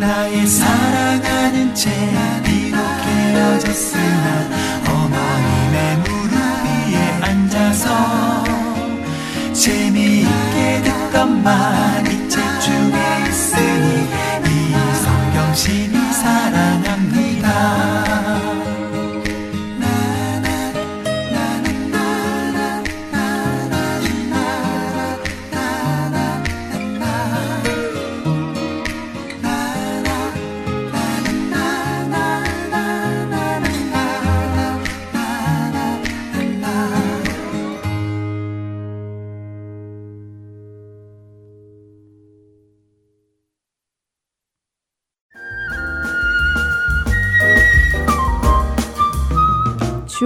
나의 0.00 0.46
사랑하는 0.46 1.74
채 1.74 1.90
비록 2.42 2.78
헤어졌으나 2.78 4.48
어머님의 4.88 5.96
무릎 5.98 6.32
위에 6.64 7.20
앉아서 7.20 8.44
재미있게 9.52 10.82
듣던 10.82 11.42
말이 11.42 12.28
책 12.30 12.42
중에 12.62 13.26
있으니 13.28 14.08
이 14.46 14.72
성경 15.02 15.54
심히 15.54 16.12
사랑합니다 16.14 17.29